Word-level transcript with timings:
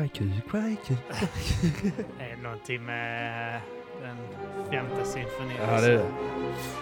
Är 0.04 0.06
kuk? 0.08 0.52
Var 0.52 0.60
är 0.60 0.76
kuk? 0.86 0.98
Det 2.18 2.24
är 2.24 2.36
någonting 2.42 2.84
med 2.84 3.60
den 4.02 4.16
femte 4.70 5.04
symfonin. 5.04 5.56
Ja, 5.60 5.80
det 5.80 5.86
är 5.86 5.90
det. 5.92 6.04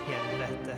Helvete. 0.07 0.77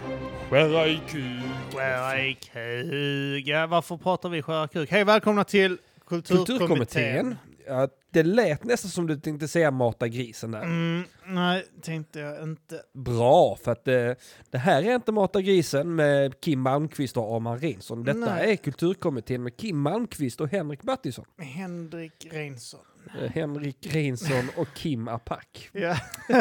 Skära 0.50 0.86
i 0.86 1.00
kuk. 1.10 1.74
Skära 1.74 2.20
i 2.20 2.34
kuk. 2.34 3.46
Ja, 3.46 3.66
varför 3.66 3.96
pratar 3.96 4.28
vi 4.28 4.42
skära 4.42 4.68
kuk? 4.68 4.90
Hej, 4.90 5.04
välkomna 5.04 5.44
till 5.44 5.78
Kulturkommittén. 6.08 6.46
Kulturkommittén. 6.46 7.36
Ja, 7.70 7.88
det 8.10 8.22
lät 8.22 8.64
nästan 8.64 8.90
som 8.90 9.06
du 9.06 9.16
tänkte 9.16 9.48
säga 9.48 9.70
mata 9.70 10.08
grisen 10.08 10.50
där. 10.50 10.62
Mm, 10.62 11.04
nej, 11.26 11.66
tänkte 11.82 12.20
jag 12.20 12.42
inte. 12.42 12.82
Bra, 12.94 13.56
för 13.56 13.72
att 13.72 13.84
det, 13.84 14.16
det 14.50 14.58
här 14.58 14.82
är 14.82 14.94
inte 14.94 15.12
Mata 15.12 15.40
grisen 15.40 15.94
med 15.94 16.40
Kim 16.40 16.60
Malmqvist 16.60 17.16
och 17.16 17.36
Arman 17.36 17.58
Reinsson. 17.58 18.04
Detta 18.04 18.18
Nej. 18.18 18.52
är 18.52 18.56
Kulturkommittén 18.56 19.42
med 19.42 19.56
Kim 19.56 19.80
Malmqvist 19.80 20.40
och 20.40 20.48
Henrik 20.48 20.82
Mattisson. 20.82 21.24
Henrik 21.38 22.26
Reinsson. 22.30 22.80
Eh, 23.20 23.30
Henrik 23.30 23.86
Reinsson 23.94 24.48
och 24.56 24.68
Kim 24.74 25.08
Apak. 25.08 25.68
Ja. 25.72 25.96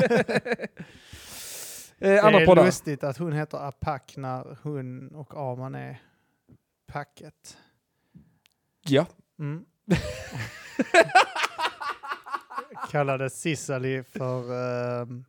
Eh, 2.01 2.09
Det 2.09 2.21
andra 2.21 2.41
är 2.41 2.45
poddar. 2.45 2.65
lustigt 2.65 3.03
att 3.03 3.17
hon 3.17 3.33
heter 3.33 3.57
Apak 3.67 4.13
när 4.17 4.57
hon 4.63 5.15
och 5.15 5.33
Arman 5.37 5.75
är 5.75 6.01
packet. 6.87 7.57
Ja. 8.81 9.05
Mm. 9.39 9.65
Kallade 12.91 13.29
Cicely 13.29 14.03
för 14.03 14.53
ehm, 15.01 15.25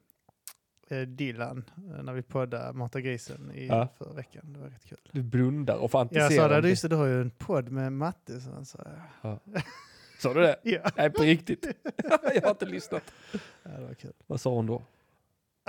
eh, 0.89 0.99
Dylan 1.01 1.65
eh, 1.97 2.03
när 2.03 2.13
vi 2.13 2.23
poddade 2.23 2.73
Mata 2.73 3.01
grisen 3.01 3.51
i 3.55 3.67
Ja. 3.67 3.89
förra 3.99 4.13
veckan. 4.13 4.53
Det 4.53 4.59
var 4.61 4.67
rätt 4.69 4.85
kul. 4.89 4.99
Du 5.13 5.23
blundar 5.23 5.77
och 5.77 5.83
Jag 5.83 5.91
fantiserar. 5.91 6.31
sa 6.31 6.43
om 6.45 6.51
det, 6.51 6.61
det. 6.61 6.69
just 6.69 6.83
det, 6.83 6.89
du 6.89 6.97
har 6.97 7.07
ju 7.07 7.21
en 7.21 7.31
podd 7.31 7.69
med 7.71 7.93
Matte. 7.93 8.41
Så 8.41 8.51
han 8.51 8.65
sa, 8.65 8.79
Sa 10.19 10.35
du 10.35 10.41
det? 10.41 10.57
ja. 10.71 10.91
Nej, 10.97 11.11
på 11.11 11.23
riktigt. 11.23 11.67
jag 12.35 12.43
har 12.43 12.51
inte 12.51 12.67
lyssnat. 12.67 13.03
ja, 13.63 13.71
det 13.71 13.87
var 13.87 13.95
kul. 13.95 14.13
Vad 14.27 14.41
sa 14.41 14.51
hon 14.51 14.67
då? 14.67 14.83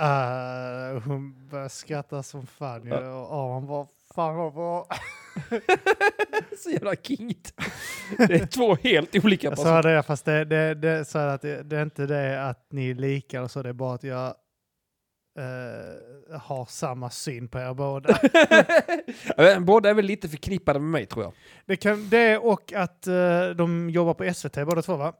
Uh, 0.02 1.00
hon 1.04 1.48
började 1.48 1.68
skratta 1.70 2.22
som 2.22 2.46
fan. 2.46 2.86
Ja. 2.86 3.02
Ja. 3.02 3.14
Och 3.16 3.34
Aron 3.36 3.66
bara, 3.66 3.86
fan 4.14 4.36
vad 4.36 4.54
bra. 4.54 4.86
Så 6.58 6.70
jävla 6.70 6.96
kingigt. 6.96 7.54
Det 8.18 8.34
är 8.34 8.46
två 8.46 8.74
helt 8.82 9.24
olika 9.24 9.46
Jag 9.46 9.56
personer. 9.56 9.82
sa 9.82 9.88
det, 9.88 10.02
fast 10.02 10.24
det, 10.24 10.44
det, 10.44 10.74
det, 10.74 11.14
jag 11.14 11.34
att 11.34 11.42
det, 11.42 11.62
det 11.62 11.76
är 11.76 11.82
inte 11.82 12.06
det 12.06 12.48
att 12.48 12.66
ni 12.70 12.90
är 12.90 12.94
lika, 12.94 13.42
och 13.42 13.50
så, 13.50 13.62
det 13.62 13.68
är 13.68 13.72
bara 13.72 13.94
att 13.94 14.04
jag 14.04 14.26
eh, 15.38 16.40
har 16.40 16.66
samma 16.66 17.10
syn 17.10 17.48
på 17.48 17.58
er 17.58 17.74
båda. 17.74 18.18
Båda 19.60 19.90
är 19.90 19.94
väl 19.94 20.04
lite 20.04 20.28
förknippade 20.28 20.78
med 20.78 20.90
mig 20.90 21.06
tror 21.06 21.24
jag. 21.24 21.32
det, 21.66 21.76
kan, 21.76 22.08
det 22.08 22.38
och 22.38 22.72
att 22.72 23.06
eh, 23.06 23.48
de 23.56 23.90
jobbar 23.90 24.14
på 24.14 24.34
SVT 24.34 24.54
båda 24.54 24.82
två 24.82 24.96
va? 24.96 25.12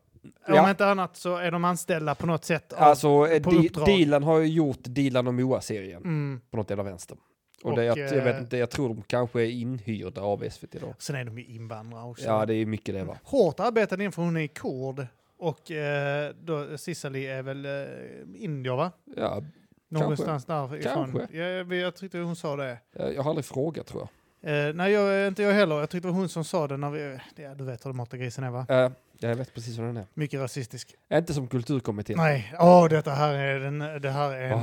Ja. 0.47 0.63
Om 0.63 0.71
inte 0.71 0.87
annat 0.87 1.17
så 1.17 1.37
är 1.37 1.51
de 1.51 1.65
anställda 1.65 2.15
på 2.15 2.27
något 2.27 2.45
sätt. 2.45 2.73
Av, 2.73 2.83
Alltså, 2.83 3.09
på 3.43 3.51
Di- 3.51 3.67
uppdrag. 3.69 3.87
Dilan 3.87 4.23
har 4.23 4.39
ju 4.39 4.47
gjort 4.47 4.79
Dilan 4.83 5.27
och 5.27 5.35
Moa-serien 5.35 6.03
mm. 6.03 6.41
på 6.51 6.57
något 6.57 6.71
jävla 6.71 6.83
vänster. 6.83 7.17
Och, 7.63 7.71
Och, 7.71 7.77
det, 7.77 7.85
jag, 7.85 7.99
jag 7.99 8.25
vet 8.25 8.35
eh, 8.35 8.41
inte, 8.41 8.57
jag 8.57 8.71
tror 8.71 8.89
de 8.89 9.03
kanske 9.03 9.43
är 9.43 9.51
inhyrda 9.51 10.21
av 10.21 10.49
SVT 10.51 10.73
då. 10.73 10.95
Sen 10.99 11.17
är 11.17 11.25
de 11.25 11.39
ju 11.39 11.45
invandrare 11.45 12.05
också. 12.05 12.25
Ja, 12.25 12.47
det 12.47 12.55
är 12.55 12.67
mycket 12.67 12.95
det 12.95 13.05
va. 13.05 13.19
Hårt 13.25 13.61
arbetade 13.61 14.05
in 14.05 14.13
för 14.13 14.23
hon 14.23 14.37
är 14.37 14.47
kurd. 14.47 15.07
Och 15.39 15.71
eh, 15.71 16.33
då, 16.41 16.79
Cicely 16.79 17.27
är 17.27 17.43
väl 17.43 17.65
eh, 17.65 18.43
indier 18.45 18.77
va? 18.77 18.93
Ja, 19.17 19.43
Någonstans 19.89 20.45
därifrån. 20.45 21.13
Kanske. 21.13 21.39
Jag, 21.39 21.73
jag 21.73 21.97
tyckte 21.97 22.19
hon 22.19 22.37
sa 22.37 22.57
det. 22.57 22.79
jag 22.93 23.23
har 23.23 23.31
aldrig 23.31 23.45
frågat 23.45 23.87
tror 23.87 24.01
jag. 24.01 24.09
Eh, 24.45 24.75
nej, 24.75 24.93
jag, 24.93 25.29
inte 25.29 25.43
jag 25.43 25.53
heller. 25.53 25.79
Jag 25.79 25.91
tyckte 25.91 26.09
det 26.09 26.13
var 26.13 26.19
hon 26.19 26.29
som 26.29 26.45
sa 26.45 26.69
det 26.69 26.77
när 26.77 26.91
vi... 26.91 27.19
Ja, 27.37 27.55
du 27.55 27.65
vet 27.65 27.87
hur 27.87 27.93
matagrisen 27.93 28.45
är 28.45 28.51
va? 28.51 28.67
Eh, 28.69 28.91
jag 29.19 29.35
vet 29.37 29.55
precis 29.55 29.79
vad 29.79 29.87
den 29.87 29.97
är. 29.97 30.07
Mycket 30.15 30.41
rasistisk. 30.41 30.95
Inte 31.13 31.35
som 31.35 31.49
kulturkommittén. 31.49 32.17
Nej, 32.17 32.55
åh, 32.61 32.89
detta 32.89 33.11
här 33.11 33.35
är, 33.35 33.61
den, 33.61 33.79
det 34.03 34.11
här 34.11 34.31
är 34.31 34.51
en 34.51 34.61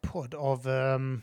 podd 0.00 0.34
av 0.34 0.68
um, 0.68 1.22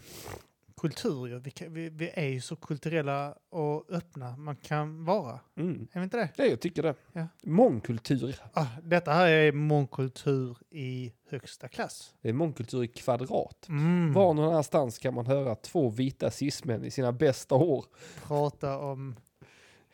kultur. 0.83 1.27
ju. 1.27 1.39
Vi, 1.39 1.53
vi, 1.69 1.89
vi 1.89 2.11
är 2.13 2.27
ju 2.27 2.41
så 2.41 2.55
kulturella 2.55 3.35
och 3.49 3.91
öppna 3.91 4.38
man 4.38 4.55
kan 4.55 5.05
vara. 5.05 5.39
mm. 5.57 5.88
Är 5.91 5.99
vi 5.99 6.03
inte 6.03 6.17
det? 6.17 6.29
Ja, 6.35 6.45
jag 6.45 6.59
tycker 6.59 6.83
det. 6.83 6.95
Ja. 7.13 7.27
Mångkultur. 7.44 8.35
Ah, 8.53 8.66
detta 8.83 9.11
här 9.11 9.27
är 9.27 9.51
mångkultur 9.51 10.57
i 10.69 11.13
högsta 11.29 11.67
klass. 11.67 12.16
Det 12.21 12.29
är 12.29 12.33
mångkultur 12.33 12.83
i 12.83 12.88
kvadrat. 12.88 13.66
Mm. 13.69 14.13
Var 14.13 14.33
någon 14.33 14.49
annanstans 14.49 14.99
kan 14.99 15.13
man 15.13 15.25
höra 15.25 15.55
två 15.55 15.89
vita 15.89 16.31
cismän 16.31 16.85
i 16.85 16.91
sina 16.91 17.11
bästa 17.11 17.55
år 17.55 17.85
Prata 18.27 18.79
om 18.79 19.15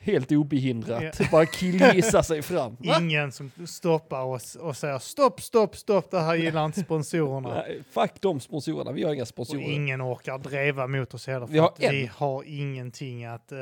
helt 0.01 0.31
obehindrat 0.31 1.03
Ja. 1.19 1.25
bara 1.31 1.45
killgissa 1.45 2.23
sig 2.23 2.41
fram. 2.41 2.77
Va? 2.79 2.97
ingen 3.01 3.31
som 3.31 3.51
stoppar 3.67 4.23
oss 4.23 4.55
och 4.55 4.77
säger 4.77 4.99
stopp, 4.99 5.41
stopp, 5.41 5.75
stopp, 5.77 6.11
det 6.11 6.19
här 6.19 6.35
gillar 6.35 6.65
inte 6.65 6.79
sponsorerna. 6.81 7.49
Nej, 7.53 7.83
fuck 7.91 8.11
de 8.21 8.39
sponsorerna, 8.39 8.91
vi 8.91 9.03
har 9.03 9.13
inga 9.13 9.21
Och 9.21 9.27
sponsorer. 9.27 9.61
ingen 9.71 10.01
orkar 10.01 10.37
driva 10.37 10.87
mot 10.87 11.13
oss 11.13 11.27
heller. 11.27 11.45
För 11.45 11.53
Vi 11.53 11.59
har 11.59 11.67
att 11.67 11.83
en. 11.83 11.91
vi 11.91 12.09
har 12.15 12.43
ingenting 12.47 13.25
att, 13.25 13.51
uh, 13.51 13.57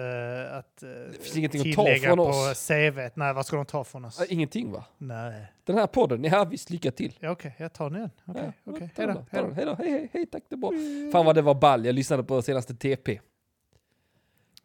att 0.57 0.83
uh, 0.83 0.89
Det 0.89 1.23
finns 1.23 1.37
ingenting 1.37 1.69
att 1.69 1.75
ta 1.75 1.83
tillägga 1.83 2.07
från 2.07 2.17
på 2.17 2.23
oss. 2.23 2.67
CVt. 2.67 3.15
Nej, 3.15 3.33
vad 3.33 3.45
ska 3.45 3.55
de 3.55 3.65
ta 3.65 3.83
från 3.83 4.05
oss? 4.05 4.21
Ingenting 4.29 4.71
va? 4.71 4.85
Nej. 4.97 5.45
Den 5.65 5.77
här 5.77 5.87
podden, 5.87 6.23
ja 6.23 6.45
visst, 6.45 6.69
lycka 6.69 6.91
till. 6.91 7.13
Ja, 7.19 7.31
Okej, 7.31 7.55
jag 7.57 7.73
tar 7.73 7.89
den. 7.89 8.09
Okej, 8.25 8.43
Ja, 8.65 8.71
okej. 8.73 8.89
ta 8.95 9.01
Hej 9.01 9.07
den 9.07 9.15
då. 9.15 9.21
ta 9.21 9.27
Hej 9.31 9.41
den. 9.41 9.49
då. 9.49 9.55
Hej 9.55 9.65
då, 9.65 9.75
hej 9.79 9.91
hej, 9.91 10.09
hej 10.13 10.25
tack 10.25 10.43
det 10.49 10.55
är 10.55 10.57
bra. 10.57 10.71
Fan 11.11 11.25
vad 11.25 11.35
det 11.35 11.41
var 11.41 11.55
ball, 11.55 11.85
jag 11.85 11.95
lyssnade 11.95 12.23
på 12.23 12.41
senaste 12.41 12.75
TP. 12.75 13.19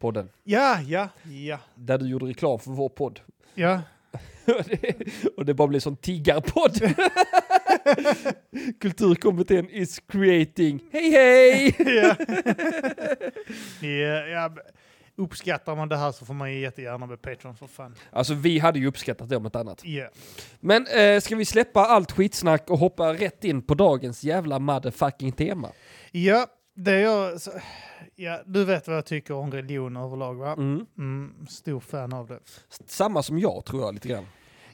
Podden, 0.03 0.29
Ja, 0.43 0.79
ja, 0.87 1.09
ja. 1.23 1.59
där 1.75 1.97
du 1.97 2.07
gjorde 2.07 2.25
reklam 2.25 2.59
för 2.59 2.71
vår 2.71 2.89
podd. 2.89 3.19
Ja, 3.55 3.81
Och 4.47 4.63
det- 4.69 5.07
och 5.37 5.45
det 5.45 5.53
bara 5.53 5.67
blev 5.67 5.79
sån 5.79 5.95
tiggarpodd. 5.97 6.77
Kulturkommittén 8.81 9.69
is 9.69 9.99
creating. 10.07 10.83
Hej 10.91 11.11
hej! 11.11 11.75
ja. 11.97 12.15
ja, 13.81 14.27
ja. 14.27 14.51
Uppskattar 15.15 15.75
man 15.75 15.89
det 15.89 15.97
här 15.97 16.11
så 16.11 16.25
får 16.25 16.33
man 16.33 16.53
ju 16.53 16.59
jättegärna 16.59 17.07
bli 17.07 17.17
Patreon 17.17 17.55
för 17.55 17.67
fan. 17.67 17.95
Alltså 18.11 18.33
vi 18.33 18.59
hade 18.59 18.79
ju 18.79 18.87
uppskattat 18.87 19.29
det 19.29 19.37
om 19.37 19.45
ett 19.45 19.55
annat. 19.55 19.85
Ja. 19.85 20.07
Men 20.59 20.87
eh, 20.87 21.19
ska 21.19 21.35
vi 21.35 21.45
släppa 21.45 21.79
allt 21.85 22.11
skitsnack 22.11 22.69
och 22.69 22.77
hoppa 22.79 23.13
rätt 23.13 23.43
in 23.43 23.61
på 23.61 23.73
dagens 23.73 24.23
jävla 24.23 24.59
motherfucking 24.59 25.31
tema? 25.31 25.69
Ja, 26.11 26.47
det 26.75 26.99
jag... 26.99 27.41
Så, 27.41 27.51
ja, 28.15 28.39
du 28.45 28.65
vet 28.65 28.87
vad 28.87 28.97
jag 28.97 29.05
tycker 29.05 29.33
om 29.33 29.51
religion 29.51 29.97
överlag 29.97 30.33
va? 30.35 30.53
Mm. 30.53 30.85
Mm, 30.97 31.47
stor 31.49 31.79
fan 31.79 32.13
av 32.13 32.27
det. 32.27 32.39
Samma 32.85 33.23
som 33.23 33.39
jag 33.39 33.65
tror 33.65 33.81
jag 33.81 33.93
lite 33.93 34.07
grann. 34.07 34.25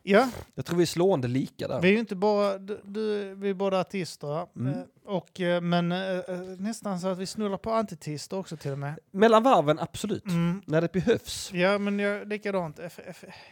Ja, 0.03 0.29
Jag 0.55 0.65
tror 0.65 0.77
vi 0.77 0.81
är 0.83 0.85
slående 0.87 1.27
lika 1.27 1.67
där. 1.67 1.81
vi 1.81 1.87
är 1.87 1.91
ju 1.91 1.99
inte 1.99 2.15
bara... 2.15 2.57
Du, 2.57 2.81
du, 2.83 3.35
vi 3.35 3.49
är 3.49 3.53
båda 3.53 3.79
artister. 3.79 4.47
Mm. 4.55 4.73
eh, 4.73 4.81
Och, 5.05 5.39
eh, 5.41 5.61
men 5.61 5.91
eh, 5.91 6.19
nästan 6.57 6.99
så 6.99 7.07
att 7.07 7.17
vi 7.17 7.25
snurrar 7.25 7.57
på 7.57 7.71
antitister 7.71 8.37
också 8.37 8.57
till 8.57 8.71
och 8.71 8.79
med. 8.79 8.99
Mellan 9.11 9.43
varven, 9.43 9.79
absolut. 9.79 10.25
Mm. 10.25 10.61
När 10.65 10.81
det 10.81 10.91
behövs. 10.91 11.51
Ja, 11.53 11.77
men 11.77 11.99
jag, 11.99 12.27
likadant. 12.27 12.79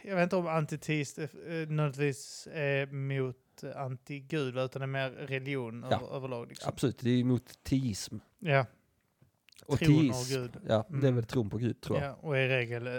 Jag 0.04 0.14
vet 0.16 0.22
inte 0.22 0.36
om 0.36 0.46
antiteist 0.46 1.18
nödvändigtvis 1.68 2.48
är 2.52 2.86
mot 2.86 3.36
anti-gud, 3.76 4.58
utan 4.58 4.80
det 4.80 4.84
är 4.84 4.86
mer 4.86 5.10
religion 5.10 5.86
Ja. 5.90 5.96
över, 5.96 6.16
överlag. 6.16 6.48
Liksom. 6.48 6.68
Absolut, 6.68 6.98
det 6.98 7.10
är 7.10 7.18
emot 7.20 7.62
teism. 7.62 8.16
Ja, 8.38 8.66
Och 9.66 9.78
tron 9.78 9.88
teism. 10.10 10.36
av 10.38 10.40
Gud. 10.42 10.50
Ja, 10.68 10.84
det 10.88 10.94
är 10.96 10.98
Mm. 10.98 11.14
väl 11.14 11.24
tron 11.24 11.50
på 11.50 11.56
Gud 11.58 11.80
tror 11.80 11.98
jag. 11.98 12.08
Ja, 12.08 12.16
och 12.20 12.38
i 12.38 12.48
regel 12.48 12.86
eh, 12.86 12.92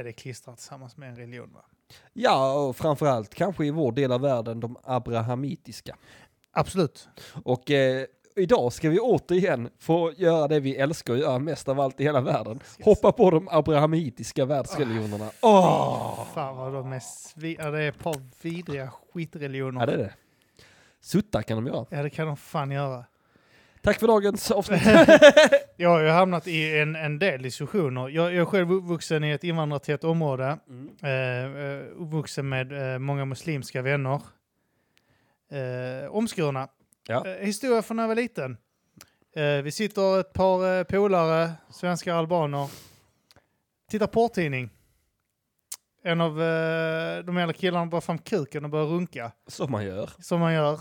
är 0.00 0.04
det 0.04 0.12
klistrat 0.12 0.56
tillsammans 0.56 0.96
med 0.96 1.08
en 1.08 1.16
religion. 1.16 1.52
Va? 1.54 1.64
Ja, 2.12 2.52
och 2.52 2.76
framförallt 2.76 3.34
kanske 3.34 3.66
i 3.66 3.70
vår 3.70 3.92
del 3.92 4.12
av 4.12 4.20
världen 4.20 4.60
de 4.60 4.76
abrahamitiska. 4.82 5.96
Absolut. 6.52 7.08
Och 7.44 7.70
eh, 7.70 8.04
idag 8.36 8.72
ska 8.72 8.90
vi 8.90 8.98
återigen 8.98 9.68
få 9.78 10.12
göra 10.16 10.48
det 10.48 10.60
vi 10.60 10.76
älskar 10.76 11.12
att 11.14 11.20
göra 11.20 11.38
mest 11.38 11.68
av 11.68 11.80
allt 11.80 12.00
i 12.00 12.04
hela 12.04 12.20
världen. 12.20 12.60
Hoppa 12.82 13.12
på 13.12 13.30
de 13.30 13.48
abrahamitiska 13.48 14.44
världsreligionerna. 14.44 15.30
Åh! 15.42 16.24
Fan 16.34 16.56
vad 16.56 16.72
de 16.72 16.92
är 16.92 16.98
svi- 16.98 17.56
ja, 17.58 17.70
det 17.70 17.82
är 17.82 17.88
ett 17.88 17.98
par 17.98 18.16
vidriga 18.42 18.90
skitreligioner. 19.12 19.80
Ja, 19.80 19.86
det 19.86 19.92
är 19.92 19.98
det. 19.98 20.14
Sutta 21.00 21.42
kan 21.42 21.56
de 21.64 21.66
göra. 21.66 21.86
Ja, 21.90 22.02
det 22.02 22.10
kan 22.10 22.26
de 22.26 22.36
fan 22.36 22.70
göra. 22.70 23.04
Tack 23.86 24.00
för 24.00 24.06
dagens 24.06 24.50
avsnitt. 24.50 24.82
Jag 25.76 25.90
har 25.90 26.00
ju 26.00 26.08
hamnat 26.08 26.46
i 26.46 26.78
en, 26.78 26.96
en 26.96 27.18
del 27.18 27.42
diskussioner. 27.42 28.08
Jag, 28.08 28.34
jag 28.34 28.40
är 28.40 28.44
själv 28.44 28.72
uppvuxen 28.72 29.24
i 29.24 29.30
ett 29.30 29.44
invandrartätt 29.44 30.04
område. 30.04 30.58
Mm. 30.68 30.90
Eh, 31.02 31.62
eh, 31.62 31.82
uppvuxen 31.96 32.48
med 32.48 32.92
eh, 32.92 32.98
många 32.98 33.24
muslimska 33.24 33.82
vänner. 33.82 34.20
Eh, 35.50 36.10
omskurna. 36.10 36.68
Ja. 37.08 37.26
Eh, 37.26 37.46
historia 37.46 37.82
från 37.82 37.96
när 37.96 38.02
jag 38.02 38.08
var 38.08 38.14
liten. 38.14 38.56
Eh, 39.36 39.62
vi 39.62 39.70
sitter 39.70 40.20
ett 40.20 40.32
par 40.32 40.78
eh, 40.78 40.84
polare, 40.84 41.52
svenska 41.70 42.14
albaner. 42.14 42.70
Tittar 43.90 44.06
porrtidning. 44.06 44.70
En 46.02 46.20
av 46.20 46.42
eh, 46.42 47.24
de 47.24 47.36
äldre 47.36 47.52
killarna 47.52 47.86
drar 47.86 48.00
fram 48.00 48.18
kuken 48.18 48.64
och 48.64 48.70
börjar 48.70 48.86
runka. 48.86 49.32
Som 49.46 49.70
man 49.70 49.84
gör. 49.84 50.10
Som 50.18 50.40
man 50.40 50.52
gör. 50.52 50.80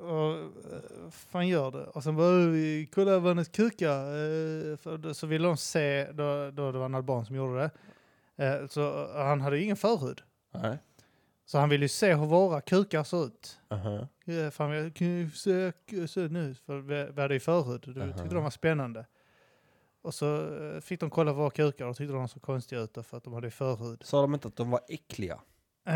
Och 0.00 0.32
eh, 0.34 1.10
fan 1.10 1.48
gör 1.48 1.70
det? 1.70 1.84
Och 1.84 2.02
sen 2.02 2.16
bara, 2.16 2.26
"Ö, 2.26 2.46
vi 2.50 2.88
kolla 2.94 3.18
vad 3.18 3.30
hennes 3.30 3.48
kuka. 3.48 3.92
Eh, 3.92 5.12
så 5.12 5.26
ville 5.26 5.48
de 5.48 5.56
se, 5.56 6.12
då, 6.12 6.50
då 6.50 6.72
det 6.72 6.78
var 6.78 6.84
en 6.86 6.94
alban 6.94 7.26
som 7.26 7.36
gjorde 7.36 7.58
det. 7.60 7.70
Eh, 8.44 8.66
så 8.66 9.08
han 9.14 9.40
hade 9.40 9.56
ju 9.58 9.62
ingen 9.64 9.76
förhud. 9.76 10.22
Nej. 10.54 10.78
Så 11.46 11.58
han 11.58 11.68
ville 11.68 11.84
ju 11.84 11.88
se 11.88 12.14
hur 12.14 12.26
våra 12.26 12.60
kukar 12.60 13.04
ser 13.04 13.24
ut. 13.26 13.58
Aha. 13.70 14.08
Ja, 14.24 14.50
fan, 14.50 14.70
jag 14.70 14.94
kan 14.94 15.06
ju 15.06 15.30
se, 15.30 15.72
se 16.08 16.28
nu, 16.28 16.54
för 16.54 16.78
vi, 16.78 17.08
vi 17.14 17.20
hade 17.22 17.34
ju 17.34 17.40
förhud. 17.40 17.84
Du 17.94 18.02
Aha. 18.02 18.12
tyckte 18.12 18.34
de 18.34 18.42
var 18.44 18.50
spännande. 18.50 19.06
Och 20.02 20.14
så 20.14 20.48
fick 20.82 21.00
de 21.00 21.10
kolla 21.10 21.32
våra 21.32 21.50
kukar 21.50 21.86
och 21.86 21.96
tyckte 21.96 22.12
de 22.14 22.28
såg 22.28 22.42
konstiga 22.42 22.80
ut 22.80 22.98
för 23.06 23.16
att 23.16 23.24
de 23.24 23.32
hade 23.32 23.50
förhud. 23.50 24.02
Sa 24.04 24.20
de 24.20 24.34
inte 24.34 24.48
att 24.48 24.56
de 24.56 24.70
var 24.70 24.80
äckliga? 24.88 25.40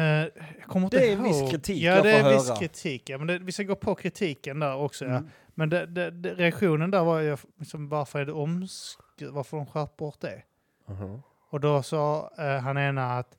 Jag 0.00 0.30
kommer 0.66 0.86
inte 0.86 0.96
Det 0.98 1.08
är 1.08 1.12
en 1.12 1.26
ihåg. 1.26 1.42
viss 1.42 1.50
kritik 1.50 1.82
Ja, 1.82 1.94
jag 1.94 2.04
det 2.04 2.10
är 2.12 2.22
får 2.22 2.28
en 2.30 2.34
viss 2.36 2.48
höra. 2.48 2.58
kritik. 2.58 3.08
Ja, 3.10 3.18
men 3.18 3.26
det, 3.26 3.38
vi 3.38 3.52
ska 3.52 3.62
gå 3.62 3.74
på 3.74 3.94
kritiken 3.94 4.60
där 4.60 4.76
också. 4.76 5.04
Ja. 5.04 5.10
Mm. 5.10 5.28
Men 5.54 5.68
det, 5.70 5.86
det, 5.86 6.10
det, 6.10 6.34
reaktionen 6.34 6.90
där 6.90 7.04
var 7.04 7.20
ju 7.20 7.36
liksom, 7.58 7.88
varför 7.88 8.18
är 8.20 8.24
det 8.26 8.32
omsk- 8.32 8.98
varför 9.30 9.56
de 9.56 9.66
skärpt 9.66 9.96
bort 9.96 10.20
det? 10.20 10.42
Aha. 10.90 11.20
Och 11.50 11.60
då 11.60 11.82
sa 11.82 12.30
eh, 12.38 12.58
han 12.58 12.78
ena 12.78 13.18
att 13.18 13.38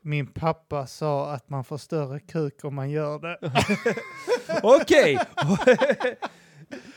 min 0.00 0.26
pappa 0.26 0.86
sa 0.86 1.32
att 1.32 1.48
man 1.48 1.64
får 1.64 1.78
större 1.78 2.20
kuk 2.20 2.64
om 2.64 2.74
man 2.74 2.90
gör 2.90 3.18
det. 3.18 3.38
Okej! 4.62 5.18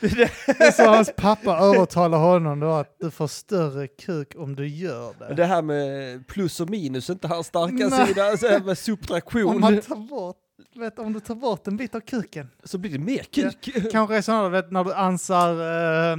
Det 0.58 0.72
sa 0.74 0.94
hans 0.96 1.12
pappa 1.16 1.58
övertalade 1.58 2.22
honom 2.22 2.60
då 2.60 2.70
att 2.72 2.96
du 3.00 3.10
får 3.10 3.26
större 3.26 3.86
kuk 3.88 4.32
om 4.36 4.56
du 4.56 4.68
gör 4.68 5.14
det. 5.18 5.34
det 5.34 5.44
här 5.44 5.62
med 5.62 6.26
plus 6.26 6.60
och 6.60 6.70
minus 6.70 7.08
är 7.08 7.12
inte 7.12 7.28
hans 7.28 7.46
starka 7.46 7.88
Nej. 7.96 8.06
sida, 8.06 8.36
så 8.36 8.48
här 8.48 8.58
med 8.60 8.68
Om 8.68 8.76
subtraktion, 8.76 9.60
man 9.60 9.80
tar 9.80 9.96
bort, 9.96 10.36
vet, 10.74 10.98
om 10.98 11.12
du 11.12 11.20
tar 11.20 11.34
bort 11.34 11.66
en 11.66 11.76
bit 11.76 11.94
av 11.94 12.00
kuken. 12.00 12.48
så 12.64 12.78
blir 12.78 12.90
det 12.92 12.98
mer 12.98 13.22
kuk. 13.22 13.68
Kanske 13.92 14.16
är 14.16 14.22
sådana, 14.22 14.48
vet, 14.48 14.70
när 14.70 14.84
du 14.84 14.92
ansar 14.94 15.50
eh, 15.60 16.12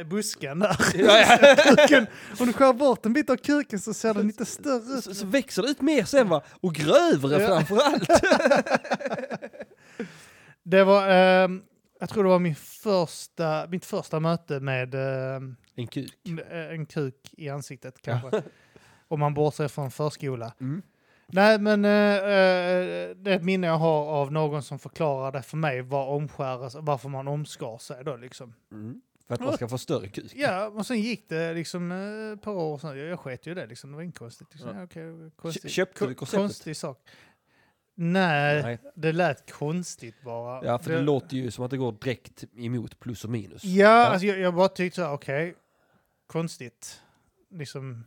eh, 0.00 0.06
busken 0.06 0.58
där. 0.58 0.76
Ja, 0.94 1.36
ja. 1.40 1.56
kuken. 1.76 2.06
Om 2.40 2.46
du 2.46 2.52
skär 2.52 2.72
bort 2.72 3.06
en 3.06 3.12
bit 3.12 3.30
av 3.30 3.36
kuken 3.36 3.80
så 3.80 3.94
ser 3.94 4.14
den 4.14 4.26
lite 4.26 4.44
större 4.44 4.98
ut. 4.98 5.04
Så, 5.04 5.14
så 5.14 5.26
växer 5.26 5.62
det 5.62 5.68
ut 5.68 5.80
mer 5.80 6.04
sen 6.04 6.28
va? 6.28 6.42
Och 6.60 6.74
grövre 6.74 7.42
Ja. 7.42 7.48
framför 7.48 7.76
allt. 7.76 8.08
Det 10.64 10.84
var, 10.84 11.08
eh, 11.10 11.48
jag 12.02 12.08
tror 12.08 12.22
det 12.24 12.30
var 12.30 12.38
min 12.38 12.54
första, 12.54 13.66
mitt 13.70 13.84
första 13.84 14.20
möte 14.20 14.60
med 14.60 14.94
eh, 14.94 15.40
En 15.74 15.86
kuk. 15.86 16.18
en 16.50 16.86
kuk 16.86 17.34
i 17.36 17.48
ansiktet 17.48 18.02
kanske. 18.02 18.42
Om 19.08 19.20
man 19.20 19.34
bortser 19.34 19.68
från 19.68 19.90
förskola. 19.90 20.52
Mm. 20.60 20.82
Nej, 21.26 21.58
men 21.58 21.84
eh, 21.84 21.90
eh, 21.90 23.16
det 23.16 23.30
är 23.32 23.36
ett 23.36 23.44
minne 23.44 23.66
jag 23.66 23.78
har 23.78 24.04
av 24.06 24.32
någon 24.32 24.62
som 24.62 24.78
förklarade 24.78 25.42
för 25.42 25.56
mig 25.56 25.82
vad 25.82 26.08
omskäras, 26.08 26.76
varför 26.80 27.08
man 27.08 27.28
omskar 27.28 27.78
sig 27.78 28.04
då 28.04 28.16
liksom. 28.16 28.54
Mm. 28.72 29.00
För 29.26 29.34
att 29.34 29.40
man 29.40 29.52
ska 29.52 29.68
få 29.68 29.78
större 29.78 30.08
kuk. 30.08 30.32
Ja, 30.34 30.66
och 30.66 30.86
sen 30.86 31.00
gick 31.00 31.28
det 31.28 31.54
liksom 31.54 31.92
eh, 31.92 32.32
ett 32.32 32.42
par 32.42 32.52
år 32.52 32.78
sen. 32.78 32.98
Jag, 32.98 33.06
jag 33.08 33.20
sket 33.20 33.46
ju 33.46 33.54
det 33.54 33.66
liksom, 33.66 33.90
det 33.90 33.96
var 33.96 34.02
inte 34.02 34.18
konstigt. 34.18 34.48
Liksom. 34.52 34.76
Ja. 34.76 34.84
Okej, 34.84 35.30
konstigt. 35.36 35.70
köpte 35.70 36.06
du 36.06 36.14
Ko- 36.14 36.18
konceptet? 36.18 36.40
Konstig 36.40 36.76
sak. 36.76 36.98
Nej, 38.04 38.62
Nej. 38.62 38.78
det 38.94 39.12
lät 39.12 39.52
konstigt 39.52 40.22
bara. 40.24 40.64
Ja, 40.64 40.78
för 40.78 40.90
det 40.92 41.00
låter 41.00 41.36
ju 41.36 41.50
som 41.50 41.64
att 41.64 41.70
det 41.70 41.76
går 41.76 41.92
direkt 41.92 42.44
emot 42.56 43.00
plus 43.00 43.24
och 43.24 43.30
minus. 43.30 43.64
Ja, 43.64 43.88
Alltså, 44.06 44.26
jag, 44.26 44.38
jag 44.38 44.54
bara 44.54 44.68
tyckte 44.68 44.96
så 44.96 45.02
här, 45.02 45.12
okej, 45.12 45.54
konstigt. 46.26 47.00
Liksom, 47.50 48.04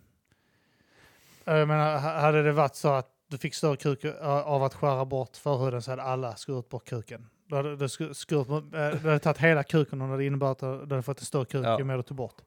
jag 1.44 1.68
menar, 1.68 2.00
ha- 2.00 2.19
hade 2.19 2.44
det 2.44 2.51
varit 2.51 2.75
så 2.75 2.89
att 2.89 3.09
du 3.27 3.38
fick 3.38 3.56
större 3.56 3.77
kuk 3.77 4.06
av 4.24 4.63
att 4.63 4.74
skära 4.74 5.06
bort 5.06 5.38
förhuden 5.38 5.81
så 5.81 5.92
hade 5.92 6.03
alla 6.03 6.36
skurit 6.36 6.69
bort 6.69 6.86
kuken. 6.89 7.30
Då 7.48 7.56
hade 7.56 7.75
det 7.75 7.88
sku- 7.88 8.13
skurit, 8.13 8.48
eh, 8.50 8.62
du 9.01 9.07
hade 9.07 9.19
tagit 9.19 9.38
hela 9.38 9.63
kuken 9.63 10.01
och 10.01 10.07
det 10.07 10.12
hade 10.13 10.25
inneburit 10.25 10.63
att 10.63 10.89
du 10.89 10.95
hade 10.95 11.01
fått 11.03 11.19
en 11.19 11.25
större 11.25 11.45
kuk 11.45 11.65
Ja. 11.65 11.77
ju 11.80 11.83
mer 11.86 11.98
du 11.98 12.03
tog 12.03 12.18
bort. 12.18 12.41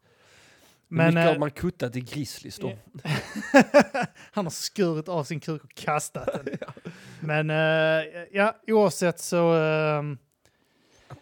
Men, 0.89 1.05
Men 1.05 1.15
mycket 1.15 1.27
eh, 1.27 1.33
har 1.33 1.39
man 1.39 1.51
kuttat 1.51 1.97
i 1.97 2.01
grizzlies 2.01 2.59
då. 2.61 2.73
han 4.33 4.47
har 4.47 4.51
skurit 4.51 5.09
av 5.09 5.25
sin 5.25 5.41
kuk 5.41 5.65
och 5.65 5.75
kastat 5.75 6.29
den. 6.45 6.59
Men 7.21 7.51
eh, 7.51 8.07
ja, 8.33 8.57
oavsett 8.67 9.21
så... 9.21 9.55
ehm, 9.55 10.19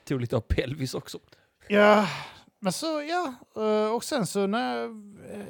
Tog 0.05 0.21
lite 0.21 0.37
av 0.37 0.41
pelvis 0.41 0.95
också. 0.95 1.19
Ja, 1.69 2.09
men 2.61 2.73
så 2.73 2.87
ja. 2.87 3.35
eh, 3.63 3.95
Och 3.95 4.05
sen 4.05 4.27
så 4.27 4.47
när 4.47 4.89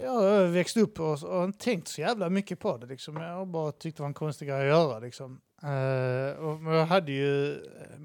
jag, 0.03 0.47
växte 0.49 0.81
upp 0.81 1.01
och, 1.01 1.23
och 1.23 1.59
tänkt 1.59 1.89
så 1.89 2.01
jävla 2.01 2.31
mycket 2.31 2.61
på 2.61 2.77
det 2.77 2.87
liksom. 2.87 3.17
Jag 3.17 3.49
bara 3.49 3.73
tyckt 3.73 3.97
det 3.97 4.03
var 4.03 4.09
en 4.09 4.15
konstig 4.15 4.49
grej 4.49 4.61
att 4.61 4.67
göra 4.67 4.99
liksom. 4.99 5.41
Och 6.39 6.61
men 6.61 6.75
jag 6.75 6.87
hade 6.87 7.13
ju 7.13 7.53
eh, 7.53 7.59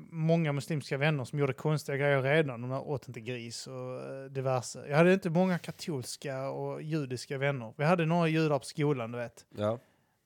många 0.10 0.54
muslimska 0.54 0.98
vänner 0.98 1.26
som 1.26 1.40
gjorde 1.40 1.54
konstiga 1.54 1.98
grejer 1.98 2.22
redan. 2.22 2.62
De 2.62 2.72
åt 2.72 3.08
inte 3.08 3.22
gris 3.22 3.68
och 3.68 4.32
diverse. 4.32 4.86
Jag 4.90 4.98
hade 4.98 5.14
inte 5.14 5.30
många 5.30 5.60
katolska 5.60 6.50
och 6.50 6.82
judiska 6.82 7.38
vänner. 7.38 7.74
Vi 7.78 7.84
hade 7.84 8.06
några 8.06 8.28
judar 8.28 8.60
på 8.60 8.66
skolan, 8.66 9.12
du 9.12 9.18
vet. 9.18 9.46
Ja. 9.58 9.80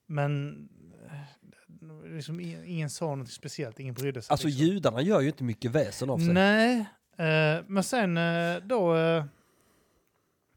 Men 0.06 0.58
liksom, 2.04 2.40
ingen 2.40 2.90
sa 2.90 3.14
något 3.14 3.30
speciellt, 3.30 3.80
ingen 3.80 3.94
brydde 3.94 4.22
sig. 4.22 4.32
Alltså 4.32 4.46
liksom. 4.46 4.66
judarna 4.66 5.02
gör 5.02 5.20
ju 5.20 5.26
inte 5.26 5.44
mycket 5.44 5.70
väsen 5.70 6.10
av 6.10 6.18
sig. 6.18 6.34
Nej, 6.34 6.86
eh, 7.16 7.64
men 7.66 7.82
sen 7.82 8.16
eh, 8.16 8.62
då 8.62 8.96
eh, 8.96 9.24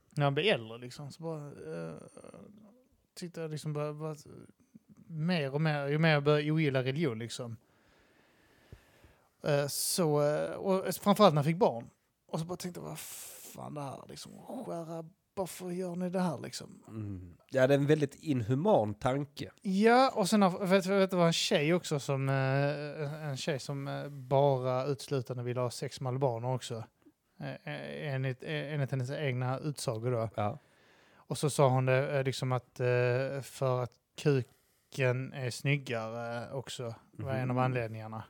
när 0.10 0.26
jag 0.26 0.34
blev 0.34 0.46
äldre 0.46 0.78
liksom 0.78 1.12
så 1.12 1.24
bara 1.24 1.48
eh, 1.48 1.96
tyckte 3.16 3.42
jag 3.42 3.52
liksom 3.52 3.74
bara, 3.74 3.94
bara 3.94 4.16
mer 5.08 5.54
och 5.54 5.62
mer, 5.62 5.88
ju 5.88 5.98
mer 5.98 6.14
jag 6.14 6.24
började 6.24 6.52
ogilla 6.52 6.84
religion 6.84 7.20
liksom. 7.20 7.58
Eh, 9.44 9.68
så, 9.68 10.24
eh, 10.24 10.52
och 10.52 10.96
framförallt 10.96 11.34
när 11.34 11.40
jag 11.40 11.46
fick 11.46 11.58
barn. 11.58 11.90
Och 12.28 12.40
så 12.40 12.46
bara 12.46 12.58
tänkte 12.58 12.80
jag, 12.82 12.88
vad 12.88 13.00
fan 13.00 13.74
det 13.74 13.82
här 13.82 14.04
liksom, 14.08 14.32
skära, 14.66 15.06
varför 15.40 15.70
gör 15.72 15.96
ni 15.96 16.10
det 16.10 16.20
här 16.20 16.38
liksom? 16.40 16.84
Mm. 16.88 17.36
Ja, 17.52 17.68
det 17.68 17.74
är 17.74 17.78
en 17.78 17.86
väldigt 17.86 18.16
inhuman 18.16 18.94
tanke. 18.94 19.52
Ja, 19.62 20.12
och 20.16 20.30
sen 20.30 20.42
har- 20.42 20.66
vet, 20.66 20.86
vet, 20.86 21.10
det 21.10 21.16
var 21.18 21.28
en 21.28 21.34
tjej 21.34 21.74
också 21.74 22.00
som, 22.00 22.30
eh, 22.30 23.30
en 23.30 23.38
tjej 23.38 23.60
som 23.60 23.88
eh, 23.88 24.10
bara 24.10 24.86
uteslutande 24.86 25.44
ville 25.44 25.60
ha 25.60 25.70
sex 25.72 26.02
med 26.02 26.10
albaner 26.10 26.54
också. 26.54 26.84
Eh, 27.40 27.56
Enligt, 28.14 28.44
enligt 28.44 28.92
hennes 28.92 29.12
egna 29.12 29.60
utsagor 29.60 30.12
då. 30.12 30.30
Ja. 30.36 30.60
Och 31.16 31.38
så 31.38 31.50
sa 31.50 31.70
hon 31.70 31.86
det 31.86 32.24
liksom 32.24 32.52
att 32.52 32.78
för 33.42 33.84
att 33.84 33.92
kuken 34.22 35.34
är 35.34 35.50
snyggare 35.50 36.52
också, 36.52 36.96
var 37.12 37.32
en 37.34 37.50
av 37.50 37.56
Mhm. 37.56 37.66
anledningarna. 37.66 38.24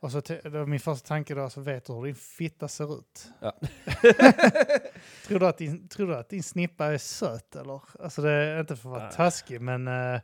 Och 0.00 0.12
så 0.12 0.22
då 0.44 0.66
min 0.66 0.80
första 0.80 1.08
tanke 1.08 1.34
då, 1.34 1.50
så 1.50 1.60
vet 1.60 1.84
du 1.84 1.92
hur 1.92 2.04
din 2.04 2.14
fitta 2.14 2.68
ser 2.68 2.98
ut? 2.98 3.28
Ja. 3.40 3.52
tror, 5.26 5.38
du 5.38 5.46
att 5.46 5.58
din, 5.58 5.88
tror 5.88 6.06
du 6.08 6.16
att 6.16 6.28
din 6.28 6.42
snippa 6.42 6.86
är 6.86 6.98
söt 6.98 7.56
eller? 7.56 7.80
Alltså 8.02 8.22
det 8.22 8.30
är 8.30 8.60
inte 8.60 8.76
för 8.76 8.88
att 8.88 8.92
vara 8.92 9.02
Nej. 9.04 9.12
taskig 9.12 9.60
men 9.60 9.88
eh, 9.88 10.20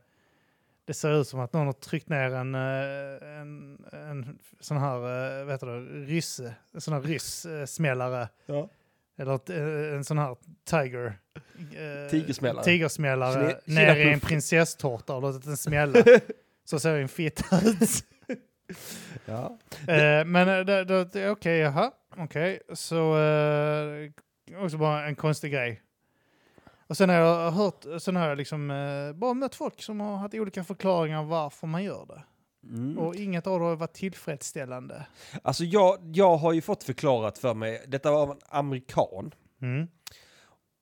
det 0.85 0.95
ser 0.95 1.21
ut 1.21 1.29
som 1.29 1.41
att 1.41 1.53
någon 1.53 1.67
har 1.67 1.73
tryckt 1.73 2.09
ner 2.09 2.35
en, 2.35 2.55
eh, 2.55 3.41
en, 3.41 3.79
en 3.93 4.39
sån 4.61 4.77
här, 4.77 4.97
uh, 5.41 5.47
vet 5.47 5.61
du, 5.61 6.05
rysse, 6.07 6.55
en 6.73 6.81
sån 6.81 6.95
här 6.95 7.01
ryss-smällare. 7.01 8.29
Ja. 8.47 8.69
Eller 9.19 9.41
eh, 9.51 9.95
en 9.97 10.05
sån 10.05 10.19
här 10.19 10.37
tiger. 10.65 11.19
eh, 11.57 12.11
Tigersmällare. 12.11 12.65
Tigersmällare 12.65 13.61
Kine- 13.67 13.75
ner 13.75 13.97
i 13.97 14.13
en 14.13 14.21
prinsesstårta 14.21 15.15
och 15.15 15.23
låtit 15.23 15.45
den 15.45 15.57
smälla. 15.57 16.05
Så 16.65 16.81
ser 16.81 16.97
en 16.99 17.09
fitta 17.09 17.61
ut. 17.61 18.05
Ja. 19.25 19.59
Eh, 19.89 20.25
men 20.25 20.69
eh, 20.69 21.31
okej, 21.31 21.59
jaha. 21.59 21.93
Okej, 22.17 22.61
så 22.75 23.19
eh, 23.19 24.11
också 24.65 24.79
bara 24.79 25.07
en 25.07 25.17
konstig 25.17 25.53
grej. 25.53 25.83
Och 26.87 26.97
sen 26.97 27.09
har 27.09 27.17
jag 27.17 27.51
hört, 27.51 27.85
sen 27.99 28.17
har 28.17 28.29
jag 28.29 28.39
liksom 28.39 28.71
eh, 28.71 29.13
bara 29.13 29.35
mött 29.35 29.55
folk 29.55 29.83
som 29.83 30.01
har 30.01 30.17
haft 30.17 30.35
olika 30.35 30.65
förklaringar 30.65 31.23
varför 31.23 31.67
man 31.67 31.85
gör 31.85 32.07
det. 32.07 32.23
Mm. 32.69 32.99
Och 32.99 33.15
inget 33.15 33.47
av 33.47 33.61
det 33.61 33.67
har 33.67 33.77
varit 33.77 33.95
tillfredsställande. 33.95 35.07
Alltså 35.43 35.65
jag, 35.65 35.99
jag 36.03 36.37
har 36.37 36.53
ju 36.53 36.61
fått 36.61 36.85
förklarat 36.85 37.39
för 37.39 37.55
mig, 37.55 37.85
detta 37.89 38.11
var 38.11 38.31
en 38.31 38.39
amerikan. 38.49 39.35
Mm. 39.63 39.89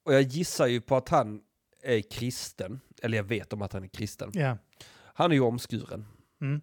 Och 0.04 0.14
jag 0.14 0.22
gissar 0.22 0.66
ju 0.66 0.80
på 0.80 0.96
att 0.96 1.08
han 1.08 1.40
är 1.82 2.00
kristen. 2.00 2.80
Eller 3.02 3.16
jag 3.16 3.24
vet 3.24 3.52
om 3.52 3.62
att 3.62 3.72
han 3.72 3.84
är 3.84 3.88
kristen. 3.88 4.30
Ja. 4.34 4.58
Han 5.14 5.30
är 5.30 5.34
ju 5.34 5.40
omskuren. 5.40 6.06
Mm. 6.40 6.60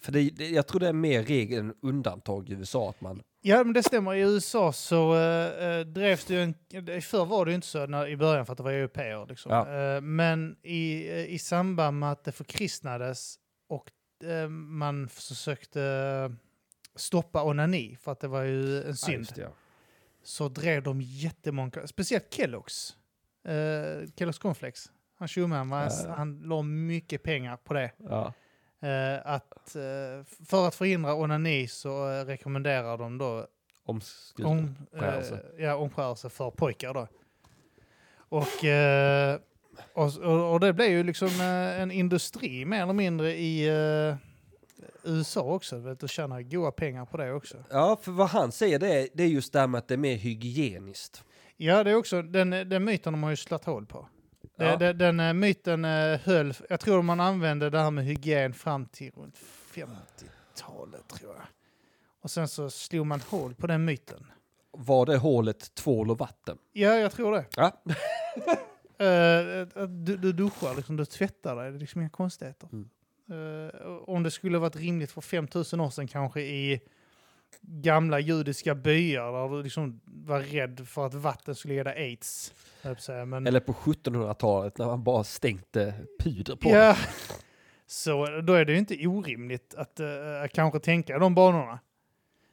För 0.00 0.12
det, 0.12 0.30
det, 0.30 0.48
jag 0.50 0.66
tror 0.66 0.80
det 0.80 0.88
är 0.88 0.92
mer 0.92 1.22
regel 1.22 1.58
än 1.58 1.74
undantag 1.82 2.48
i 2.48 2.52
USA 2.52 2.90
att 2.90 3.00
man... 3.00 3.22
Ja, 3.42 3.64
men 3.64 3.72
det 3.72 3.82
stämmer. 3.82 4.14
I 4.14 4.20
USA 4.20 4.72
så 4.72 5.14
uh, 5.14 5.80
drevs 5.80 6.24
det 6.24 6.34
ju 6.34 6.42
en... 6.42 6.54
Förr 7.02 7.24
var 7.24 7.44
det 7.44 7.50
ju 7.50 7.54
inte 7.54 7.66
så 7.66 7.86
när, 7.86 8.08
i 8.08 8.16
början 8.16 8.46
för 8.46 8.52
att 8.52 8.56
det 8.56 8.62
var 8.62 8.72
europeer. 8.72 9.26
Liksom. 9.28 9.52
Ja. 9.52 9.94
Eh, 9.96 10.00
men 10.00 10.56
i, 10.62 11.10
i 11.28 11.38
samband 11.38 11.98
med 11.98 12.12
att 12.12 12.24
det 12.24 12.32
förkristnades 12.32 13.38
och 13.68 13.90
eh, 14.28 14.48
man 14.48 15.08
försökte 15.08 15.80
stoppa 16.96 17.44
onani, 17.44 17.96
för 18.00 18.12
att 18.12 18.20
det 18.20 18.28
var 18.28 18.42
ju 18.42 18.82
en 18.82 18.86
Ja, 18.88 18.94
synd, 18.94 19.28
det, 19.34 19.40
ja. 19.40 19.48
så 20.22 20.48
drev 20.48 20.82
de 20.82 21.00
jättemånga, 21.00 21.86
speciellt 21.86 22.36
Kellogg's. 22.36 22.94
Kellogg's 24.16 24.40
Cornflakes. 24.40 24.90
Han 25.20 25.28
Ja, 25.70 25.88
ja. 26.04 26.14
han 26.16 26.42
la 26.42 26.62
mycket 26.62 27.22
pengar 27.22 27.56
på 27.56 27.74
det. 27.74 27.90
Eh, 28.80 29.18
att, 29.24 29.76
eh, 29.76 30.24
för 30.46 30.68
att 30.68 30.74
förhindra 30.74 31.14
onani 31.14 31.68
så 31.68 32.10
eh, 32.12 32.24
rekommenderar 32.24 32.98
de 32.98 33.18
då 33.18 33.46
Omskuren. 33.84 34.50
om, 34.50 34.76
eh, 35.02 35.38
ja, 35.58 35.76
omskärelse 35.76 36.30
för 36.30 36.50
pojkar 36.50 36.94
då. 36.94 37.08
Och 38.28 38.64
eh, 38.64 39.38
Och, 39.92 40.16
och, 40.18 40.52
och 40.52 40.60
det 40.60 40.72
blev 40.72 40.90
ju 40.90 41.02
liksom 41.02 41.28
eh, 41.28 41.80
en 41.80 41.90
industri 41.90 42.64
mer 42.64 42.82
eller 42.82 42.92
mindre 42.92 43.32
i 43.32 43.68
eh, 43.68 44.16
USA 45.04 45.40
också. 45.40 45.78
Vet, 45.78 46.00
du 46.00 46.08
tjänar 46.08 46.42
goda 46.42 46.70
pengar 46.70 47.06
på 47.06 47.16
det 47.16 47.32
också. 47.32 47.56
Ja, 47.70 47.98
för 48.02 48.12
vad 48.12 48.28
han 48.28 48.52
säger 48.52 48.78
det 48.78 48.88
är, 49.02 49.08
det 49.14 49.22
är 49.22 49.28
just 49.28 49.52
det 49.52 49.60
här 49.60 49.66
med 49.66 49.78
att 49.78 49.88
det 49.88 49.94
är 49.94 49.98
mer 49.98 50.16
hygieniskt. 50.16 51.24
Ja, 51.56 51.84
det 51.84 51.90
är 51.90 51.94
också, 51.94 52.22
den, 52.22 52.50
den 52.50 52.84
myten 52.84 53.12
de 53.12 53.22
har 53.22 53.30
ju 53.30 53.36
slagit 53.36 53.64
hål 53.64 53.86
på. 53.86 54.08
Det- 54.60 54.66
Ja. 54.66 54.76
det- 54.76 54.92
Den, 54.92 55.20
eh, 55.20 55.32
myten 55.32 55.84
eh, 55.84 56.20
höll, 56.20 56.54
jag 56.68 56.80
tror 56.80 57.02
man 57.02 57.20
använde 57.20 57.70
det 57.70 57.78
här 57.80 57.90
med 57.90 58.04
hygien 58.04 58.52
fram 58.54 58.86
till 58.86 59.10
runt 59.16 59.36
50-talet 59.72 61.08
tror 61.08 61.34
jag. 61.34 61.44
Och 62.22 62.30
sen 62.30 62.48
så 62.48 62.70
slog 62.70 63.06
man 63.06 63.20
hål 63.20 63.54
på 63.54 63.66
den 63.66 63.84
myten. 63.84 64.26
Var 64.72 65.06
det 65.06 65.16
hålet 65.16 65.74
tvål 65.74 66.10
och 66.10 66.18
vatten? 66.18 66.58
Ja, 66.72 66.94
jag 66.94 67.12
tror 67.12 67.32
det. 67.32 67.44
Ja. 67.56 67.82
Eh, 69.00 69.62
att 69.82 70.06
du, 70.06 70.16
du 70.16 70.32
duschar, 70.32 70.74
liksom, 70.76 70.96
du 70.96 71.04
tvättar 71.04 71.56
dig, 71.56 71.70
det 71.70 71.76
är 71.76 71.80
liksom 71.80 72.00
inga 72.00 72.10
konstigheter. 72.10 72.68
Mm. 72.72 72.88
Eh, 73.68 73.86
om 74.06 74.22
det 74.22 74.30
skulle 74.30 74.58
varit 74.58 74.76
rimligt 74.76 75.10
för 75.10 75.20
5000 75.20 75.80
år 75.80 75.90
sedan 75.90 76.08
kanske 76.08 76.40
i 76.40 76.80
gamla 77.60 78.20
judiska 78.20 78.74
byar 78.74 79.32
där 79.32 79.56
du 79.56 79.62
liksom 79.62 80.00
var 80.04 80.40
rädd 80.40 80.88
för 80.88 81.06
att 81.06 81.14
vatten 81.14 81.54
skulle 81.54 81.74
ge 81.74 81.82
dig 81.82 81.96
aids. 81.96 82.54
Men, 83.26 83.46
Eller 83.46 83.60
på 83.60 83.72
1700-talet 83.72 84.78
när 84.78 84.86
man 84.86 85.04
bara 85.04 85.24
stänkte 85.24 85.94
puder 86.18 86.56
på 86.56 86.70
ja, 86.70 86.96
så 87.86 88.26
då 88.40 88.52
är 88.52 88.64
det 88.64 88.72
ju 88.72 88.78
inte 88.78 89.06
orimligt 89.06 89.74
att 89.74 90.00
uh, 90.00 90.06
kanske 90.52 90.80
tänka 90.80 91.18
de 91.18 91.34
banorna. 91.34 91.78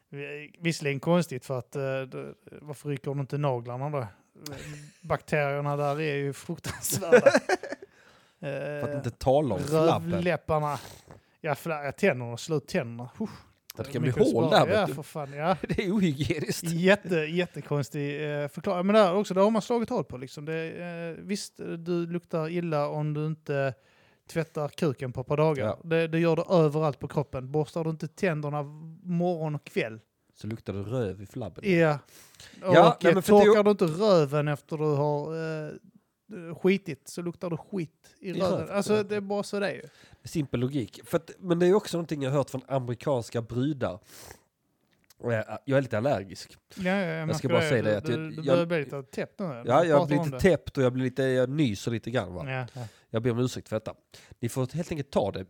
Vi- 0.10 0.56
Visserligen 0.60 1.00
konstigt 1.00 1.46
för 1.46 1.60
att 1.60 1.76
uh, 1.76 1.82
varför 2.62 2.90
rycker 2.90 3.06
de 3.12 3.20
inte 3.20 3.38
naglarna 3.38 3.90
då? 3.90 4.08
Bakterierna 5.02 5.76
där 5.78 6.02
är 6.02 6.16
ju 6.16 6.34
fruktansvärda. 6.34 7.32
För 8.40 8.82
att 8.90 8.96
inte 9.06 9.12
tala 9.18 9.56
om. 9.56 9.62
Rövläpparna. 9.62 10.80
Ja, 11.42 11.56
tänderna, 11.98 12.38
slå 12.38 12.56
ut 12.58 12.68
tänderna. 12.68 13.10
Uh, 13.80 13.86
Det 13.86 13.92
kan 13.92 14.02
bli 14.02 14.12
hål 14.12 14.50
där 14.50 14.68
Ja, 14.68 14.88
för 14.88 15.04
fan. 15.04 15.34
Ja. 15.34 15.58
Det 15.70 15.86
är 15.86 15.92
ohygieniskt. 15.92 16.64
Jätte, 16.64 17.16
jättekonstig 17.16 18.42
eh, 18.42 18.48
förklaring. 18.48 18.86
Men 18.86 18.96
där 18.96 19.16
också, 19.16 19.34
där 19.34 19.42
har 19.42 19.52
man 19.52 19.62
slagit 19.62 19.90
hål 19.90 20.04
på. 20.04 20.18
Liksom. 20.18 20.46
Det, 20.46 20.72
eh, 20.72 21.24
visst, 21.26 21.58
du 21.58 22.08
luktar 22.08 22.50
illa 22.50 22.88
om 22.88 23.14
du 23.14 23.26
inte 23.26 23.74
tvättar 24.28 24.68
kuken 24.70 25.14
på 25.14 25.22
ett 25.22 25.28
par 25.28 25.38
dagar. 25.38 25.66
Ja. 25.66 25.80
Det, 25.84 26.08
det 26.08 26.20
gör 26.20 26.36
du 26.36 26.44
överallt 26.50 27.00
på 27.00 27.08
kroppen. 27.08 27.52
Borstar 27.52 27.84
du 27.84 27.90
inte 27.90 28.08
tänderna 28.08 28.64
morgon 29.04 29.56
och 29.56 29.64
kväll. 29.64 30.00
Så 30.36 30.48
luktar 30.48 30.74
det 30.74 30.80
röv 30.82 31.22
i 31.22 31.26
flabben. 31.26 31.72
Ja. 31.80 32.00
Och 32.64 32.76
Ja, 32.76 32.98
nej, 33.04 33.14
eh, 33.14 33.22
torkar 33.22 33.64
du 33.64 33.72
inte 33.72 33.86
röven 33.86 34.48
efter 34.48 34.78
du 34.78 34.84
har 34.84 35.36
eh, 35.66 35.72
skitit 36.62 37.08
så 37.08 37.22
luktar 37.22 37.50
det 37.50 37.58
skit 37.58 37.92
i, 38.20 38.30
I 38.30 38.34
röven. 38.34 38.52
röven, 38.60 38.76
Alltså 38.76 39.04
det 39.04 39.16
är 39.16 39.22
bara 39.22 39.44
så 39.44 39.60
det 39.60 39.68
är 39.70 39.74
ju. 39.74 39.82
Simpel 40.24 40.60
logik. 40.60 41.00
Att, 41.14 41.32
men 41.40 41.60
det 41.60 41.68
är 41.68 41.74
också 41.74 41.98
någonting 41.98 42.22
jag 42.24 42.32
har 42.32 42.38
hört 42.38 42.50
från 42.50 42.62
amerikanska 42.68 43.42
brudar. 43.42 44.00
Och 45.20 45.34
jag, 45.34 45.46
jag 45.66 45.78
är 45.78 45.82
lite 45.82 45.98
allergisk. 45.98 46.58
Ja, 46.76 46.84
ja, 46.84 46.96
jag, 47.06 47.30
Jag 47.30 47.36
ska 47.36 47.48
bara 47.48 47.62
säga 47.70 47.82
det 47.82 47.90
Du, 47.92 47.96
att 47.98 48.06
du, 48.06 48.12
jag- 48.12 48.20
du 48.32 48.36
jag- 48.36 48.46
börjar 48.46 48.66
bli 48.66 48.78
lite 48.80 49.04
täppt 49.04 49.40
nu. 49.40 49.64
Ja, 49.66 49.82
du 49.84 49.90
jag 49.90 50.08
blir 50.08 50.18
lite 50.18 50.30
det. 50.30 50.40
täppt 50.40 50.78
och 50.78 50.84
jag 50.84 50.94
blir 50.94 51.04
lite, 51.04 51.24
jag 51.24 51.50
nyser 51.50 51.92
lite 51.92 52.12
grann 52.12 52.34
va. 52.34 52.50
Ja, 52.52 52.68
ja. 52.74 52.88
Jag 53.10 53.22
ber 53.22 53.32
om 53.32 53.40
ursäkt 53.40 53.70
för 53.70 53.76
detta. 53.76 53.94
Ni 54.40 54.50
får 54.50 54.68
helt 54.76 54.92
enkelt 54.92 55.10
ta 55.12 55.32
det. 55.32 55.46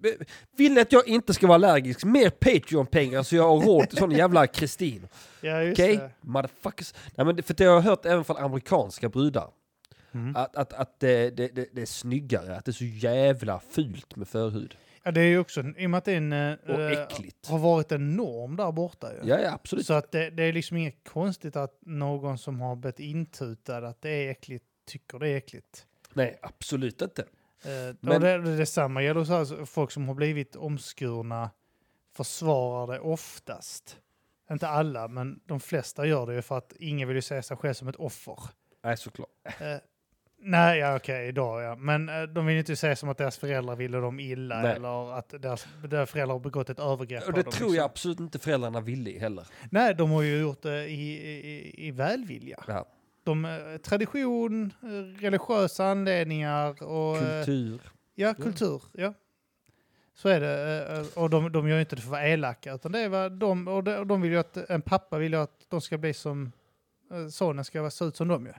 Vill 0.57 0.73
ni 0.73 0.81
att 0.81 0.91
jag 0.91 1.07
inte 1.07 1.33
ska 1.33 1.47
vara 1.47 1.55
allergisk? 1.55 2.03
Mer 2.05 2.29
Patreon-pengar 2.29 3.23
så 3.23 3.35
jag 3.35 3.43
har 3.43 3.61
råd 3.65 3.89
till 3.89 3.97
sån 3.97 4.11
jävla 4.11 4.47
Kristin. 4.47 5.07
ja 5.41 5.71
Okej? 5.71 5.97
det. 5.97 6.11
Motherfuckers. 6.21 6.93
Nej 7.15 7.25
men 7.25 7.35
det- 7.35 7.43
för 7.43 7.53
det 7.53 7.65
har 7.65 7.73
jag 7.73 7.81
hört 7.81 8.05
även 8.05 8.23
från 8.23 8.37
amerikanska 8.37 9.09
brudar. 9.09 9.49
Mm. 10.17 10.35
Att, 10.35 10.55
att, 10.55 10.73
att 10.73 10.99
det, 10.99 11.29
det, 11.29 11.47
det, 11.47 11.67
det 11.73 11.81
är 11.81 11.85
snyggare, 11.85 12.57
att 12.57 12.65
det 12.65 12.71
är 12.71 12.73
så 12.73 12.85
jävla 12.85 13.59
fult 13.59 14.15
med 14.15 14.27
förhud. 14.27 14.75
Ja, 15.03 15.11
det 15.11 15.21
är 15.21 15.25
ju 15.25 15.39
också, 15.39 15.63
i 15.77 15.85
och 15.85 15.89
med 15.89 15.97
att 15.97 16.05
det 16.05 16.11
är 16.11 16.17
en, 16.17 16.33
äckligt. 16.33 17.47
har 17.47 17.59
varit 17.59 17.91
en 17.91 18.15
norm 18.15 18.55
där 18.55 18.71
borta. 18.71 19.13
Ju. 19.13 19.29
Ja, 19.29 19.39
ja 19.39 19.53
absolut. 19.53 19.85
Så 19.85 19.93
att 19.93 20.11
det, 20.11 20.43
är 20.43 20.53
liksom 20.53 20.77
inget 20.77 21.09
konstigt 21.09 21.55
att 21.55 21.77
någon 21.81 22.37
som 22.37 22.61
har 22.61 22.75
blivit 22.75 22.99
intutad 22.99 23.77
att 23.77 24.01
det 24.01 24.09
är 24.09 24.31
äckligt 24.31 24.65
tycker 24.85 25.19
det 25.19 25.29
är 25.29 25.37
äckligt. 25.37 25.85
Nej, 26.13 26.39
absolut 26.41 27.01
inte. 27.01 27.21
Eh, 27.21 27.95
Men- 27.99 28.13
och 28.15 28.19
det, 28.19 28.37
det, 28.37 28.57
detsamma 28.57 29.03
gäller 29.03 29.23
så 29.23 29.33
här, 29.33 29.65
folk 29.65 29.91
som 29.91 30.07
har 30.07 30.15
blivit 30.15 30.55
omskurna 30.55 31.49
försvarar 32.15 32.93
det 32.93 32.99
oftast. 32.99 33.97
Inte 34.51 34.67
alla, 34.67 35.07
men 35.07 35.39
de 35.45 35.59
flesta 35.59 36.05
gör 36.05 36.25
det 36.25 36.33
ju 36.33 36.41
för 36.41 36.57
att 36.57 36.73
ingen 36.79 37.07
vill 37.07 37.17
ju 37.17 37.21
se 37.21 37.43
sig 37.43 37.57
själv 37.57 37.73
som 37.73 37.87
ett 37.87 37.95
offer. 37.95 38.39
Nej, 38.83 38.97
såklart. 38.97 39.29
Nej, 40.39 40.79
ja 40.79 40.95
okej, 40.95 41.27
idag 41.27 41.63
ja. 41.63 41.75
Men 41.75 42.09
eh, 42.09 42.21
de 42.23 42.45
vill 42.45 42.53
ju 42.53 42.59
inte 42.59 42.75
se 42.75 42.95
som 42.95 43.09
att 43.09 43.17
deras 43.17 43.37
föräldrar 43.37 43.75
ville 43.75 43.97
dem 43.97 44.19
illa 44.19 44.61
Nej. 44.61 44.75
eller 44.75 45.17
att 45.17 45.29
deras, 45.41 45.67
deras 45.89 46.09
föräldrar 46.11 46.35
har 46.35 46.39
begått 46.39 46.69
ett 46.69 46.79
övergrepp 46.79 47.27
Och 47.27 47.33
det 47.33 47.43
dem. 47.43 47.51
tror 47.51 47.67
liksom. 47.67 47.75
jag 47.75 47.85
absolut 47.85 48.19
inte 48.19 48.39
föräldrarna 48.39 48.81
ville 48.81 49.19
heller. 49.19 49.47
Nej, 49.71 49.95
de 49.95 50.11
har 50.11 50.21
ju 50.21 50.39
gjort 50.41 50.61
det 50.61 50.87
i, 50.87 51.11
i, 51.29 51.87
i 51.87 51.91
välvilja. 51.91 52.63
Ja. 52.67 52.85
De, 53.23 53.45
eh, 53.45 53.77
tradition, 53.77 54.73
eh, 54.83 55.21
religiösa 55.21 55.85
anledningar 55.85 56.83
och... 56.83 57.17
eh, 57.17 57.43
Kultur. 57.45 57.81
Ja, 58.15 58.33
kultur. 58.33 58.81
Ja. 58.93 59.13
Så 60.13 60.29
är 60.29 60.39
det. 60.41 61.05
Och 61.15 61.29
de, 61.29 61.51
de 61.51 61.67
gör 61.67 61.75
ju 61.75 61.81
inte 61.81 61.95
det 61.95 62.01
för 62.01 62.07
att 62.07 62.11
vara 62.11 62.27
elaka, 62.27 62.73
utan 62.73 62.91
det 62.91 62.99
är 62.99 63.09
vad 63.09 63.31
de, 63.31 63.67
och 63.67 63.83
de, 63.83 64.07
de 64.07 64.21
vill 64.21 64.31
ju 64.31 64.37
att, 64.37 64.57
en 64.57 64.81
pappa 64.81 65.17
vill 65.17 65.33
ju 65.33 65.39
att 65.39 65.65
de 65.69 65.81
ska 65.81 65.97
bli 65.97 66.13
som, 66.13 66.51
sonen 67.31 67.65
ska 67.65 67.89
se 67.89 68.05
ut 68.05 68.15
som 68.15 68.27
dem 68.27 68.45
ju. 68.45 68.51
Ja, 68.51 68.57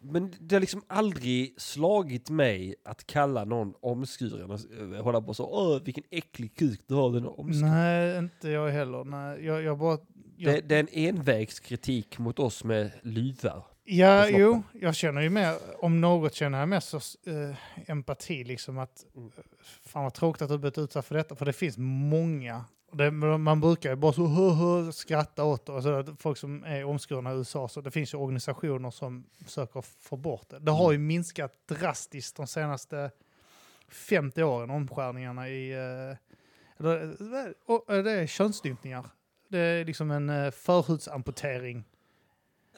men 0.00 0.34
det 0.40 0.54
har 0.54 0.60
liksom 0.60 0.82
aldrig 0.86 1.54
slagit 1.60 2.30
mig 2.30 2.74
att 2.84 3.06
kalla 3.06 3.44
någon 3.44 3.74
omskuren 3.80 4.50
och 4.50 4.60
eh, 4.96 5.02
hålla 5.04 5.20
på 5.20 5.34
så 5.34 5.44
åh 5.46 5.82
vilken 5.82 6.04
äcklig 6.10 6.54
kuk 6.56 6.80
du 6.86 6.94
har, 6.94 7.10
den 7.12 7.26
omskuren. 7.26 7.70
Nej, 7.70 8.18
inte 8.18 8.48
jag 8.48 8.70
heller. 8.70 9.04
Nej, 9.04 9.44
jag, 9.46 9.62
jag 9.62 9.78
bara... 9.78 9.98
Jag, 10.36 10.54
Det, 10.54 10.60
det 10.60 10.74
är 10.76 10.80
en 10.80 10.88
envägskritik 11.18 12.18
mot 12.18 12.38
oss 12.38 12.64
med 12.64 12.90
luvar. 13.02 13.62
ja, 13.84 14.28
jo, 14.28 14.62
jag 14.72 14.94
känner 14.94 15.20
ju 15.20 15.30
mer, 15.30 15.54
om 15.78 16.00
något 16.00 16.34
känner 16.34 16.58
jag 16.58 16.68
mer 16.68 16.80
så, 16.80 16.96
eh, 16.96 17.56
empati 17.90 18.44
liksom 18.44 18.78
att, 18.78 19.04
Mm. 19.16 19.30
eh, 19.36 19.42
fan 19.86 20.02
vad 20.04 20.14
tråkigt 20.14 20.42
att 20.42 20.48
du 20.48 20.58
blivit 20.58 20.78
utsatt 20.78 21.06
för 21.06 21.14
detta, 21.14 21.36
för 21.36 21.46
det 21.46 21.52
finns 21.52 21.78
många. 21.78 22.64
Det, 22.94 23.10
man 23.10 23.60
brukar 23.60 23.90
ju 23.90 23.96
bara 23.96 24.12
så 24.12 24.26
hö, 24.26 24.50
hö, 24.50 24.92
skratta 24.92 25.44
åt 25.44 25.66
det. 25.66 25.72
Och 25.72 25.82
så, 25.82 25.88
att 25.92 26.08
folk 26.18 26.38
som 26.38 26.64
är 26.64 26.84
omskurna 26.84 27.32
i 27.32 27.36
USA, 27.36 27.68
så 27.68 27.80
det 27.80 27.90
finns 27.90 28.14
ju 28.14 28.18
organisationer 28.18 28.90
som 28.90 29.24
försöker 29.44 29.82
få 29.82 30.16
bort 30.16 30.48
det. 30.48 30.58
Det 30.58 30.70
har 30.72 30.92
ju 30.92 30.98
minskat 30.98 31.68
drastiskt 31.68 32.36
de 32.36 32.46
senaste 32.46 33.10
50 33.88 34.42
åren, 34.42 34.70
omskärningarna 34.70 35.48
i... 35.48 35.72
eh, 35.72 36.16
eller, 36.78 37.02
eh, 37.02 37.96
eh, 37.96 38.04
det 38.04 38.10
är 38.10 38.26
könsstympningar. 38.26 39.10
Det 39.48 39.58
är 39.58 39.84
liksom 39.84 40.10
en 40.10 40.52
förhudsamputering. 40.52 41.84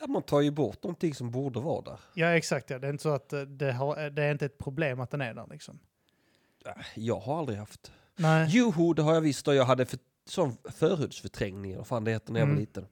Ja, 0.00 0.06
man 0.06 0.22
tar 0.22 0.40
ju 0.40 0.50
bort 0.50 0.82
någonting 0.82 1.14
som 1.14 1.30
borde 1.30 1.60
vara 1.60 1.82
där. 1.82 2.00
Ja, 2.14 2.26
exakt. 2.26 2.70
Ja. 2.70 2.78
Det 2.78 2.86
är 2.86 2.90
inte 2.90 3.02
så 3.02 3.14
att 3.14 3.32
det, 3.46 3.72
har, 3.72 4.10
det 4.10 4.22
är 4.22 4.32
inte 4.32 4.46
ett 4.46 4.58
problem 4.58 5.00
att 5.00 5.10
den 5.10 5.20
är 5.20 5.34
där. 5.34 5.46
Liksom. 5.50 5.78
Äh, 6.66 6.72
Jag 6.94 7.20
har 7.20 7.38
aldrig 7.38 7.58
haft. 7.58 7.92
Nej. 8.16 8.48
Joho, 8.50 8.92
det 8.92 9.02
har 9.02 9.14
jag 9.14 9.20
visst 9.20 9.48
och 9.48 9.54
jag 9.54 9.64
hade 9.64 9.86
för, 9.86 9.98
sån 10.28 10.56
förhudsförträngning, 10.78 11.72
eller 11.72 11.84
fan 11.84 12.04
det 12.04 12.10
heter 12.10 12.32
när 12.32 12.40
jag 12.40 12.46
var 12.46 12.52
Mm. 12.52 12.60
liten. 12.60 12.86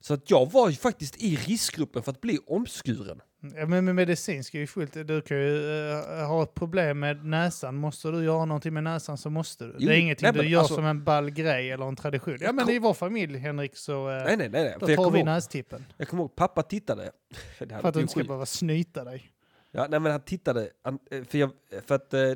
Så 0.00 0.14
att 0.14 0.30
jag 0.30 0.52
var 0.52 0.68
ju 0.68 0.74
faktiskt 0.76 1.22
i 1.22 1.36
riskgruppen 1.36 2.02
för 2.02 2.10
att 2.12 2.20
bli 2.20 2.38
omskuren. 2.46 3.20
Ja, 3.56 3.66
men 3.66 3.84
med 3.84 3.94
medicinskt 3.94 4.54
är 4.54 4.58
ju 4.58 4.66
fullt. 4.66 4.92
Du 4.94 5.20
kan 5.20 5.36
ju 5.36 5.70
eh, 5.92 6.26
ha 6.28 6.42
ett 6.42 6.54
problem 6.54 6.98
med 6.98 7.24
näsan. 7.24 7.76
Måste 7.76 8.10
du 8.10 8.24
göra 8.24 8.44
någonting 8.44 8.74
med 8.74 8.84
näsan 8.84 9.18
så 9.18 9.30
måste 9.30 9.64
du. 9.64 9.74
Jo, 9.78 9.88
det 9.88 9.94
är 9.96 10.00
ingenting 10.00 10.24
nej, 10.26 10.32
du 10.32 10.38
men 10.38 10.48
gör 10.48 10.58
alltså- 10.60 10.74
som 10.74 10.84
en 10.84 11.04
ball 11.04 11.30
grej 11.30 11.70
eller 11.70 11.86
en 11.88 11.96
tradition. 11.96 12.38
Ja, 12.40 12.52
men 12.52 12.70
i 12.70 12.78
vår 12.78 12.94
familj, 12.94 13.38
Henrik, 13.38 13.76
så 13.76 14.10
eh, 14.10 14.24
Nej, 14.24 14.36
nej, 14.36 14.48
nej. 14.48 14.48
nej. 14.64 14.76
då 14.80 14.90
jag 14.90 14.96
tar 14.96 15.04
kommer 15.04 15.10
vi 15.10 15.18
ihåg, 15.18 15.26
nästippen. 15.26 15.84
jag 15.96 16.08
kommer 16.08 16.22
ihåg 16.22 16.36
pappa 16.36 16.62
tittade. 16.62 17.02
Det 17.58 17.72
här 17.72 17.80
För 17.80 17.88
att 17.88 17.94
du 17.94 18.00
låter 18.00 18.00
inte 18.00 18.10
ska 18.10 18.24
behöva 18.24 18.46
snyta 18.46 19.04
dig. 19.04 19.30
Ja, 19.70 19.86
nej 19.90 20.00
men 20.00 20.12
han 20.12 20.20
tittade, 20.20 20.70
han, 20.82 20.98
eh, 21.10 21.24
för, 21.24 21.38
jag, 21.38 21.50
för 21.86 21.94
att 21.94 22.14
eh, 22.14 22.32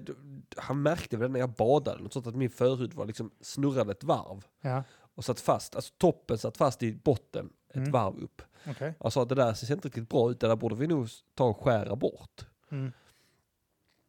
han 0.56 0.82
märkte 0.82 1.16
väl 1.16 1.30
när 1.30 1.40
jag 1.40 1.50
badade, 1.52 2.02
något 2.02 2.12
sånt 2.12 2.26
att 2.26 2.36
min 2.36 2.50
förhud 2.50 2.94
var 2.94 3.06
liksom 3.06 3.30
snurrade 3.40 3.92
ett 3.92 4.04
varv 4.04 4.44
Ja, 4.60 4.82
och 5.14 5.24
satt 5.24 5.40
fast, 5.40 5.76
alltså 5.76 5.92
toppen 5.98 6.38
satt 6.38 6.56
fast 6.56 6.82
i 6.82 6.94
botten 6.94 7.52
ett 7.68 7.76
Mm. 7.76 7.90
varv 7.90 8.18
upp. 8.18 8.42
okej. 8.70 8.94
Jag 9.00 9.12
sa 9.12 9.22
att 9.22 9.28
det 9.28 9.34
där 9.34 9.54
ser 9.54 9.74
inte 9.74 9.88
riktigt 9.88 10.08
bra 10.08 10.30
ut, 10.30 10.40
det 10.40 10.46
där 10.48 10.56
borde 10.56 10.74
vi 10.74 10.86
nog 10.86 11.08
ta 11.34 11.44
och 11.44 11.60
skära 11.64 11.96
bort. 11.96 12.46
Mm. 12.70 12.92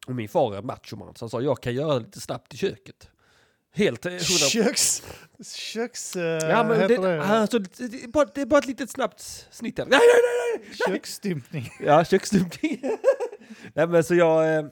Och 0.06 0.14
min 0.14 0.28
far 0.28 0.54
är 0.56 0.62
machoman, 0.62 1.14
så 1.14 1.24
han 1.24 1.30
sa 1.30 1.40
jag 1.40 1.62
kan 1.62 1.74
göra 1.74 1.94
det 1.94 2.04
lite 2.04 2.20
snabbt 2.20 2.54
i 2.54 2.56
köket. 2.56 3.10
Helt 3.74 4.06
eh. 4.06 4.18
Köks... 4.18 5.02
Köks... 5.56 6.16
eh, 6.16 6.50
Ja 6.50 6.64
men 6.64 6.88
det, 6.88 6.96
det? 6.96 7.22
alltså, 7.22 7.58
det, 7.58 7.88
det, 7.88 8.04
är 8.04 8.08
bara, 8.08 8.24
det 8.34 8.40
är 8.40 8.46
bara 8.46 8.58
ett 8.58 8.66
litet 8.66 8.90
snabbt 8.90 9.20
snitt 9.50 9.78
här. 9.78 9.86
Nej, 9.86 9.98
nej, 9.98 10.58
nej, 10.58 10.66
nej! 10.68 10.76
Köksstympning. 10.96 11.70
Ja, 11.80 12.04
köksstympning. 12.04 12.82
Nej 13.74 13.86
men 13.86 14.04
så 14.04 14.14
jag, 14.14 14.56
eh, 14.56 14.64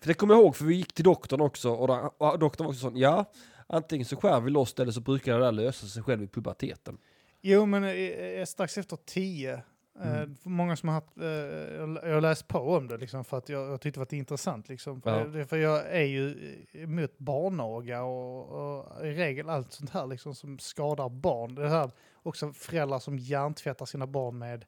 för 0.00 0.08
det 0.08 0.14
kommer 0.14 0.34
jag 0.34 0.42
ihåg 0.42 0.56
för 0.56 0.64
vi 0.64 0.74
gick 0.74 0.92
till 0.92 1.04
doktorn 1.04 1.40
också 1.40 1.70
och, 1.70 1.88
då, 1.88 2.14
och 2.18 2.38
doktorn 2.38 2.64
var 2.64 2.72
också 2.72 2.80
sån, 2.80 2.96
ja, 2.96 3.32
antingen 3.66 4.06
så 4.06 4.16
skär 4.16 4.40
vi 4.40 4.50
loss 4.50 4.74
det 4.74 4.82
eller 4.82 4.92
så 4.92 5.00
brukar 5.00 5.38
det 5.38 5.44
där 5.44 5.52
lösa 5.52 5.86
sig 5.86 6.02
själv 6.02 6.22
i 6.22 6.28
puberteten. 6.28 6.98
Jo, 7.42 7.66
men 7.66 8.46
strax 8.46 8.78
efter 8.78 8.98
tio 9.06 9.62
Mm. 10.02 10.36
för 10.36 10.50
många 10.50 10.76
som 10.76 10.88
har 10.88 10.94
haft, 10.94 11.18
eh, 11.18 12.08
jag 12.08 12.14
har 12.14 12.20
läst 12.20 12.48
på 12.48 12.58
om 12.58 12.88
det 12.88 12.96
liksom, 12.96 13.24
för 13.24 13.38
att 13.38 13.48
jag, 13.48 13.70
jag 13.70 13.80
tyckte 13.80 14.00
det 14.00 14.12
var 14.12 14.18
intressant. 14.18 14.68
Liksom. 14.68 15.02
Ja. 15.04 15.46
för 15.46 15.56
jag 15.56 15.86
är 15.90 16.04
ju 16.04 16.36
emot 16.72 17.18
barnaga 17.18 18.02
och, 18.02 18.78
och 18.78 19.06
i 19.06 19.12
regel 19.12 19.50
allt 19.50 19.72
sånt 19.72 19.90
här 19.90 20.06
liksom, 20.06 20.34
som 20.34 20.58
skadar 20.58 21.08
barn. 21.08 21.54
Det 21.54 21.68
här, 21.68 21.90
också 22.22 22.52
föräldrar 22.52 22.98
som 22.98 23.18
hjärntvättar 23.18 23.86
sina 23.86 24.06
barn 24.06 24.38
med 24.38 24.64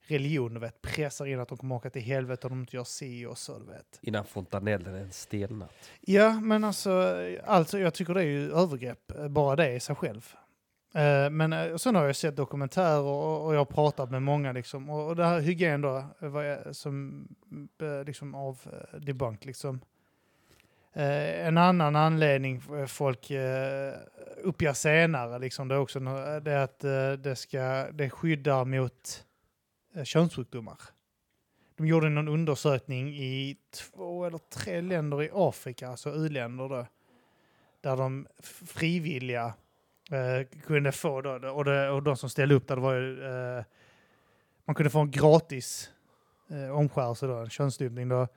religion, 0.00 0.60
vet, 0.60 0.82
pressar 0.82 1.26
in 1.26 1.40
att 1.40 1.48
de 1.48 1.58
kommer 1.58 1.74
åka 1.74 1.90
till 1.90 2.02
helvete 2.02 2.46
om 2.46 2.52
de 2.52 2.60
inte 2.60 2.76
gör 2.76 2.84
si 2.84 3.26
och 3.26 3.38
så. 3.38 3.58
Vet. 3.58 3.98
Innan 4.02 4.24
fontanellen 4.24 4.94
är 4.94 5.10
stelnat. 5.10 5.72
Ja, 6.00 6.40
men 6.40 6.64
alltså, 6.64 7.16
alltså, 7.44 7.78
jag 7.78 7.94
tycker 7.94 8.14
det 8.14 8.20
är 8.20 8.24
ju 8.24 8.52
övergrepp, 8.52 9.18
eh, 9.18 9.28
bara 9.28 9.56
det 9.56 9.72
i 9.72 9.80
sig 9.80 9.96
själv. 9.96 10.34
Eh, 10.94 11.30
men 11.30 11.52
eh, 11.52 11.76
sen 11.76 11.94
har 11.94 12.06
jag 12.06 12.16
sett 12.16 12.36
dokumentärer 12.36 13.02
och, 13.02 13.54
jag 13.54 13.58
har 13.58 13.64
pratat 13.64 14.10
med 14.10 14.22
många 14.22 14.52
liksom. 14.52 14.90
Och, 14.90 15.16
det 15.16 15.24
här 15.24 15.40
hygien 15.40 15.80
då, 15.80 15.96
eh, 15.96 16.72
som 16.72 17.28
liksom 18.06 18.34
av 18.34 18.60
debunk 19.00 19.44
liksom. 19.44 19.80
En 20.92 21.58
annan 21.58 21.96
anledning 21.96 22.62
folk 22.88 23.30
uppger 24.42 24.72
senare 24.72 25.38
liksom, 25.38 25.68
det 25.68 25.74
är 25.74 25.78
också 25.78 26.00
det 26.40 26.52
är 26.52 26.58
att 26.58 26.78
det, 27.22 27.36
ska, 27.36 27.86
det 27.92 28.10
skyddar 28.10 28.64
mot 28.64 29.24
könssjukdomar. 30.04 30.78
De 31.76 31.86
gjorde 31.86 32.08
någon 32.08 32.28
undersökning 32.28 33.08
i 33.08 33.56
två 33.70 34.24
eller 34.24 34.38
tre 34.38 34.80
länder 34.80 35.22
i 35.22 35.30
Afrika, 35.32 35.88
alltså 35.88 36.10
u-länder 36.10 36.68
då, 36.68 36.86
där 37.80 37.96
de 37.96 38.26
frivilliga 38.66 39.54
eh, 40.10 40.60
kunde 40.66 40.92
få 40.92 41.20
då, 41.22 41.48
och, 41.50 41.64
det, 41.64 41.90
och 41.90 42.02
de 42.02 42.16
som 42.16 42.30
ställde 42.30 42.54
upp 42.54 42.68
där, 42.68 42.76
det 42.76 42.82
var 42.82 42.94
ju, 42.94 43.24
eh, 43.58 43.64
man 44.64 44.74
kunde 44.74 44.90
få 44.90 44.98
en 45.00 45.10
gratis 45.10 45.90
eh, 46.50 46.76
omskärelse 46.76 47.26
då, 47.26 47.34
en 47.34 47.50
könsstympning 47.50 48.08
då. 48.08 48.28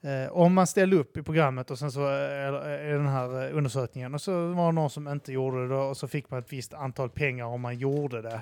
Eh, 0.00 0.32
om 0.32 0.54
man 0.54 0.66
ställde 0.66 0.96
upp 0.96 1.16
i 1.16 1.22
programmet 1.22 1.70
och 1.70 1.78
sen 1.78 1.92
så 1.92 2.00
eh, 2.08 2.88
i 2.88 2.92
den 2.92 3.06
här 3.08 3.46
eh, 3.48 3.56
undersökningen 3.56 4.14
och 4.14 4.20
så 4.20 4.52
var 4.52 4.66
det 4.66 4.72
någon 4.72 4.90
som 4.90 5.08
inte 5.08 5.32
gjorde 5.32 5.62
det 5.62 5.74
då, 5.74 5.80
och 5.80 5.96
så 5.96 6.08
fick 6.08 6.30
man 6.30 6.38
ett 6.40 6.52
visst 6.52 6.74
antal 6.74 7.10
pengar 7.10 7.44
om 7.44 7.60
man 7.60 7.78
gjorde 7.78 8.22
det. 8.22 8.40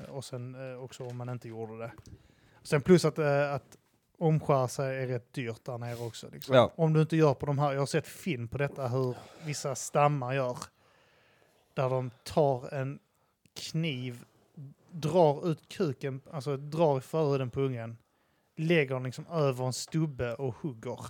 Eh, 0.00 0.10
Och 0.10 0.24
sen 0.24 0.72
eh, 0.72 0.82
också 0.82 1.04
om 1.06 1.16
man 1.16 1.28
inte 1.28 1.48
gjorde 1.48 1.78
det. 1.78 1.92
Sen 2.62 2.82
plus 2.82 3.04
att, 3.04 3.18
eh, 3.18 3.52
att 3.54 3.76
omskära 4.18 4.68
sig 4.68 5.02
är 5.02 5.06
rätt 5.06 5.32
dyrt 5.32 5.64
där 5.64 5.78
nere 5.78 6.06
också. 6.06 6.26
Liksom. 6.32 6.54
Ja. 6.54 6.72
Om 6.76 6.92
du 6.92 7.00
inte 7.00 7.16
gör 7.16 7.34
på 7.34 7.46
de 7.46 7.58
här, 7.58 7.72
jag 7.72 7.78
har 7.80 7.86
sett 7.86 8.06
film 8.06 8.48
på 8.48 8.58
detta 8.58 8.88
hur 8.88 9.14
vissa 9.44 9.74
stammar 9.74 10.32
gör. 10.32 10.58
Där 11.80 11.90
de 11.90 12.10
tar 12.24 12.74
en 12.74 12.98
kniv, 13.54 14.24
drar 14.90 15.50
ut 15.50 15.68
kuken, 15.68 16.20
alltså 16.30 16.56
drar 16.56 16.98
i 16.98 17.00
förhuden 17.00 17.50
på 17.50 17.60
ungen, 17.60 17.96
lägger 18.56 18.94
den 18.94 19.02
liksom 19.02 19.26
över 19.26 19.64
en 19.66 19.72
stubbe 19.72 20.34
och 20.34 20.54
hugger. 20.54 21.00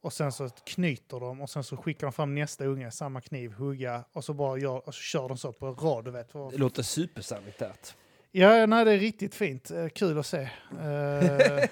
Och 0.00 0.12
sen 0.12 0.32
så 0.32 0.48
knyter 0.48 1.20
de 1.20 1.40
och 1.40 1.50
sen 1.50 1.64
så 1.64 1.76
skickar 1.76 2.06
de 2.06 2.12
fram 2.12 2.34
nästa 2.34 2.64
unge, 2.64 2.90
samma 2.90 3.20
kniv, 3.20 3.52
hugga 3.52 4.04
och 4.12 4.24
så 4.24 4.34
bara 4.34 4.58
gör, 4.58 4.88
och 4.88 4.94
så 4.94 5.00
kör 5.00 5.28
de 5.28 5.36
så 5.38 5.52
på 5.52 5.72
rad, 5.72 6.04
du 6.04 6.10
vet. 6.10 6.32
Det 6.32 6.58
låter 6.58 6.82
supersanitärt. 6.82 7.96
Ja, 8.30 8.66
nej, 8.66 8.84
det 8.84 8.92
är 8.92 8.98
riktigt 8.98 9.34
fint. 9.34 9.70
Eh, 9.70 9.88
Kul 9.88 10.18
att 10.18 10.26
se. 10.26 10.48
Eh, 10.80 11.68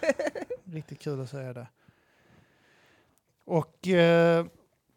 riktigt 0.65 1.01
kul 1.01 1.21
att 1.21 1.31
se 1.31 1.53
det. 1.53 1.69
Och 3.45 3.89
eh, 3.89 4.47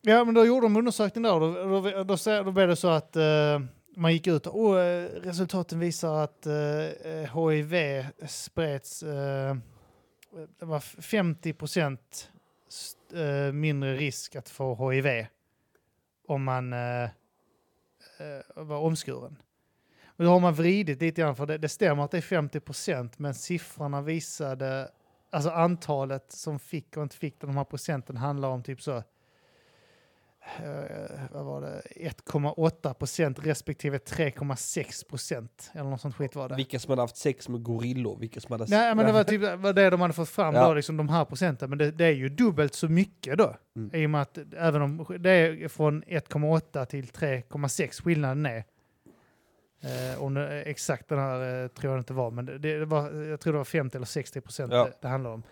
ja, 0.02 0.26
men 0.26 0.34
då 0.34 0.46
gjorde 0.46 0.66
de 0.66 0.78
undersökning 0.78 1.24
där. 1.24 1.40
Då, 1.40 1.54
då, 1.54 1.82
då, 1.82 2.04
då, 2.04 2.44
då 2.44 2.52
blev 2.52 2.68
det 2.68 2.76
så 2.76 2.88
att 2.88 3.16
eh, 3.16 3.60
man 3.96 4.14
gick 4.14 4.28
ut 4.28 4.48
och 4.48 4.60
oh, 4.60 4.80
eh, 4.80 5.06
resultaten 5.06 5.80
visar 5.80 6.24
att 6.24 6.46
eh, 6.46 7.50
HIV 7.50 8.06
spreds 8.28 9.04
eh, 9.04 9.56
det 10.60 10.66
var 10.66 10.80
50 10.80 11.54
procent 11.54 12.32
eh, 13.14 13.54
mindre 13.54 13.96
risk 13.96 14.36
att 14.36 14.50
få 14.50 14.92
HIV 14.92 15.26
om 16.28 16.44
man 16.44 16.74
eh, 16.74 17.04
eh, 17.04 17.10
var 18.56 18.78
omskuren. 18.78 19.36
Men 20.16 20.28
då 20.28 20.34
har 20.34 20.40
man 20.40 20.54
vridit 20.54 21.02
lite 21.02 21.22
grann, 21.22 21.36
för 21.36 21.46
det, 21.46 21.58
det 21.58 21.70
stämmer 21.70 22.04
att 22.04 22.12
det 22.12 22.18
är 22.18 22.22
50 22.22 22.60
procent, 22.60 23.20
men 23.20 23.34
siffrorna 23.34 24.02
visade, 24.02 24.92
alltså 25.30 25.50
antalet 25.50 26.32
som 26.32 26.60
fick 26.60 26.98
och 26.98 27.04
inte 27.04 27.16
fick 27.16 27.42
de 27.42 27.58
här 27.58 27.64
procenten 27.64 28.18
handlar 28.18 28.50
om 28.50 28.64
typ 28.64 28.82
så, 28.82 29.04
vad 31.32 31.46
var 31.46 31.62
det, 31.62 31.82
1,8 31.96 32.94
procent 32.94 33.46
respektive 33.46 33.98
3,6 33.98 35.10
procent, 35.10 35.72
eller 35.74 35.90
något 35.90 36.02
sånt 36.02 36.16
skit 36.16 36.36
var 36.36 36.50
det. 36.50 36.56
Vilka 36.56 36.80
som 36.80 36.90
hade 36.90 37.02
haft 37.02 37.18
sex 37.18 37.50
med 37.50 37.64
gorillor, 37.64 38.18
vilka 38.20 38.40
som 38.42 38.52
hade... 38.52 38.66
Nej, 38.70 38.96
men 38.96 39.06
det 39.06 39.12
var 39.12 39.24
typ 39.24 39.42
var 39.42 39.74
det 39.74 39.90
de 39.90 40.02
hade 40.02 40.14
fått 40.14 40.30
fram 40.30 40.56
Ja. 40.56 40.68
då, 40.68 40.74
liksom 40.74 40.98
de 40.98 41.10
här 41.10 41.26
procenten. 41.26 41.70
Men 41.70 41.78
det, 41.80 41.92
det 41.92 42.06
är 42.06 42.12
ju 42.12 42.30
dubbelt 42.30 42.74
så 42.74 42.88
mycket 42.88 43.38
då. 43.38 43.56
Mm. 43.76 43.92
I 44.02 44.06
och 44.06 44.10
med 44.10 44.22
att 44.22 44.38
även 44.58 44.82
om 44.82 45.06
det 45.20 45.32
är 45.32 45.68
från 45.68 46.04
1,8 46.04 46.86
till 46.86 47.06
3,6 47.06 48.02
skillnaden 48.04 48.46
är. 48.46 48.64
Eh, 49.84 50.24
om 50.24 50.34
det 50.34 50.62
exakt 50.62 51.10
den 51.10 51.20
här 51.20 51.64
eh, 51.64 51.68
tror 51.68 51.94
jag 51.94 52.00
inte 52.02 52.14
var, 52.14 52.32
men 52.32 52.46
det, 52.46 52.58
det 52.58 52.86
var, 52.86 53.12
jag 53.14 53.40
tror 53.40 53.54
det 53.54 53.58
var 53.58 53.66
50 53.66 53.98
eller 53.98 54.06
60 54.06 54.42
procent 54.42 54.74
Ja. 54.74 54.84
det, 54.86 54.94
det 55.02 55.08
handlar 55.08 55.32
om. 55.32 55.44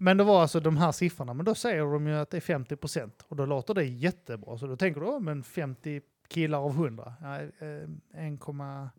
Men 0.00 0.16
det 0.16 0.24
var 0.24 0.42
alltså 0.42 0.60
de 0.60 0.76
här 0.76 0.92
siffrorna, 0.92 1.34
men 1.34 1.44
då 1.44 1.54
säger 1.54 1.82
de 1.82 2.06
ju 2.06 2.14
att 2.14 2.30
det 2.30 2.36
är 2.36 2.40
50 2.40 2.76
procent 2.76 3.24
och 3.28 3.36
då 3.36 3.46
låter 3.46 3.74
det 3.74 3.84
jättebra. 3.84 4.58
Så 4.58 4.66
då 4.66 4.76
tänker 4.76 5.00
du, 5.00 5.06
oh, 5.06 5.20
men 5.20 5.42
50 5.44 6.00
killar 6.28 6.58
av 6.58 6.70
100, 6.70 7.14
Nej, 7.20 7.50
eh, 7.58 7.64
1,8 8.20 8.90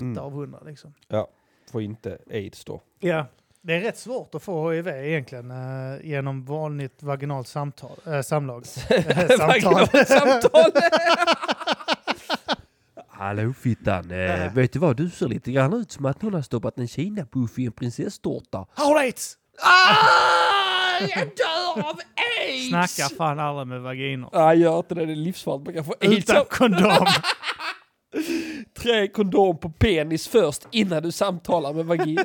Mm. 0.00 0.18
av 0.18 0.32
100 0.32 0.58
liksom. 0.66 0.94
Får 1.72 1.82
inte 1.82 2.18
aids 2.30 2.64
då. 2.64 2.82
Ja, 3.00 3.26
det 3.60 3.74
är 3.74 3.80
rätt 3.80 3.98
svårt 3.98 4.34
att 4.34 4.42
få 4.42 4.70
HIV 4.70 4.88
egentligen 4.88 5.50
eh, 5.50 6.06
genom 6.06 6.44
vanligt 6.44 7.02
vaginalt 7.02 7.48
samtal, 7.48 7.96
äh, 8.06 8.20
samlag. 8.20 8.64
Eh, 8.90 9.28
samtal. 9.38 9.86
Samtal! 10.06 10.70
Hallå 13.08 13.52
fittan, 13.52 14.10
eh, 14.10 14.54
vet 14.54 14.72
du 14.72 14.78
vad? 14.78 14.96
Du 14.96 15.10
ser 15.10 15.28
lite 15.28 15.52
grann 15.52 15.72
ut 15.72 15.90
som 15.90 16.04
att 16.06 16.22
någon 16.22 16.34
har 16.34 16.42
stoppat 16.42 16.78
en 16.78 16.88
kinapuff 16.88 17.58
i 17.58 17.66
en 17.66 17.72
prinsesstårta. 17.72 18.66
Har 18.74 18.94
du 18.94 19.00
aids? 19.00 19.38
Ah! 19.62 21.00
Jag 21.00 21.26
dör 21.36 21.88
av 21.90 22.00
aids! 22.38 22.68
Snacka 22.68 23.16
fan 23.16 23.38
aldrig 23.40 23.66
med 23.66 23.80
vaginor. 23.82 24.30
Nej, 24.32 24.58
gör 24.58 24.78
inte 24.78 24.94
det. 24.94 25.06
Det 25.06 25.12
är 25.12 25.16
livsfarligt. 25.16 25.64
Man 25.66 25.74
kan 25.74 25.84
få 25.84 25.94
aids. 26.00 26.30
Utan 26.30 26.44
kondom. 26.50 27.06
Trä 28.78 29.08
kondom 29.08 29.58
på 29.58 29.70
penis 29.70 30.28
först 30.28 30.66
innan 30.70 31.02
du 31.02 31.12
samtalar 31.12 31.72
med 31.72 31.84
vagina. 31.86 32.24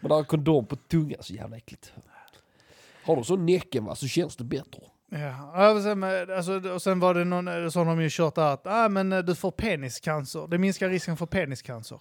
Man 0.00 0.10
har 0.10 0.24
kondom 0.24 0.66
på 0.66 0.76
tungan, 0.76 1.18
så 1.22 1.32
jävla 1.34 1.56
äckligt. 1.56 1.92
Har 3.04 3.16
du 3.16 3.24
så 3.24 3.36
näcken 3.36 3.84
va, 3.84 3.94
så 3.94 4.08
känns 4.08 4.36
det 4.36 4.44
bättre. 4.44 4.80
ja, 5.54 5.70
och, 5.70 5.82
sen, 5.82 5.98
med- 5.98 6.30
alltså, 6.30 6.52
och 6.70 6.82
sen 6.82 7.00
var 7.00 7.14
det 7.14 7.24
någon, 7.24 7.48
eh, 7.48 7.68
så 7.70 7.78
har 7.80 7.86
de 7.86 8.00
ju 8.02 8.08
kört 8.10 8.38
att 8.38 8.66
ah, 8.66 8.88
men, 8.88 9.12
eh, 9.12 9.18
du 9.18 9.34
får 9.34 9.50
peniscancer. 9.50 10.46
Det 10.48 10.58
minskar 10.58 10.88
risken 10.88 11.16
för 11.16 11.26
peniscancer. 11.26 11.98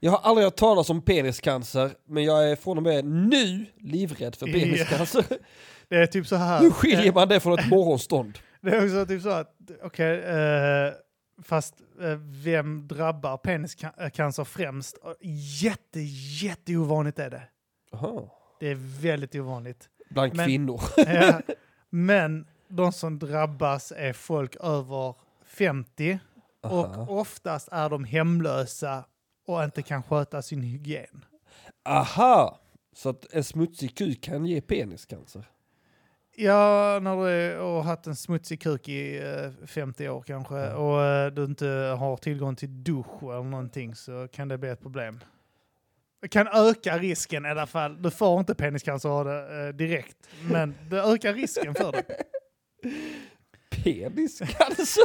Jag 0.00 0.10
har 0.10 0.18
aldrig 0.18 0.44
hört 0.44 0.56
talas 0.56 0.90
om 0.90 1.02
peniscancer, 1.02 1.90
men 2.06 2.24
jag 2.24 2.50
är 2.50 2.56
från 2.56 2.76
och 2.76 2.82
med 2.82 3.04
nu 3.04 3.66
livrädd 3.80 4.34
för 4.36 4.46
peniscancer. 4.46 5.24
Det 5.88 5.96
är 5.96 6.06
typ 6.06 6.26
så 6.26 6.36
här. 6.36 6.60
Hur 6.60 6.70
skiljer 6.70 7.06
eh, 7.06 7.14
man 7.14 7.28
det 7.28 7.40
från 7.40 7.58
ett 7.58 7.68
morgonstånd? 7.70 8.38
Det 8.60 8.70
är 8.70 8.84
också 8.84 9.06
typ 9.06 9.22
så 9.22 9.28
att, 9.30 9.54
okej, 9.82 10.18
eh, 10.22 10.92
fast 11.42 11.74
eh, 12.00 12.16
vem 12.44 12.88
drabbar 12.88 13.36
peniscancer 13.36 14.44
främst? 14.44 14.98
Jätte, 15.62 16.00
jätte 16.42 16.76
ovanligt 16.76 17.18
är 17.18 17.30
det. 17.30 17.42
Aha. 17.92 18.38
Det 18.60 18.68
är 18.70 19.00
väldigt 19.02 19.34
ovanligt. 19.34 19.88
Bland 20.10 20.34
Men- 20.34 20.46
kvinnor. 20.46 20.80
Ja. 20.96 21.40
Men 21.90 22.46
de 22.68 22.92
som 22.92 23.18
drabbas 23.18 23.92
är 23.96 24.12
folk 24.12 24.56
över 24.60 25.14
50 25.44 26.18
Aha. 26.64 27.06
och 27.08 27.18
oftast 27.20 27.68
är 27.72 27.88
de 27.90 28.04
hemlösa 28.04 29.04
och 29.46 29.64
inte 29.64 29.82
kan 29.82 30.02
sköta 30.02 30.42
sin 30.42 30.62
hygien. 30.62 31.24
Aha! 31.84 32.60
Så 32.92 33.08
att 33.08 33.32
en 33.32 33.44
smutsig 33.44 33.96
kuk 33.96 34.20
kan 34.20 34.46
ge 34.46 34.60
peniscancer? 34.60 35.44
Ja, 36.36 36.98
när 37.02 37.16
du 37.16 37.58
har 37.58 37.82
haft 37.82 38.06
en 38.06 38.16
smutsig 38.16 38.60
kuk 38.62 38.88
i 38.88 39.18
eh, 39.18 39.66
50 39.66 40.08
år 40.08 40.22
kanske 40.22 40.72
och 40.72 41.02
eh, 41.02 41.32
du 41.32 41.44
inte 41.44 41.66
har 41.98 42.16
tillgång 42.16 42.56
till 42.56 42.84
dusch 42.84 43.22
eller 43.22 43.42
någonting 43.42 43.94
så 43.94 44.28
kan 44.32 44.48
det 44.48 44.58
bli 44.58 44.68
ett 44.68 44.82
problem. 44.82 45.20
Det 46.22 46.28
kan 46.28 46.48
öka 46.48 46.98
risken 46.98 47.46
i 47.46 47.48
alla 47.48 47.66
fall. 47.66 48.02
Du 48.02 48.10
får 48.10 48.40
inte 48.40 48.54
peniscancer 48.54 49.08
av 49.08 49.24
det 49.24 49.66
eh, 49.66 49.74
direkt, 49.74 50.16
men 50.50 50.74
det 50.90 51.02
ökar 51.02 51.34
risken 51.34 51.74
för 51.74 51.92
det. 51.92 52.04
Peniscancer? 53.84 55.04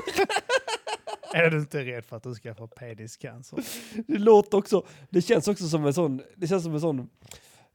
Är 1.34 1.50
du 1.50 1.60
inte 1.60 1.86
rädd 1.86 2.06
för 2.06 2.18
att 2.18 2.24
du 2.24 2.34
ska 2.34 2.56
få 2.56 2.68
peniscancer? 2.68 3.60
Det 4.08 4.18
låter 4.18 4.58
också, 4.58 4.86
det 5.10 5.22
känns 5.22 5.48
också 5.48 5.68
som 5.68 5.86
en 5.86 5.94
sån, 5.94 6.22
det 6.36 6.48
känns 6.48 6.64
som 6.64 6.74
en 6.74 6.82
sån, 6.82 7.10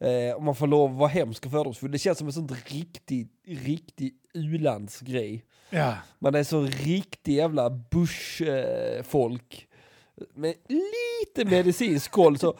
eh, 0.00 0.36
om 0.36 0.44
man 0.44 0.54
får 0.54 0.66
lov 0.66 0.90
att 0.90 0.96
vara 0.98 1.08
hemsk 1.08 1.46
och 1.46 1.52
fördomsfull, 1.52 1.90
det 1.90 1.98
känns 1.98 2.18
som 2.18 2.26
en 2.26 2.32
sån 2.32 2.48
riktig, 2.66 3.28
riktig 3.46 4.14
u-landsgrej. 4.34 5.44
Ja. 5.70 5.94
Man 6.18 6.34
är 6.34 6.44
så 6.44 6.62
riktig 6.62 7.34
jävla 7.34 7.70
bushfolk. 7.70 9.66
Eh, 10.16 10.24
med 10.34 10.54
lite 10.68 11.50
medicinsk 11.50 12.10
koll 12.10 12.38
så, 12.38 12.58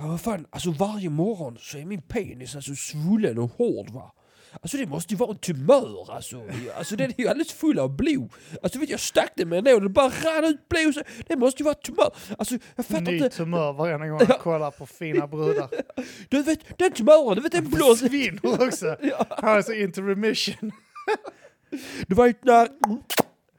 Ja, 0.00 0.06
vad 0.06 0.20
fan, 0.20 0.46
alltså 0.50 0.70
varje 0.70 1.10
morgon 1.10 1.58
så 1.60 1.78
är 1.78 1.84
min 1.84 2.02
penis 2.02 2.56
alltså 2.56 2.74
svullen 2.74 3.38
och 3.38 3.50
hård 3.56 3.90
va. 3.90 4.12
Alltså 4.52 4.76
det 4.76 4.86
måste 4.86 5.14
ju 5.14 5.18
vara 5.18 5.30
en 5.30 5.38
tumör 5.38 6.14
alltså. 6.14 6.42
Alltså 6.76 6.96
den 6.96 7.10
är 7.10 7.20
ju 7.20 7.28
alldeles 7.28 7.52
full 7.52 7.78
av 7.78 7.96
blod. 7.96 8.30
Alltså 8.62 8.78
vet 8.78 8.90
jag 8.90 9.00
stack 9.00 9.32
den 9.36 9.48
med 9.48 9.58
en 9.58 9.64
nål 9.64 9.74
och 9.74 9.82
det 9.82 9.88
bara 9.88 10.08
rann 10.08 10.44
ut 10.44 10.68
blod. 10.68 10.94
Så 10.94 11.02
det 11.26 11.36
måste 11.36 11.62
ju 11.62 11.64
vara 11.64 11.74
en 11.74 11.82
tumör. 11.82 12.10
Alltså 12.38 12.58
jag 12.76 12.86
fattar 12.86 13.00
Ny 13.00 13.16
inte. 13.16 13.28
tumör 13.30 13.72
varje 13.72 14.08
gång 14.08 14.20
jag 14.28 14.40
kollar 14.40 14.70
på 14.70 14.86
fina 14.86 15.26
brudar. 15.26 15.68
Du 16.28 16.42
vet 16.42 16.78
den 16.78 16.92
tumören, 16.92 17.34
du 17.36 17.40
vet 17.40 17.52
den 17.52 17.70
blå. 17.70 17.96
Försvinner 17.96 18.66
också. 18.66 18.96
Han 19.30 19.58
är 19.58 19.62
så 19.62 19.72
into 19.72 20.02
remission. 20.02 20.72
Var 22.08 22.26
ju 22.26 22.34
när 22.42 22.68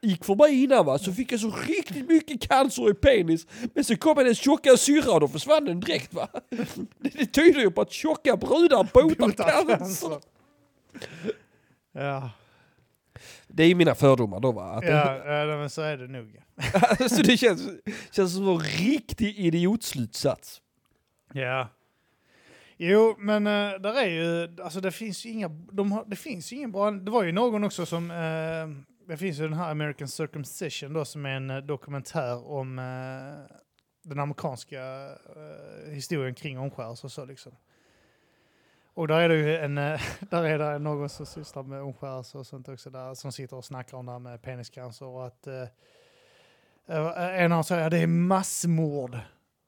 gick 0.02 0.24
förbi 0.24 0.62
innan 0.62 0.86
va, 0.86 0.98
så 0.98 1.12
fick 1.12 1.32
jag 1.32 1.40
så 1.40 1.54
riktigt 1.68 2.08
mycket 2.08 2.48
cancer 2.48 2.90
i 2.90 2.94
penis. 2.94 3.46
Men 3.74 3.84
så 3.84 3.96
kom 3.96 4.16
hennes 4.16 4.38
tjocka 4.38 4.76
syrra 4.76 5.12
och 5.12 5.20
då 5.20 5.28
försvann 5.28 5.64
den 5.64 5.80
direkt 5.80 6.14
va. 6.14 6.28
Det, 6.98 7.26
tyder 7.26 7.60
ju 7.60 7.70
på 7.70 7.80
att 7.80 7.92
tjocka 7.92 8.36
brudar 8.36 8.84
Botar 8.92 9.78
cancer. 9.78 10.20
Ja, 11.92 12.30
Det 13.48 13.62
är 13.62 13.68
ju 13.68 13.74
mina 13.74 13.94
fördomar 13.94 14.40
då 14.40 14.52
va. 14.52 14.62
Att 14.62 14.84
ja, 14.84 15.16
ja 15.26 15.56
men 15.56 15.70
så 15.70 15.82
är 15.82 15.96
det 15.96 16.06
nog. 16.06 16.42
alltså 17.00 17.22
det 17.22 17.36
känns, 17.36 17.68
känns 18.10 18.34
som 18.34 18.48
en 18.48 18.58
riktig 18.60 19.38
idiotslutsats. 19.38 20.60
Ja. 21.32 21.68
Jo, 22.76 23.16
men 23.18 23.46
uh, 23.46 23.80
där 23.80 23.94
är 23.94 24.08
ju, 24.08 24.62
alltså 24.62 24.80
det 24.80 24.90
finns 24.90 25.26
ju 25.26 25.30
inga, 25.30 25.48
de 25.48 25.92
har, 25.92 26.04
det 26.06 26.16
finns 26.16 26.52
ju 26.52 26.56
ingen 26.56 26.72
bra, 26.72 26.90
det 26.90 27.10
var 27.10 27.22
ju 27.22 27.32
någon 27.32 27.64
också 27.64 27.86
som, 27.86 28.10
eh, 28.10 29.06
det 29.08 29.16
finns 29.16 29.38
ju 29.38 29.42
den 29.42 29.52
här 29.52 29.70
American 29.70 30.08
Circumcision 30.08 30.92
då 30.92 31.04
som 31.04 31.26
är 31.26 31.30
en 31.30 31.50
eh, 31.50 31.58
dokumentär 31.58 32.48
om 32.50 32.78
eh, 32.78 33.56
den 34.02 34.18
amerikanska 34.18 35.08
historien 35.90 36.34
kring 36.34 36.58
omskärelse 36.58 37.06
och 37.06 37.12
så 37.12 37.24
liksom. 37.24 37.52
Och 38.94 39.08
där 39.08 39.20
är 39.20 39.28
det 39.28 39.36
ju 39.36 39.56
en, 39.56 39.78
eh, 39.78 40.00
där 40.30 40.44
är 40.44 40.58
det 40.58 40.78
någon 40.78 41.08
som 41.08 41.26
sysslar 41.26 41.62
med 41.62 41.82
omskärelse 41.82 42.38
och 42.38 42.46
sånt 42.46 42.68
också 42.68 42.90
där, 42.90 43.14
som 43.14 43.32
sitter 43.32 43.56
och 43.56 43.64
snackar 43.64 43.96
om 43.96 44.06
det 44.06 44.12
här 44.12 44.18
med 44.18 44.42
peniscancer 44.42 45.06
och 45.06 45.26
att 45.26 45.46
eh, 45.46 45.62
eh, 46.88 47.42
en 47.42 47.52
av 47.52 47.56
dem 47.56 47.64
säger 47.64 47.84
att 47.84 47.90
det 47.90 47.98
är 47.98 48.06
massmord 48.06 49.18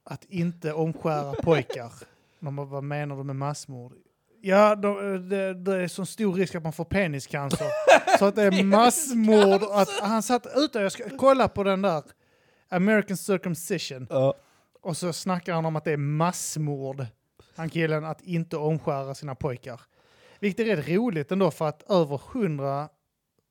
att 0.05 0.25
inte 0.25 0.73
omskära 0.73 1.33
pojkar. 1.33 1.93
Bara, 2.39 2.67
vad 2.67 2.85
menar 2.85 3.17
du 3.17 3.25
med 3.25 3.37
massmord? 3.37 3.93
Ja, 4.41 4.75
de, 4.75 5.29
det, 5.29 5.55
det 5.55 5.77
är 5.77 5.89
så 5.89 6.07
stor 6.07 6.35
risk 6.35 6.55
att 6.55 6.63
man 6.63 6.73
får 6.73 6.85
peniscancer. 6.85 7.67
så 8.19 8.25
att 8.25 8.35
det 8.35 8.43
är 8.43 8.65
massmord. 8.65 9.63
Att, 9.73 9.89
han 9.89 10.23
satt 10.23 10.47
ute, 10.57 10.79
jag 10.79 10.93
ska 10.93 11.05
kolla 11.19 11.49
på 11.49 11.65
den 11.65 11.83
där, 11.83 12.03
American 12.69 13.17
Circumcision. 13.17 14.07
Ja. 14.11 14.35
Och 14.81 14.97
så 14.97 15.13
snackar 15.13 15.55
han 15.55 15.67
om 15.67 15.77
att 15.77 15.85
det 15.85 15.93
är 15.93 15.97
massmord, 15.97 17.07
han 17.57 17.71
killen, 17.71 18.05
att 18.05 18.21
inte 18.23 18.57
omskära 18.57 19.15
sina 19.15 19.35
pojkar. 19.35 19.81
Vilket 20.41 20.67
är 20.67 20.77
rätt 20.77 20.89
roligt 20.89 21.33
ändå 21.33 21.51
för 21.51 21.69
att 21.69 21.91
över 21.91 22.21
100 22.33 22.89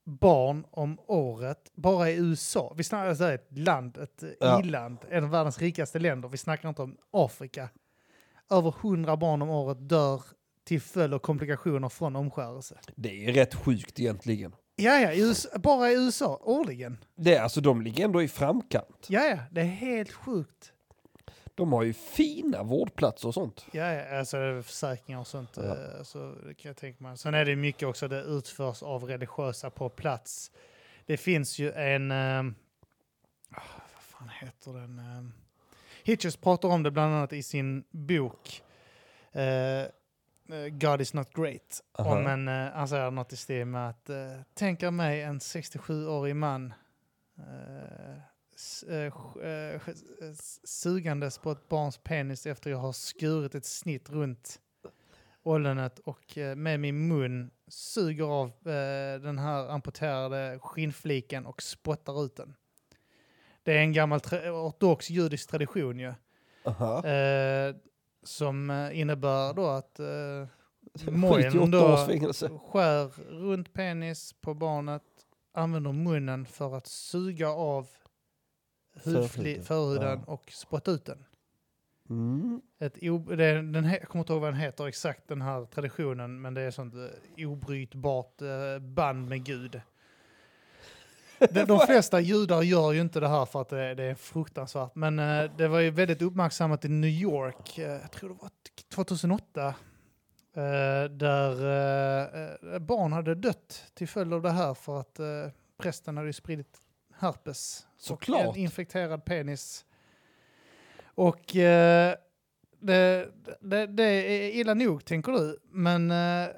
barn 0.04 0.64
om 0.70 0.98
året 1.06 1.58
bara 1.74 2.10
i 2.10 2.14
USA. 2.16 2.74
Vi 2.76 2.84
snackar 2.84 3.08
alltså 3.08 3.32
ett 3.32 3.58
land, 3.58 3.96
ett 3.98 4.24
Ja. 4.40 4.60
i-land, 4.60 4.98
en 5.10 5.24
av 5.24 5.30
världens 5.30 5.58
rikaste 5.58 5.98
länder. 5.98 6.28
Vi 6.28 6.36
snackar 6.38 6.68
inte 6.68 6.82
om 6.82 6.96
Afrika. 7.10 7.68
Över 8.50 8.74
100 8.82 9.16
barn 9.16 9.42
om 9.42 9.50
året 9.50 9.88
dör 9.88 10.22
till 10.64 10.80
följd 10.80 11.14
av 11.14 11.18
komplikationer 11.18 11.88
från 11.88 12.16
omskärelse. 12.16 12.78
Det 12.96 13.24
är 13.28 13.32
rätt 13.32 13.54
sjukt 13.54 14.00
egentligen. 14.00 14.54
Ja, 14.76 14.98
ja, 15.00 15.14
USA, 15.14 15.48
bara 15.58 15.90
i 15.90 15.94
USA 15.94 16.38
årligen. 16.42 16.98
Det, 17.16 17.34
är 17.34 17.42
alltså, 17.42 17.60
de 17.60 17.82
ligger 17.82 18.04
ändå 18.04 18.22
i 18.22 18.28
framkant. 18.28 19.06
Ja, 19.08 19.20
ja, 19.24 19.38
det 19.50 19.60
är 19.60 19.64
helt 19.64 20.12
sjukt. 20.12 20.71
De 21.62 21.72
har 21.72 21.82
ju 21.82 21.92
fina 21.92 22.62
vårdplatser 22.62 23.28
och 23.28 23.34
sånt. 23.34 23.66
Ja, 23.72 24.18
alltså 24.18 24.62
försäkringar 24.62 25.20
och 25.20 25.26
sånt. 25.26 25.50
Ja. 25.56 25.62
eh, 25.62 26.02
Så 26.02 26.34
det 26.46 26.54
kan 26.54 26.68
jag 26.68 26.76
tänka 26.76 27.04
mig. 27.04 27.18
Sen 27.18 27.34
är 27.34 27.44
det 27.44 27.56
mycket 27.56 27.88
också 27.88 28.08
det 28.08 28.22
utförs 28.22 28.82
av 28.82 29.04
religiösa 29.04 29.70
på 29.70 29.88
plats. 29.88 30.50
Det 31.06 31.16
finns 31.16 31.58
ju 31.58 31.72
en... 31.72 32.10
ah, 32.10 32.42
vad 33.94 34.02
fan 34.02 34.28
heter 34.28 34.72
den? 34.72 34.98
Um, 34.98 35.32
Hitchens 36.04 36.36
pratar 36.36 36.68
om 36.68 36.82
det 36.82 36.90
bland 36.90 37.14
annat 37.14 37.32
i 37.32 37.42
sin 37.42 37.84
bok 37.90 38.62
eh, 39.32 39.84
God 40.70 41.00
is 41.00 41.14
not 41.14 41.34
great. 41.34 41.82
Aha. 41.98 42.16
Om 42.18 42.26
en, 42.26 42.48
uh, 42.48 42.72
han 42.72 42.88
säger 42.88 43.10
något 43.10 43.32
i 43.32 43.36
stil 43.36 43.64
med 43.64 43.88
att 43.88 44.10
uh, 44.10 44.16
tänka 44.54 44.90
mig 44.90 45.22
en 45.22 45.38
67-årig 45.38 46.36
man 46.36 46.74
eh, 48.88 49.12
eh, 49.48 49.80
sugandes 50.64 51.38
på 51.38 51.50
ett 51.50 51.68
barns 51.68 51.98
penis 51.98 52.46
efter 52.46 52.70
jag 52.70 52.78
har 52.78 52.92
skurit 52.92 53.54
ett 53.54 53.64
snitt 53.64 54.10
runt 54.10 54.60
ollonet 55.42 55.98
och 55.98 56.38
eh, 56.38 56.56
med 56.56 56.80
min 56.80 57.08
mun 57.08 57.50
suger 57.68 58.24
av 58.24 58.48
eh, 58.48 59.20
den 59.20 59.38
här 59.38 59.68
amputerade 59.68 60.58
skinnfliken 60.62 61.46
och 61.46 61.62
spottar 61.62 62.24
ut 62.24 62.36
den. 62.36 62.54
Det 63.62 63.72
är 63.72 63.78
en 63.78 63.92
gammal 63.92 64.20
ortodox 64.52 65.10
judisk 65.10 65.50
tradition 65.50 65.98
ju. 65.98 66.14
Eh, 67.04 67.74
som 68.22 68.90
innebär 68.92 69.54
då 69.54 69.66
att 69.66 70.00
eh, 70.00 70.46
mojen 71.12 71.70
då 71.70 71.96
skär 72.72 73.30
runt 73.30 73.72
penis 73.72 74.34
på 74.40 74.54
barnet, 74.54 75.02
använder 75.52 75.92
munnen 75.92 76.46
för 76.46 76.76
att 76.76 76.86
suga 76.86 77.48
av 77.48 77.88
hudfli- 78.94 79.62
Förhuden. 79.62 80.22
Ja. 80.26 80.32
och 80.32 80.52
spotta 80.52 80.90
ut 80.90 81.04
den. 81.04 81.24
Mm. 82.10 82.62
Ett 82.78 82.94
det, 83.36 83.62
den 83.62 83.84
jag 83.84 84.02
kommer 84.08 84.22
inte 84.22 84.32
ihåg 84.32 84.42
vad 84.42 84.52
den 84.52 84.60
heter 84.60 84.86
exakt 84.86 85.28
den 85.28 85.42
här 85.42 85.64
traditionen, 85.64 86.40
men 86.40 86.54
det 86.54 86.60
är 86.60 86.70
sånt 86.70 86.94
eh, 86.94 87.48
obrytbart 87.48 88.42
eh, 88.42 88.78
band 88.78 89.28
med 89.28 89.44
Gud. 89.44 89.80
De, 91.50 91.64
de 91.64 91.78
flesta 91.86 92.20
judar 92.20 92.62
gör 92.62 92.92
ju 92.92 93.00
inte 93.00 93.20
det 93.20 93.28
här 93.28 93.44
för 93.46 93.60
att 93.60 93.68
det, 93.68 93.94
det 93.94 94.04
är 94.04 94.14
fruktansvärt, 94.14 94.94
men 94.94 95.18
eh, 95.18 95.50
det 95.56 95.68
var 95.68 95.80
ju 95.80 95.90
väldigt 95.90 96.22
uppmärksammat 96.22 96.84
i 96.84 96.88
New 96.88 97.10
York, 97.10 97.78
eh, 97.78 97.84
jag 97.90 98.10
tror 98.12 98.28
det 98.28 98.36
var 98.42 98.48
t- 98.48 98.82
2008, 98.94 99.66
eh, 99.66 99.74
där 101.10 102.78
barn 102.78 103.12
hade 103.12 103.34
dött 103.34 103.84
till 103.94 104.08
följd 104.08 104.34
av 104.34 104.42
det 104.42 104.50
här 104.50 104.74
för 104.74 105.00
att 105.00 105.20
prästen 105.78 106.16
hade 106.16 106.32
spridit 106.32 106.78
herpes. 107.18 107.86
Såklart. 108.02 108.46
Och 108.46 108.56
en 108.56 108.62
infekterad 108.62 109.24
penis. 109.24 109.84
Och 111.04 111.56
eh, 111.56 112.14
det, 112.80 113.28
det, 113.60 113.86
det 113.86 114.04
är 114.04 114.50
illa 114.50 114.74
nog, 114.74 115.04
tänker 115.04 115.32
du. 115.32 115.58
Men 115.70 116.10
eh, 116.10 116.48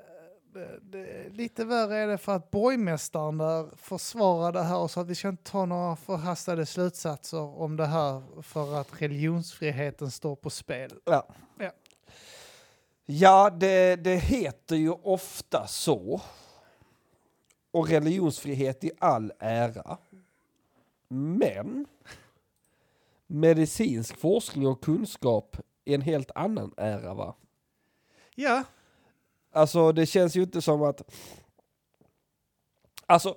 det, 0.83 1.29
lite 1.31 1.65
värre 1.65 1.97
är 1.97 2.07
det 2.07 2.19
för 2.19 2.37
att 2.37 2.51
borgmästaren 2.51 3.39
där 3.39 3.77
försvarar 3.77 4.53
det 4.53 4.63
här 4.63 4.79
och 4.79 4.91
sa 4.91 5.01
att 5.01 5.09
vi 5.09 5.15
ska 5.15 5.29
inte 5.29 5.51
ta 5.51 5.65
några 5.65 5.97
förhastade 5.97 6.67
slutsatser 6.67 7.61
om 7.61 7.77
det 7.77 7.87
här 7.87 8.43
för 8.43 8.81
att 8.81 9.03
religionsfriheten 9.03 10.11
står 10.11 10.37
på 10.37 10.51
spel. 10.51 10.93
Ja. 11.05 11.27
Ja. 11.59 11.71
Ja, 13.07 13.51
det, 13.51 13.97
det 13.97 14.17
heter 14.17 14.77
ju 14.77 14.91
ofta 14.91 15.67
så. 15.67 16.21
Och 17.71 17.89
religionsfrihet 17.89 18.85
i 18.85 18.91
all 18.99 19.33
ära. 19.39 19.99
Men 21.09 21.87
medicinsk 23.27 24.17
forskning 24.17 24.67
och 24.67 24.85
kunskap 24.85 25.57
är 25.85 25.95
en 25.95 26.03
helt 26.03 26.31
annan 26.35 26.75
ära 26.77 27.15
va? 27.15 27.35
Ja, 28.35 28.65
Alltså 29.55 29.93
det 29.93 30.07
känns 30.07 30.37
ju 30.37 30.43
inte 30.43 30.63
som 30.63 30.83
att... 30.83 31.15
Alltså... 33.07 33.37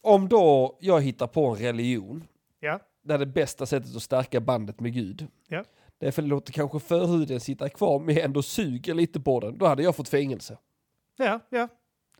Om 0.00 0.28
då 0.28 0.78
jag 0.80 1.00
hittar 1.00 1.26
på 1.26 1.46
en 1.46 1.56
religion 1.56 2.24
ja, 2.60 2.80
där 3.02 3.18
det 3.18 3.26
bästa 3.26 3.66
sättet 3.66 3.96
att 3.96 4.02
stärka 4.02 4.40
bandet 4.40 4.80
med 4.80 4.92
Gud. 4.94 5.26
Ja. 5.48 5.64
Det 5.98 6.06
är 6.06 6.10
för 6.10 6.22
att 6.22 6.28
låta 6.28 6.52
kanske 6.52 6.80
förhuden 6.80 7.40
sitta 7.40 7.68
kvar 7.68 7.98
men 7.98 8.18
ändå 8.18 8.42
suger 8.42 8.94
lite 8.94 9.20
på 9.20 9.40
den. 9.40 9.58
Då 9.58 9.66
hade 9.66 9.82
jag 9.82 9.96
fått 9.96 10.08
fängelse. 10.08 10.58
ja, 11.16 11.40
ja. 11.48 11.68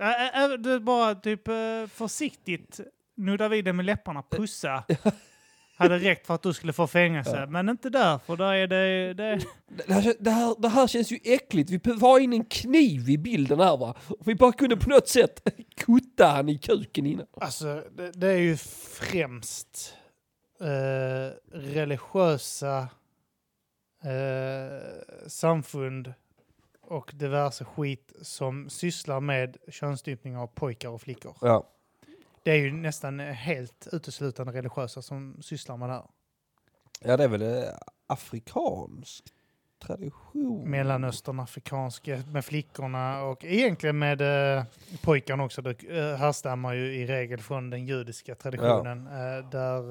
Ä- 0.02 0.14
ä- 0.18 0.30
ä- 0.34 0.56
Det 0.56 0.70
är 0.72 0.78
bara 0.80 1.14
typ 1.14 1.48
eh, 1.48 1.54
försiktigt 1.94 2.80
nudda 3.16 3.48
vid 3.48 3.64
det 3.64 3.72
med 3.72 3.84
läpparna, 3.84 4.22
pussa. 4.30 4.84
Hade 5.76 5.98
räckt 5.98 6.26
för 6.26 6.34
att 6.34 6.42
du 6.42 6.52
skulle 6.52 6.72
få 6.72 6.86
fängelse, 6.86 7.36
Ja. 7.36 7.46
men 7.46 7.68
inte 7.68 7.90
där, 7.90 8.18
för 8.18 8.36
där 8.36 8.52
är 8.54 8.66
det... 8.66 9.14
det 9.14 9.40
Det 9.86 9.92
här, 9.94 10.14
det, 10.20 10.30
här, 10.30 10.54
det 10.58 10.68
här 10.68 10.86
känns 10.86 11.12
ju 11.12 11.18
äckligt. 11.24 11.70
Vi 11.70 11.80
ha 12.00 12.20
in 12.20 12.32
en 12.32 12.44
kniv 12.44 13.10
i 13.10 13.18
bilden 13.18 13.60
här 13.60 13.76
va. 13.76 13.94
Vi 14.24 14.34
bara 14.34 14.52
kunde 14.52 14.76
på 14.76 14.90
något 14.90 15.08
sätt 15.08 15.48
kutta 15.76 16.26
han 16.26 16.48
i 16.48 16.58
kuken 16.58 17.06
innan. 17.06 17.26
Alltså, 17.40 17.84
det, 17.96 18.10
det 18.10 18.28
är 18.28 18.38
ju 18.38 18.56
främst 19.00 19.94
eh, 20.60 21.56
religiösa 21.58 22.78
eh, 24.04 25.28
samfund 25.28 26.12
och 26.92 27.10
diverse 27.14 27.64
skit 27.64 28.12
som 28.22 28.70
sysslar 28.70 29.20
med 29.20 29.56
könsstympning 29.68 30.36
av 30.36 30.46
pojkar 30.46 30.88
och 30.88 31.00
flickor. 31.00 31.36
Ja. 31.40 31.64
Det 32.42 32.50
är 32.50 32.56
ju 32.56 32.72
nästan 32.72 33.20
helt 33.20 33.88
uteslutande 33.92 34.52
religiösa 34.52 35.02
som 35.02 35.36
sysslar 35.42 35.76
med 35.76 35.88
det 35.88 35.92
här. 35.92 36.04
Ja 37.00 37.16
det 37.16 37.24
är 37.24 37.28
väl 37.28 37.40
det 37.40 37.78
afrikansk 38.06 39.24
tradition. 39.78 40.70
Mellanöstern, 40.70 41.40
afrikanska 41.40 42.22
med 42.32 42.44
flickorna 42.44 43.22
och 43.22 43.44
egentligen 43.44 43.98
med 43.98 44.20
eh, 44.56 44.64
pojkarna 45.02 45.44
också. 45.44 45.62
Det 45.62 45.82
eh, 45.82 46.16
härstammar 46.16 46.74
ju 46.74 46.94
i 46.94 47.06
regel 47.06 47.40
från 47.40 47.70
den 47.70 47.86
judiska 47.86 48.34
traditionen. 48.34 49.06
Eh, 49.06 49.50
där, 49.50 49.82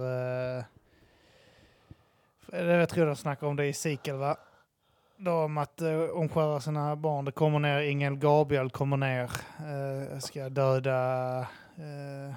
eh, 0.58 0.66
jag 2.66 2.90
tror 2.90 3.06
de 3.06 3.16
snackar 3.16 3.48
om 3.48 3.56
det 3.56 3.66
i 3.66 3.74
Sikel 3.74 4.16
va? 4.16 4.38
Då 5.24 5.32
om 5.32 5.58
att 5.58 5.82
eh, 5.82 6.00
omskära 6.00 6.60
sina 6.60 6.96
barn. 6.96 7.26
Det 7.26 7.32
kommer 7.32 7.60
ner, 7.60 7.82
Ingel 7.82 8.16
Gabriel 8.16 8.70
kommer 8.70 8.98
ner, 8.98 9.32
eh, 10.14 10.20
ska 10.20 10.50
döda 10.50 11.40
eh, 11.76 12.30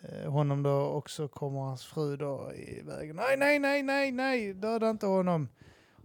eh, 0.00 0.32
honom 0.32 0.62
då 0.62 0.70
och 0.70 1.10
så 1.10 1.28
kommer 1.28 1.60
hans 1.60 1.84
fru 1.84 2.16
då 2.16 2.52
i 2.52 2.82
vägen. 2.82 3.16
Nej, 3.16 3.36
nej, 3.36 3.58
nej, 3.58 3.82
nej, 3.82 4.12
nej, 4.12 4.54
döda 4.54 4.90
inte 4.90 5.06
honom. 5.06 5.48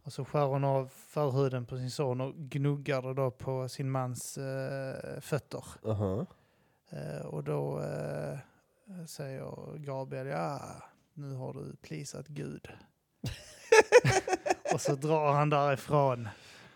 Och 0.03 0.13
så 0.13 0.25
skär 0.25 0.45
hon 0.45 0.63
av 0.63 0.89
förhuden 0.93 1.65
på 1.65 1.77
sin 1.77 1.91
son 1.91 2.21
och 2.21 2.36
gnuggar 2.36 3.01
det 3.01 3.13
då 3.13 3.31
på 3.31 3.69
sin 3.69 3.91
mans 3.91 4.38
eh, 4.38 5.19
fötter. 5.21 5.63
Aha. 5.86 6.25
Eh, 6.89 7.25
och 7.25 7.43
då 7.43 7.79
eh, 7.79 8.38
säger 9.08 9.77
Gabriel, 9.77 10.27
ja, 10.27 10.62
nu 11.13 11.34
har 11.34 11.53
du 11.53 11.75
plisat 11.75 12.27
Gud. 12.27 12.67
och 14.73 14.82
så 14.82 14.95
drar 14.95 15.34
han 15.34 15.49
därifrån. 15.49 16.28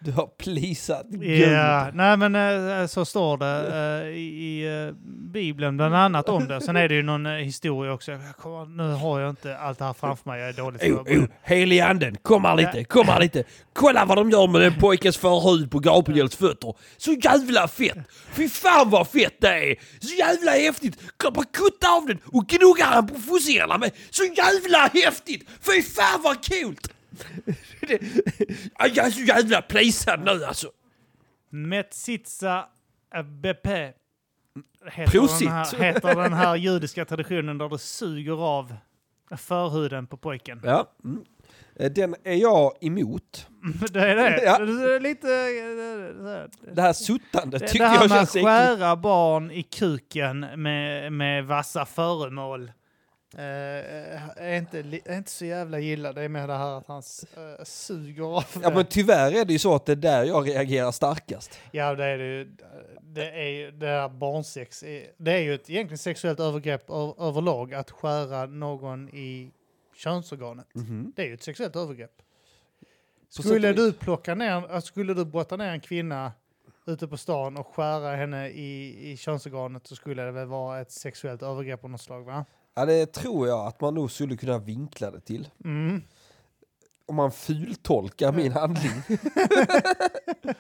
Du 0.02 0.12
har 0.12 0.28
plisat 0.28 1.06
Ja, 1.10 1.18
Gud. 1.20 1.96
nej 1.96 2.18
men 2.18 2.36
eh, 2.82 2.88
så 2.88 3.06
står 3.06 3.38
det 3.38 3.68
eh, 4.04 4.08
i, 4.18 4.86
eh, 4.88 4.96
Bibeln 5.34 5.78
bland 5.78 5.96
annat 5.96 6.30
om 6.30 6.48
det. 6.48 6.62
Sen 6.62 6.76
är 6.76 6.88
det 6.90 6.96
ju 6.96 7.04
någon 7.04 7.26
historia 7.26 7.94
också. 7.94 8.12
Kommer, 8.38 8.66
nu 8.84 8.94
har 8.94 9.20
jag 9.20 9.30
inte 9.30 9.58
allt 9.58 9.80
det 9.80 9.86
här 9.86 9.94
framför 9.94 10.30
mig, 10.30 10.40
jag 10.40 10.50
är 10.50 10.54
dåligt 10.54 10.84
Oh, 10.84 10.96
förberedd. 10.98 11.20
oh, 11.20 11.26
helig 11.44 11.80
anden, 11.80 12.16
kom 12.22 12.46
här 12.46 12.56
lite, 12.56 12.84
kom 12.84 13.08
här 13.08 13.20
lite. 13.20 13.44
Kolla 13.74 14.06
vad 14.06 14.18
de 14.18 14.30
gör 14.30 14.48
med 14.48 14.62
den 14.62 14.80
pojkens 14.80 15.18
förhud 15.18 15.72
på 15.72 15.80
Gabriels 15.80 16.36
fötter. 16.36 16.74
Så 16.98 17.12
jävla 17.14 17.68
fett! 17.68 17.98
Fy 18.34 18.50
fan 18.50 18.90
vad 18.90 19.08
fett 19.08 19.36
det 19.42 19.48
är! 19.72 19.76
Så 20.08 20.16
jävla 20.16 20.52
häftigt! 20.52 21.00
Kom 21.18 21.34
bara 21.34 21.46
kutta 21.46 21.88
av 21.90 22.06
den 22.08 22.20
och 22.26 22.48
gnugga 22.48 22.86
han 22.86 23.08
på 23.08 23.16
fossingarna 23.20 23.78
med. 23.78 23.92
Så 24.10 24.24
jävla 24.24 24.78
häftigt! 25.06 25.50
Fy 25.62 25.82
fan 25.82 26.22
vad 26.24 26.38
coolt! 26.46 26.88
Jag 28.80 28.98
är 28.98 29.10
så 29.12 29.22
jävla 29.22 29.62
plisad 29.62 30.20
nu 30.26 30.44
alltså. 30.46 30.72
Metsitsa 31.50 32.66
BP 33.26 33.92
heter 34.92 35.12
Prosit. 35.12 35.48
den, 35.48 35.52
här, 35.58 35.80
heter 35.94 36.16
den 36.16 36.34
här 36.34 36.56
judiska 36.56 37.06
traditionen 37.06 37.58
där 37.58 37.70
du 37.70 37.78
suger 37.78 38.44
av 38.46 38.76
förhuden 39.38 40.08
på 40.08 40.18
pojken. 40.18 40.62
Ja. 40.64 40.92
Mm. 41.04 41.24
Den 41.96 42.16
är 42.24 42.34
jag 42.36 42.72
emot. 42.82 43.48
Det 43.92 44.00
är 44.12 44.16
det. 44.16 44.44
Ja. 44.44 44.58
Det 44.60 44.96
är 44.96 45.00
lite... 45.00 45.28
eh, 45.30 46.74
Det 46.76 46.82
här 46.82 46.94
suttandet 46.94 47.62
Det, 47.62 47.68
tycker 47.68 47.84
det 47.84 47.90
här 47.90 47.96
jag 47.96 48.10
med 48.10 48.18
känns 48.18 48.30
att 48.30 48.36
äckligt. 48.36 48.48
skära 48.48 48.96
barn 48.96 49.52
i 49.52 49.64
kuken 49.64 50.40
med, 50.56 51.14
med 51.14 51.46
vassa 51.46 51.86
föremål 51.86 52.72
eh, 53.34 54.44
är, 54.44 54.58
inte, 54.58 54.80
är 54.80 55.18
inte 55.18 55.32
så 55.32 55.46
jävla 55.46 55.80
gilla. 55.80 56.14
Det 56.14 56.22
är 56.22 56.30
med 56.30 56.50
det 56.50 56.58
här 56.58 56.78
att 56.78 56.88
han 56.88 57.04
eh, 57.38 57.64
suger 57.64 58.24
av 58.24 58.46
Ja 58.64 58.70
men 58.70 58.86
tyvärr 58.86 59.32
är 59.32 59.46
det 59.46 59.54
ju 59.54 59.60
så 59.60 59.76
att 59.76 59.86
det 59.86 59.92
är 59.92 59.96
där 59.96 60.24
jag 60.24 60.48
reagerar 60.48 60.92
starkast. 60.92 61.60
Ja, 61.72 61.96
det 61.96 62.06
är 62.06 62.18
det 62.18 62.26
ju. 62.26 62.56
Det 63.02 63.30
är 63.32 63.50
ju 63.50 63.72
det 63.72 63.88
här 63.88 64.10
barnsex. 64.10 64.84
Det 65.18 65.32
är 65.32 65.40
ju 65.40 65.54
ett 65.54 65.70
egentligen 65.70 65.98
sexuellt 65.98 66.40
övergrepp 66.40 66.90
överlag 67.20 67.74
att 67.74 67.92
skära 67.92 68.46
någon 68.46 69.10
i 69.10 69.52
könsorganet. 69.96 70.68
Det 71.16 71.22
är 71.22 71.28
ju 71.28 71.34
ett 71.34 71.44
sexuellt 71.44 71.76
övergrepp. 71.76 72.22
Skulle 73.30 73.74
du 73.74 73.94
plocka 73.94 74.36
ner, 74.36 74.74
äh, 74.74 74.80
skulle 74.80 75.14
du 75.14 75.26
brotta 75.26 75.56
ner 75.56 75.72
en 75.72 75.80
kvinna 75.80 76.32
ute 76.86 77.08
på 77.08 77.18
stan 77.18 77.58
och 77.58 77.76
skära 77.76 78.16
henne 78.16 78.50
i, 78.50 79.12
i 79.12 79.18
könsorganet 79.18 79.88
så 79.88 79.96
skulle 79.96 80.24
det 80.24 80.32
väl 80.32 80.48
vara 80.48 80.80
ett 80.82 80.92
sexuellt 80.92 81.44
övergrepp 81.44 81.84
av 81.84 81.90
något 81.90 82.02
slag 82.02 82.24
va? 82.24 82.46
Ja 82.80 82.86
det 82.86 83.06
tror 83.14 83.48
jag 83.48 83.68
att 83.68 83.82
man 83.82 83.94
nog 83.94 84.12
skulle 84.12 84.38
kunna 84.38 84.58
vinkla 84.58 85.12
det 85.12 85.20
till. 85.22 85.48
Mm. 85.64 86.02
Om 87.06 87.16
man 87.16 87.32
fultolkar 87.32 88.32
min 88.32 88.52
handling. 88.52 88.92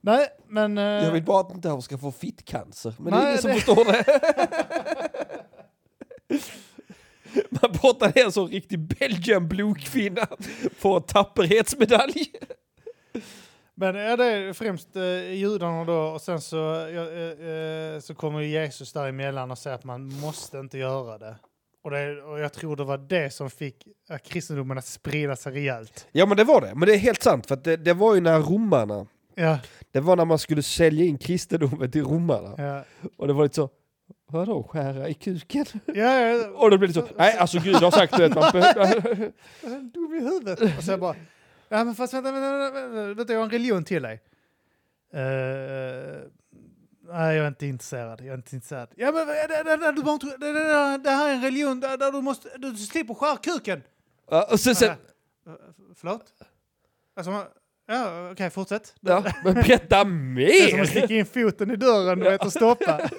Nej, 0.00 0.28
men... 0.48 0.78
eh, 0.78 0.84
Jag 0.84 1.10
vill 1.12 1.22
bara 1.24 1.40
att 1.40 1.54
inte 1.54 1.68
han 1.68 1.82
ska 1.82 1.98
få 1.98 2.12
fittcancer. 2.12 2.94
Men 2.98 3.12
det 3.12 3.18
är 3.18 3.22
Nej, 3.22 3.28
ingen 3.30 3.42
som 3.42 3.50
det- 3.50 3.54
förstår 3.56 3.84
det. 3.84 4.04
Man 7.62 7.72
brottar 7.72 8.12
ner 8.14 8.24
en 8.24 8.32
sån 8.32 8.48
riktig 8.48 8.78
Belgian 8.80 9.48
blodkvinna. 9.48 10.26
Får 10.78 10.96
en 10.96 11.02
tapperhetsmedalj. 11.02 12.26
Men 13.78 13.94
ja, 13.94 14.16
det 14.16 14.24
är 14.24 14.52
främst 14.52 14.96
eh, 14.96 15.32
judarna 15.32 15.84
då 15.84 15.94
och 15.98 16.20
sen 16.20 16.40
så, 16.40 16.74
eh, 16.88 17.48
eh, 17.94 18.00
så 18.00 18.14
kommer 18.14 18.40
Jesus 18.40 18.92
däremellan 18.92 19.50
och 19.50 19.58
säger 19.58 19.74
att 19.76 19.84
man 19.84 20.08
måste 20.20 20.58
inte 20.58 20.78
göra 20.78 21.18
det. 21.18 21.36
Och, 21.84 21.90
det. 21.90 22.22
och 22.22 22.40
jag 22.40 22.52
tror 22.52 22.76
det 22.76 22.84
var 22.84 22.98
det 22.98 23.30
som 23.32 23.50
fick 23.50 23.86
eh, 24.10 24.18
kristendomen 24.18 24.78
att 24.78 24.86
sprida 24.86 25.36
sig 25.36 25.52
rejält. 25.52 26.06
Ja 26.12 26.26
men 26.26 26.36
det 26.36 26.44
var 26.44 26.60
det. 26.60 26.72
Men 26.74 26.88
det 26.88 26.94
är 26.94 26.98
helt 26.98 27.22
sant. 27.22 27.46
För 27.46 27.56
det, 27.56 27.76
det 27.76 27.92
var 27.94 28.14
ju 28.14 28.20
när 28.20 28.40
romarna, 28.40 29.06
Ja, 29.34 29.58
det 29.90 30.00
var 30.00 30.16
när 30.16 30.24
man 30.24 30.38
skulle 30.38 30.62
sälja 30.62 31.04
in 31.04 31.18
kristendomen 31.18 31.90
till 31.90 32.04
romarna. 32.04 32.54
ja. 32.58 32.84
Och 33.16 33.26
det 33.26 33.32
var 33.32 33.42
lite 33.42 33.54
så, 33.54 33.68
vadå 34.30 34.62
skära 34.62 35.08
i 35.08 35.14
kuken? 35.14 35.66
ja, 35.86 35.94
ja. 36.20 36.48
Och 36.54 36.70
då 36.70 36.78
blev 36.78 36.88
det 36.92 36.94
så, 36.94 37.06
nej 37.16 37.36
alltså 37.38 37.58
Gud 37.58 37.74
har 37.76 37.90
sagt 37.90 38.16
det. 38.16 38.34
Man 38.34 38.52
behöver- 38.52 39.32
dum 39.92 40.14
i 40.14 40.20
huvudet. 40.24 40.60
Och 40.60 40.84
jag 40.86 41.00
bara, 41.00 41.14
ja 41.68 41.84
men 41.84 41.94
fast 41.94 42.14
vänta, 42.14 42.32
vänta, 42.32 42.58
vänta, 42.58 42.80
vänta, 42.88 43.14
vänta 43.14 43.32
jag 43.32 43.40
har 43.40 43.44
en 43.44 43.50
religion 43.50 43.84
till 43.84 44.02
dig. 44.02 44.22
Eh, 45.12 45.20
nej, 47.08 47.36
jag 47.36 47.44
är 47.44 47.48
inte 47.48 47.66
intresserad. 47.66 48.20
Jag 48.20 48.28
är 48.28 48.34
inte 48.34 48.54
intresserad. 48.56 48.88
Ja 48.96 49.12
men 49.12 49.26
det, 49.26 49.46
det, 49.64 49.76
det, 49.76 49.92
du 49.92 50.02
bara, 50.02 50.12
inte- 50.14 50.36
det, 50.36 50.52
det, 50.52 50.98
det 51.04 51.10
här 51.10 51.28
är 51.30 51.34
en 51.34 51.42
religion 51.42 51.80
där, 51.80 51.96
där 51.96 52.12
du 52.12 52.20
måste, 52.22 52.48
du 52.58 52.76
slipper 52.76 53.14
skära 53.14 53.36
kuken. 53.36 53.82
Ja, 54.30 54.48
och 54.52 54.60
sen, 54.60 54.74
sen, 54.74 54.88
Eh, 55.46 55.52
Förlåt? 55.96 56.22
Alltså, 57.16 57.44
ja, 57.86 58.30
okej, 58.32 58.50
fortsätt. 58.50 58.94
ja, 59.00 59.24
men 59.44 59.54
berätta 59.54 60.04
Det 60.04 60.04
är 60.04 60.04
som 60.04 60.34
mer! 60.34 60.82
att 60.82 60.88
sticka 60.88 61.14
in 61.14 61.26
foten 61.26 61.70
i 61.70 61.76
dörren 61.76 62.18
du 62.18 62.24
vet, 62.30 62.44
och 62.44 62.52
stoppa. 62.52 63.00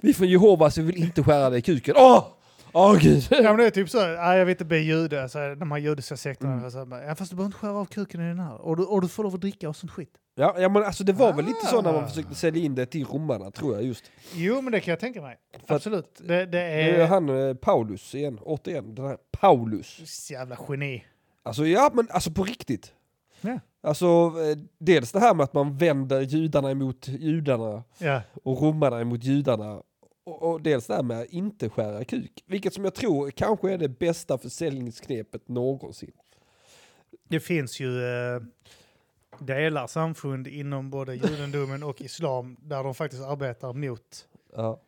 Vi 0.00 0.14
från 0.14 0.28
Jehovas 0.28 0.78
vi 0.78 0.82
vill 0.82 0.96
inte 1.04 1.22
skära 1.22 1.50
dig 1.50 1.58
i 1.58 1.62
kuken. 1.62 1.94
Åh! 1.98 2.26
Åh 2.74 2.98
gud! 3.00 3.26
Ja, 3.30 3.42
men 3.42 3.56
det 3.56 3.66
är 3.66 3.70
typ 3.70 3.90
så, 3.90 3.98
nej, 4.06 4.38
jag 4.38 4.44
vill 4.44 4.52
inte 4.52 4.64
bli 4.64 4.78
jude, 4.78 5.28
så 5.28 5.54
de 5.54 5.72
här 5.72 5.78
judiska 5.78 6.16
sekterna. 6.16 6.52
Mm. 6.52 6.70
Så, 6.70 6.86
ja, 7.06 7.14
fast 7.14 7.30
du 7.30 7.36
behöver 7.36 7.46
inte 7.46 7.58
skära 7.58 7.72
av 7.72 7.84
kuken 7.84 8.20
i 8.20 8.28
den 8.28 8.38
här. 8.38 8.60
Och 8.60 8.76
du, 8.76 8.82
och 8.84 9.00
du 9.02 9.08
får 9.08 9.22
lov 9.22 9.34
att 9.34 9.40
dricka 9.40 9.68
och 9.68 9.76
sånt 9.76 9.92
skit. 9.92 10.10
Ja, 10.34 10.54
ja 10.58 10.68
men 10.68 10.84
alltså 10.84 11.04
det 11.04 11.12
var 11.12 11.32
väl 11.32 11.44
lite 11.44 11.66
så 11.66 11.82
när 11.82 11.92
man 11.92 12.04
Ah. 12.04 12.08
försökte 12.08 12.34
sälja 12.34 12.64
in 12.64 12.74
det 12.74 12.86
till 12.86 13.04
romarna 13.06 13.50
tror 13.50 13.74
jag 13.74 13.82
just. 13.84 14.04
Jo, 14.34 14.60
men 14.60 14.72
det 14.72 14.80
kan 14.80 14.92
jag 14.92 15.00
tänka 15.00 15.22
mig. 15.22 15.36
För 15.66 15.74
Absolut. 15.74 16.20
Det, 16.26 16.46
det 16.46 16.60
är... 16.60 16.94
är 16.98 17.06
han 17.06 17.48
eh, 17.48 17.54
Paulus 17.54 18.14
igen, 18.14 18.38
återigen, 18.42 18.94
den 18.94 19.04
här 19.06 19.16
Paulus. 19.40 20.00
Så 20.26 20.32
Jävla 20.32 20.58
geni. 20.68 21.04
Alltså 21.42 21.66
ja, 21.66 21.90
men 21.94 22.08
alltså 22.10 22.30
på 22.30 22.42
riktigt. 22.44 22.92
Ja. 23.40 23.58
Alltså 23.82 24.06
eh, 24.06 24.58
dels 24.78 25.12
det 25.12 25.20
här 25.20 25.34
med 25.34 25.44
att 25.44 25.54
man 25.54 25.76
vänder 25.76 26.20
judarna 26.20 26.70
emot 26.70 27.08
judarna 27.08 27.82
Ja. 27.98 28.20
och 28.44 28.62
romarna 28.62 29.00
emot 29.00 29.24
judarna. 29.24 29.82
Och, 30.24 30.42
och 30.42 30.62
dels 30.62 30.86
det 30.86 30.94
här 30.94 31.02
med 31.02 31.20
att 31.20 31.28
inte 31.28 31.68
skära 31.68 32.04
kuk. 32.04 32.44
Vilket 32.46 32.74
som 32.74 32.84
jag 32.84 32.94
tror 32.94 33.30
kanske 33.30 33.72
är 33.72 33.78
det 33.78 33.88
bästa 33.88 34.38
försäljningsknepet 34.38 35.48
någonsin. 35.48 36.12
Det 37.28 37.40
finns 37.40 37.80
ju 37.80 38.04
eh, 38.04 38.40
delar, 39.38 39.86
samfund 39.86 40.46
inom 40.48 40.90
både 40.90 41.14
judendomen 41.14 41.82
och 41.82 42.00
islam 42.00 42.56
där 42.60 42.84
de 42.84 42.94
faktiskt 42.94 43.22
arbetar 43.22 43.72
mot 43.72 44.28
Ja. 44.56 44.80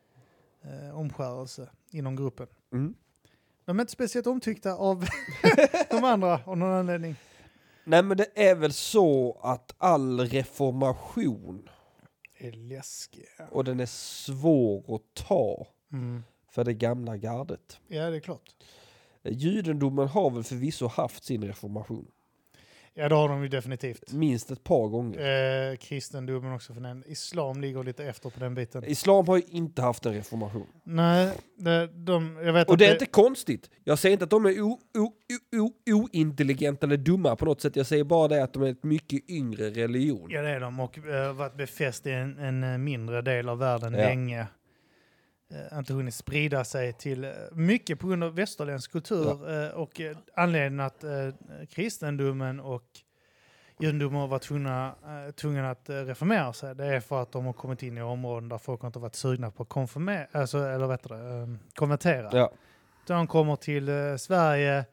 eh, 0.62 0.98
omskärelse 0.98 1.68
inom 1.90 2.16
gruppen. 2.16 2.46
Mm. 2.72 2.94
De 3.64 3.78
är 3.78 3.80
inte 3.82 3.92
speciellt 3.92 4.26
omtyckta 4.26 4.72
av 4.74 5.04
de 5.90 6.04
andra 6.04 6.40
av 6.44 6.56
någon 6.58 6.70
anledning. 6.72 7.16
Nej 7.84 8.02
men 8.02 8.16
det 8.16 8.28
är 8.34 8.54
väl 8.54 8.72
så 8.72 9.38
att 9.42 9.74
all 9.78 10.20
reformation 10.20 11.68
är 12.38 12.52
läskiga. 12.52 13.26
och 13.50 13.64
den 13.64 13.80
är 13.80 13.86
svår 13.86 14.94
att 14.96 15.14
ta 15.26 15.66
Mm. 15.92 16.22
för 16.50 16.64
det 16.64 16.74
gamla 16.74 17.16
gardet. 17.16 17.80
Ja, 17.88 18.10
det 18.10 18.16
är 18.16 18.20
klart. 18.20 18.54
Judendomen 19.22 20.08
har 20.08 20.30
väl 20.30 20.44
förvisso 20.44 20.86
haft 20.86 21.24
sin 21.24 21.44
reformation. 21.44 22.10
Ja, 22.98 23.08
det 23.08 23.14
har 23.14 23.28
de 23.28 23.42
ju 23.42 23.48
definitivt. 23.48 24.12
Minst 24.12 24.50
ett 24.50 24.64
par 24.64 24.88
gånger. 24.88 25.70
Eh, 25.72 25.76
kristendomen 25.76 26.52
också 26.52 26.74
för 26.74 26.80
den. 26.80 27.04
Islam 27.06 27.60
ligger 27.60 27.82
lite 27.82 28.04
efter 28.04 28.30
på 28.30 28.40
den 28.40 28.54
biten. 28.54 28.84
Islam 28.84 29.26
har 29.28 29.36
ju 29.36 29.42
inte 29.50 29.82
haft 29.82 30.06
en 30.06 30.12
reformation. 30.14 30.66
Nej, 30.84 31.32
det, 31.58 31.86
de, 31.86 32.36
jag 32.44 32.52
vet 32.52 32.68
Och 32.68 32.78
det 32.78 32.86
är 32.86 32.92
inte 32.92 33.06
konstigt. 33.06 33.70
Jag 33.84 33.98
säger 33.98 34.12
inte 34.12 34.24
att 34.24 34.30
de 34.30 34.46
är 34.46 34.60
o- 34.60 34.78
o- 34.98 35.12
o- 35.56 35.72
o- 35.92 36.02
ointelligenta 36.12 36.86
eller 36.86 36.96
dumma 36.96 37.36
på 37.36 37.44
något 37.44 37.60
sätt. 37.60 37.76
Jag 37.76 37.86
säger 37.86 38.04
bara 38.04 38.28
det 38.28 38.42
att 38.44 38.52
de 38.52 38.62
är 38.62 38.70
ett 38.70 38.84
mycket 38.84 39.30
yngre 39.30 39.70
religion. 39.70 40.26
Ja, 40.30 40.42
det 40.42 40.50
är 40.50 40.60
de 40.60 40.80
och 40.80 40.98
uh, 40.98 41.32
varit 41.32 41.56
befäst 41.56 42.06
i 42.06 42.10
en, 42.10 42.38
en 42.38 42.64
eh, 42.64 42.78
mindre 42.78 43.22
del 43.22 43.48
av 43.48 43.58
världen 43.58 43.92
Ja. 43.94 43.98
länge. 43.98 44.46
Eh, 45.50 45.78
inte 45.78 45.92
hunnit 45.92 46.14
sprida 46.14 46.64
sig 46.64 46.92
till 46.92 47.24
eh, 47.24 47.30
mycket 47.52 47.98
på 47.98 48.06
grund 48.06 48.24
av 48.24 48.34
västerländsk 48.34 48.92
kultur 48.92 49.50
eh, 49.64 49.68
och 49.70 50.00
anledningen 50.34 50.80
att 50.80 51.04
kristendomen 51.70 52.60
och 52.60 52.84
judendomen 53.80 54.20
har 54.20 54.28
varit 54.28 54.42
tvungna, 54.42 54.94
tvungna 55.36 55.70
att 55.70 55.88
reformera 55.90 56.52
sig. 56.52 56.74
Det 56.74 56.86
är 56.86 57.00
för 57.00 57.22
att 57.22 57.32
de 57.32 57.46
har 57.46 57.52
kommit 57.52 57.82
in 57.82 57.98
i 57.98 58.02
områden 58.02 58.48
där 58.48 58.58
folk 58.58 58.84
inte 58.84 58.98
varit 58.98 59.14
sugna 59.14 59.50
på 59.50 59.62
att 59.62 59.68
konfirmera, 59.68 60.26
alltså, 60.32 60.58
eller 60.58 60.86
vet 60.86 61.02
det, 61.02 61.14
eh, 61.14 61.46
konvertera. 61.74 62.30
Ja. 62.32 62.52
De 63.06 63.26
kommer 63.26 63.56
till 63.56 63.90
Sverige 64.18 64.84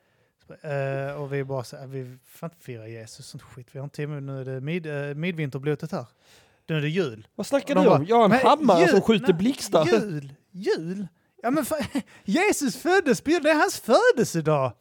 och 1.17 1.33
vi 1.33 1.43
bara 1.43 1.63
säger 1.63 1.87
vi 1.87 2.17
får 2.25 2.47
inte 2.47 2.65
fira 2.65 2.87
Jesus 2.87 3.25
sånt 3.25 3.43
skit. 3.43 3.67
Vi 3.71 3.79
har 3.79 3.83
inte 3.83 4.05
nu 4.07 4.41
är 4.41 4.45
det 4.45 4.61
mid, 4.61 4.87
midvinterblotet 5.17 5.91
här. 5.91 6.05
Nu 6.67 6.77
är 6.77 6.81
det 6.81 6.89
jul. 6.89 7.27
Vad 7.35 7.45
snackar 7.45 7.75
du 7.75 7.87
om? 7.87 8.05
Jag 8.05 8.15
har 8.15 8.23
en 8.23 8.29
"Men 8.29 8.39
hammare 8.39 8.87
som 8.87 9.01
skjuter 9.01 9.33
blixtar. 9.33 9.85
Jul? 9.85 10.33
Jul? 10.53 11.07
Ja 11.41 11.51
men 11.51 11.65
fan, 11.65 11.83
Jesus 12.23 12.75
föddes 12.77 13.21
på 13.21 13.29
jul, 13.31 13.43
det 13.43 13.49
är 13.49 13.55
hans 13.59 13.79
födelsedag. 13.79 14.71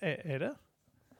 Är, 0.00 0.26
är 0.26 0.38
det? 0.38 0.54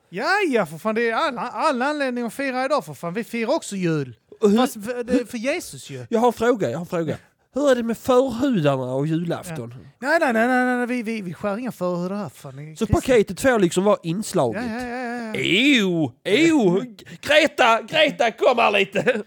Ja, 0.09 0.27
ja 0.49 0.65
för 0.65 0.77
fan 0.77 0.95
det 0.95 1.09
är 1.09 1.13
alla, 1.15 1.41
alla 1.41 1.85
anledningar 1.85 2.27
att 2.27 2.33
fira 2.33 2.65
idag 2.65 2.85
för 2.85 2.93
fan. 2.93 3.13
Vi 3.13 3.23
firar 3.23 3.55
också 3.55 3.75
jul. 3.75 4.15
Hur, 4.41 4.57
Fast 4.57 4.73
för, 4.85 5.03
det 5.03 5.31
för 5.31 5.37
Jesus 5.37 5.89
ju. 5.89 6.05
jag 6.09 6.19
har 6.19 6.27
en 6.27 6.33
fråga, 6.33 6.69
jag 6.69 6.77
har 6.77 6.81
en 6.85 6.89
fråga. 6.89 7.17
Hur 7.53 7.71
är 7.71 7.75
det 7.75 7.83
med 7.83 7.97
förhudarna 7.97 8.93
och 8.93 9.07
julafton? 9.07 9.73
Nej, 9.99 10.17
nej, 10.19 10.33
nej, 10.33 10.47
nej, 10.47 10.77
nej 10.77 10.85
vi, 10.87 11.03
vi, 11.03 11.21
vi 11.21 11.33
skär 11.33 11.57
inga 11.57 11.71
förhudar 11.71 12.15
här. 12.15 12.29
Fan, 12.29 12.75
Så 12.77 12.87
paketet 12.87 13.41
får 13.41 13.59
liksom 13.59 13.83
vara 13.83 13.97
Ja, 14.03 14.09
inslaget? 14.09 14.63
ja, 14.65 14.81
ja, 14.87 14.97
ja. 14.97 15.35
Ew, 15.35 16.11
ew! 16.23 16.95
Greta, 17.21 17.81
Greta 17.81 18.31
kom 18.31 18.57
här 18.57 18.71
lite! 18.71 19.23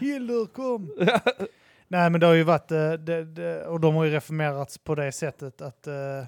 Hildur 0.00 0.46
kom! 0.46 0.90
Nej 1.92 2.10
men 2.10 2.20
det 2.20 2.26
har 2.26 2.34
ju 2.34 2.42
varit, 2.42 2.70
eh, 2.70 2.92
det, 2.92 3.24
det, 3.24 3.66
och 3.66 3.80
de 3.80 3.94
har 3.94 4.04
ju 4.04 4.10
reformerats 4.10 4.78
på 4.78 4.94
det 4.94 5.12
sättet 5.12 5.60
att, 5.60 5.86
eh, 5.86 6.24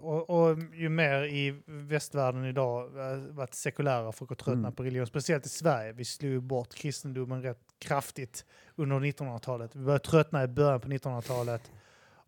och, 0.00 0.30
och 0.30 0.58
ju 0.74 0.88
mer 0.88 1.24
i 1.24 1.62
västvärlden 1.66 2.44
idag 2.44 2.84
eh, 2.84 3.18
varit 3.18 3.54
sekulära 3.54 4.12
folk 4.12 4.30
har 4.30 4.36
tröttnat 4.36 4.58
Mm. 4.58 4.72
på 4.72 4.82
religion, 4.82 5.06
speciellt 5.06 5.46
i 5.46 5.48
Sverige. 5.48 5.92
Vi 5.92 6.04
slog 6.04 6.32
ju 6.32 6.40
bort 6.40 6.74
kristendomen 6.74 7.42
rätt 7.42 7.58
kraftigt 7.78 8.44
under 8.76 8.96
1900-talet. 9.00 9.76
Vi 9.76 9.84
började 9.84 10.04
tröttna 10.04 10.44
i 10.44 10.46
början 10.46 10.80
på 10.80 10.88
1900-talet 10.88 11.62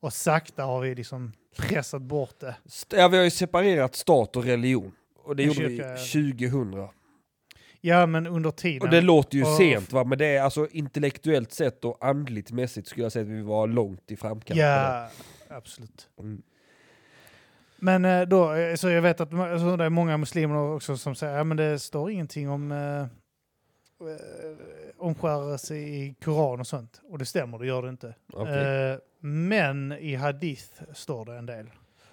och 0.01 0.13
sakta 0.13 0.63
har 0.63 0.81
vi 0.81 0.95
liksom 0.95 1.33
pressat 1.57 2.03
bort 2.03 2.41
det. 2.41 2.57
Ja, 2.91 3.09
vi 3.09 3.17
har 3.17 3.25
ju 3.25 3.31
separerat 3.31 3.95
stat 3.95 4.37
och 4.37 4.45
religion. 4.45 4.93
Och 5.25 5.37
det 5.37 5.43
gjorde 5.43 5.69
vi 5.69 5.79
2000. 5.79 6.89
Ja 7.81 8.07
men 8.07 8.27
under 8.27 8.51
tiden. 8.51 8.83
Och 8.83 8.95
det 8.95 9.01
låter 9.01 9.37
ju 9.37 9.43
Och- 9.45 9.57
sent 9.57 9.93
va, 9.93 10.05
men 10.05 10.19
det 10.19 10.27
är 10.27 10.43
alltså 10.43 10.69
intellektuellt 10.71 11.53
sett 11.53 11.85
och 11.85 12.05
andligt 12.05 12.53
mässigt 12.53 12.89
skulle 12.89 13.05
jag 13.05 13.13
säga 13.13 13.23
att 13.23 13.29
vi 13.29 13.43
var 13.43 13.67
långt 13.67 14.11
i 14.11 14.17
framkant. 14.17 14.61
Ja, 14.61 15.09
absolut. 15.49 16.09
Mm. 16.19 16.43
Men 17.77 18.05
eh, 18.05 18.23
då, 18.23 18.55
eh, 18.55 18.75
så 18.75 18.89
jag 18.89 19.03
vet 19.03 19.21
att 19.21 19.35
alltså, 19.35 19.77
det 19.77 19.85
är 19.85 19.91
många 19.91 20.17
muslimer 20.17 20.57
också 20.57 20.97
som 20.97 21.15
säger 21.15 21.39
att 21.39 21.49
ja, 21.49 21.55
det 21.55 21.79
står 21.79 22.11
ingenting 22.11 22.51
om 22.51 22.73
eh, 22.73 23.01
eh, 23.01 23.09
omskärelse 24.99 25.75
i 25.77 26.15
Koran 26.23 26.61
och 26.61 26.67
sånt. 26.67 27.01
Och 27.05 27.19
det 27.19 27.27
stämmer, 27.27 27.59
det 27.59 27.67
gör 27.67 27.83
det 27.83 27.89
inte. 27.89 28.15
Okej. 28.33 28.91
Eh, 28.91 28.99
men 29.21 29.93
i 29.93 30.15
hadith 30.15 30.83
står 30.95 31.25
det 31.25 31.37
en 31.37 31.47
del. 31.47 31.67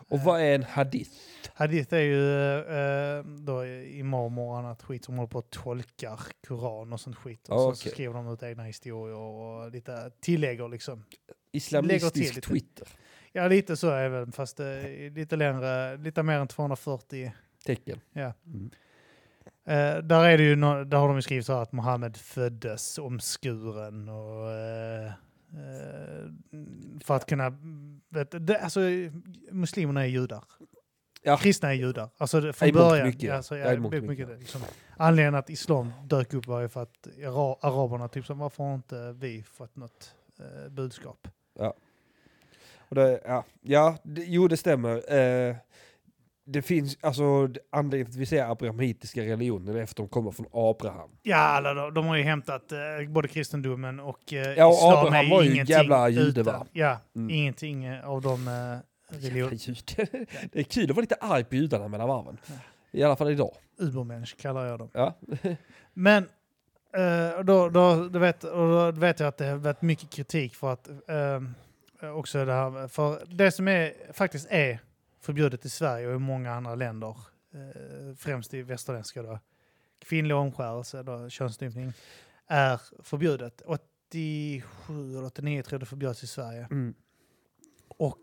Och 0.09 0.19
vad 0.19 0.41
är 0.41 0.55
en 0.55 0.63
hadith? 0.63 1.11
Hadith 1.53 1.93
är 1.93 1.99
ju 1.99 2.37
eh, 2.59 3.23
då 3.23 3.65
imamer 3.65 4.41
och 4.41 4.57
annat 4.57 4.83
skit 4.83 5.05
som 5.05 5.15
håller 5.17 5.27
på 5.27 5.37
och 5.39 5.49
tolkar 5.49 6.19
Koran 6.47 6.93
och 6.93 6.99
sånt 6.99 7.15
skit. 7.15 7.49
Och 7.49 7.55
Ja, 7.55 7.59
så, 7.59 7.67
okej. 7.67 7.77
så 7.77 7.89
skriver 7.89 8.13
de 8.13 8.33
ut 8.33 8.43
egna 8.43 8.63
historier 8.63 9.17
och 9.17 9.71
lite 9.71 10.11
tillägger 10.19 10.67
liksom. 10.67 11.03
Islamistisk 11.51 12.35
lite. 12.35 12.47
Twitter? 12.47 12.87
Ja, 13.31 13.47
lite 13.47 13.77
så 13.77 13.89
är 13.89 14.03
det 14.03 14.09
väl, 14.09 14.31
fast 14.31 14.59
eh, 14.59 14.65
lite 15.15 15.35
längre, 15.35 15.97
lite 15.97 16.23
mer 16.23 16.39
än 16.39 16.47
240. 16.47 17.31
Tecken. 17.65 17.99
Ja. 18.13 18.33
Mm. 18.45 18.69
Eh, 19.65 20.03
där, 20.03 20.23
är 20.25 20.37
det 20.37 20.43
ju 20.43 20.55
där 20.55 20.97
har 20.97 21.07
de 21.07 21.15
ju 21.15 21.21
skrivit 21.21 21.45
så 21.45 21.53
här 21.53 21.61
att 21.61 21.71
Mohammed 21.71 22.17
föddes 22.17 22.97
omskuren 22.97 24.09
och 24.09 24.51
eh, 24.51 25.11
för 27.03 27.15
att 27.15 27.25
kunna... 27.25 27.49
Vet, 28.09 28.47
det, 28.47 28.59
alltså, 28.59 28.79
muslimerna 29.51 30.01
är 30.01 30.07
judar. 30.07 30.43
Ja. 31.23 31.37
Kristna 31.37 31.69
är 31.69 31.73
judar. 31.73 32.09
Alltså 32.17 32.41
det, 32.41 32.53
från 32.53 32.71
början. 32.71 33.07
mycket. 33.07 33.33
Alltså, 33.33 33.57
Ja, 33.57 33.65
ja, 33.67 33.73
och 33.73 33.81
mycket, 33.81 34.03
mycket. 34.03 34.39
liksom. 34.39 34.61
Anledningen 34.97 35.35
att 35.35 35.49
islam 35.49 35.91
dök 36.05 36.33
upp 36.33 36.47
var 36.47 36.61
ju 36.61 36.69
för 36.69 36.81
att 36.83 37.07
ara- 37.25 37.57
araberna 37.61 38.07
typ 38.07 38.25
så 38.25 38.33
varför 38.33 38.63
har 38.63 38.75
inte 38.75 39.11
vi 39.11 39.43
fått 39.43 39.75
något 39.75 40.15
eh, 40.39 40.69
budskap? 40.69 41.27
Och 42.89 42.95
det, 42.95 43.21
ja, 43.25 43.43
ja 43.61 43.97
det, 44.03 44.23
jo 44.23 44.47
det 44.47 44.57
stämmer. 44.57 45.13
Eh, 45.13 45.55
det 46.49 46.61
finns, 46.61 46.97
alltså 47.01 47.23
anledningen 47.71 48.05
till 48.05 48.13
att 48.15 48.21
vi 48.21 48.25
säger 48.25 48.51
abrahamitiska 48.51 49.21
religionen 49.21 49.67
är 49.75 49.85
för 49.85 49.91
att 49.91 49.95
de 49.95 50.07
kommer 50.07 50.31
från 50.31 50.45
Abraham. 50.51 51.09
Ja, 51.23 51.37
alla, 51.37 51.73
de, 51.73 51.93
de 51.93 52.05
har 52.05 52.15
ju 52.15 52.23
hämtat 52.23 52.71
eh, 52.71 52.77
både 53.09 53.27
kristendomen 53.27 53.99
och 53.99 54.33
eh, 54.33 54.39
Ja, 54.53 54.65
och 54.67 54.73
islam 54.73 54.97
Abraham 55.05 55.29
var 55.29 55.41
ju 55.43 55.51
ingenting 55.53 55.75
jävla 55.75 56.09
jude, 56.09 56.43
va? 56.43 56.65
Ja, 56.73 56.99
Mm. 57.15 57.29
ingenting 57.29 57.85
eh, 57.85 58.09
av 58.09 58.21
de 58.21 58.47
eh, 58.47 58.53
Jävla 58.53 58.81
religion... 59.29 59.49
judar. 59.53 60.25
Det 60.51 60.59
är 60.59 60.63
kul 60.63 60.83
att 60.89 60.95
vara 60.95 61.01
lite 61.01 61.15
arg 61.15 61.43
på 61.43 61.55
judarna 61.55 61.87
mellan 61.87 62.07
varven. 62.07 62.37
I 62.91 63.03
alla 63.03 63.15
fall 63.15 63.31
idag. 63.31 63.51
Ubermensch 63.79 64.37
kallar 64.41 64.65
jag 64.65 64.79
dem. 64.79 64.89
Ja. 64.93 65.17
Men 65.93 66.23
eh, 66.97 67.43
då, 67.43 67.69
då, 67.69 68.07
då, 68.09 68.19
vet, 68.19 68.41
då 68.41 68.91
vet 68.91 69.19
jag 69.19 69.27
att 69.27 69.37
det 69.37 69.45
har 69.45 69.55
varit 69.57 69.81
mycket 69.81 70.09
kritik 70.09 70.55
för 70.55 70.73
att 70.73 70.87
eh, 70.89 71.41
också 72.15 72.45
det 72.45 72.53
här, 72.53 72.87
för 72.87 73.23
det 73.27 73.51
som 73.51 73.67
är, 73.67 73.93
faktiskt 74.13 74.47
är 74.49 74.79
förbjudet 75.27 75.65
i 75.65 75.69
Sverige 75.69 76.07
och 76.07 76.15
i 76.15 76.19
många 76.19 76.53
andra 76.53 76.75
länder, 76.75 77.17
eh, 77.53 78.15
främst 78.17 78.53
i 78.53 78.61
västerländska 78.61 79.23
då, 79.23 79.39
kvinnlig 79.99 80.37
omskärelse, 80.37 81.03
då, 81.03 81.29
könsstympning, 81.29 81.93
är 82.47 82.81
förbjudet. 83.03 83.61
87 83.65 85.17
eller 85.17 85.25
89 85.25 85.63
tror 85.63 85.73
jag 85.73 85.81
det 85.81 85.85
förbjöds 85.85 86.23
i 86.23 86.27
Sverige. 86.27 86.67
Mm. 86.71 86.93
Och 87.87 88.19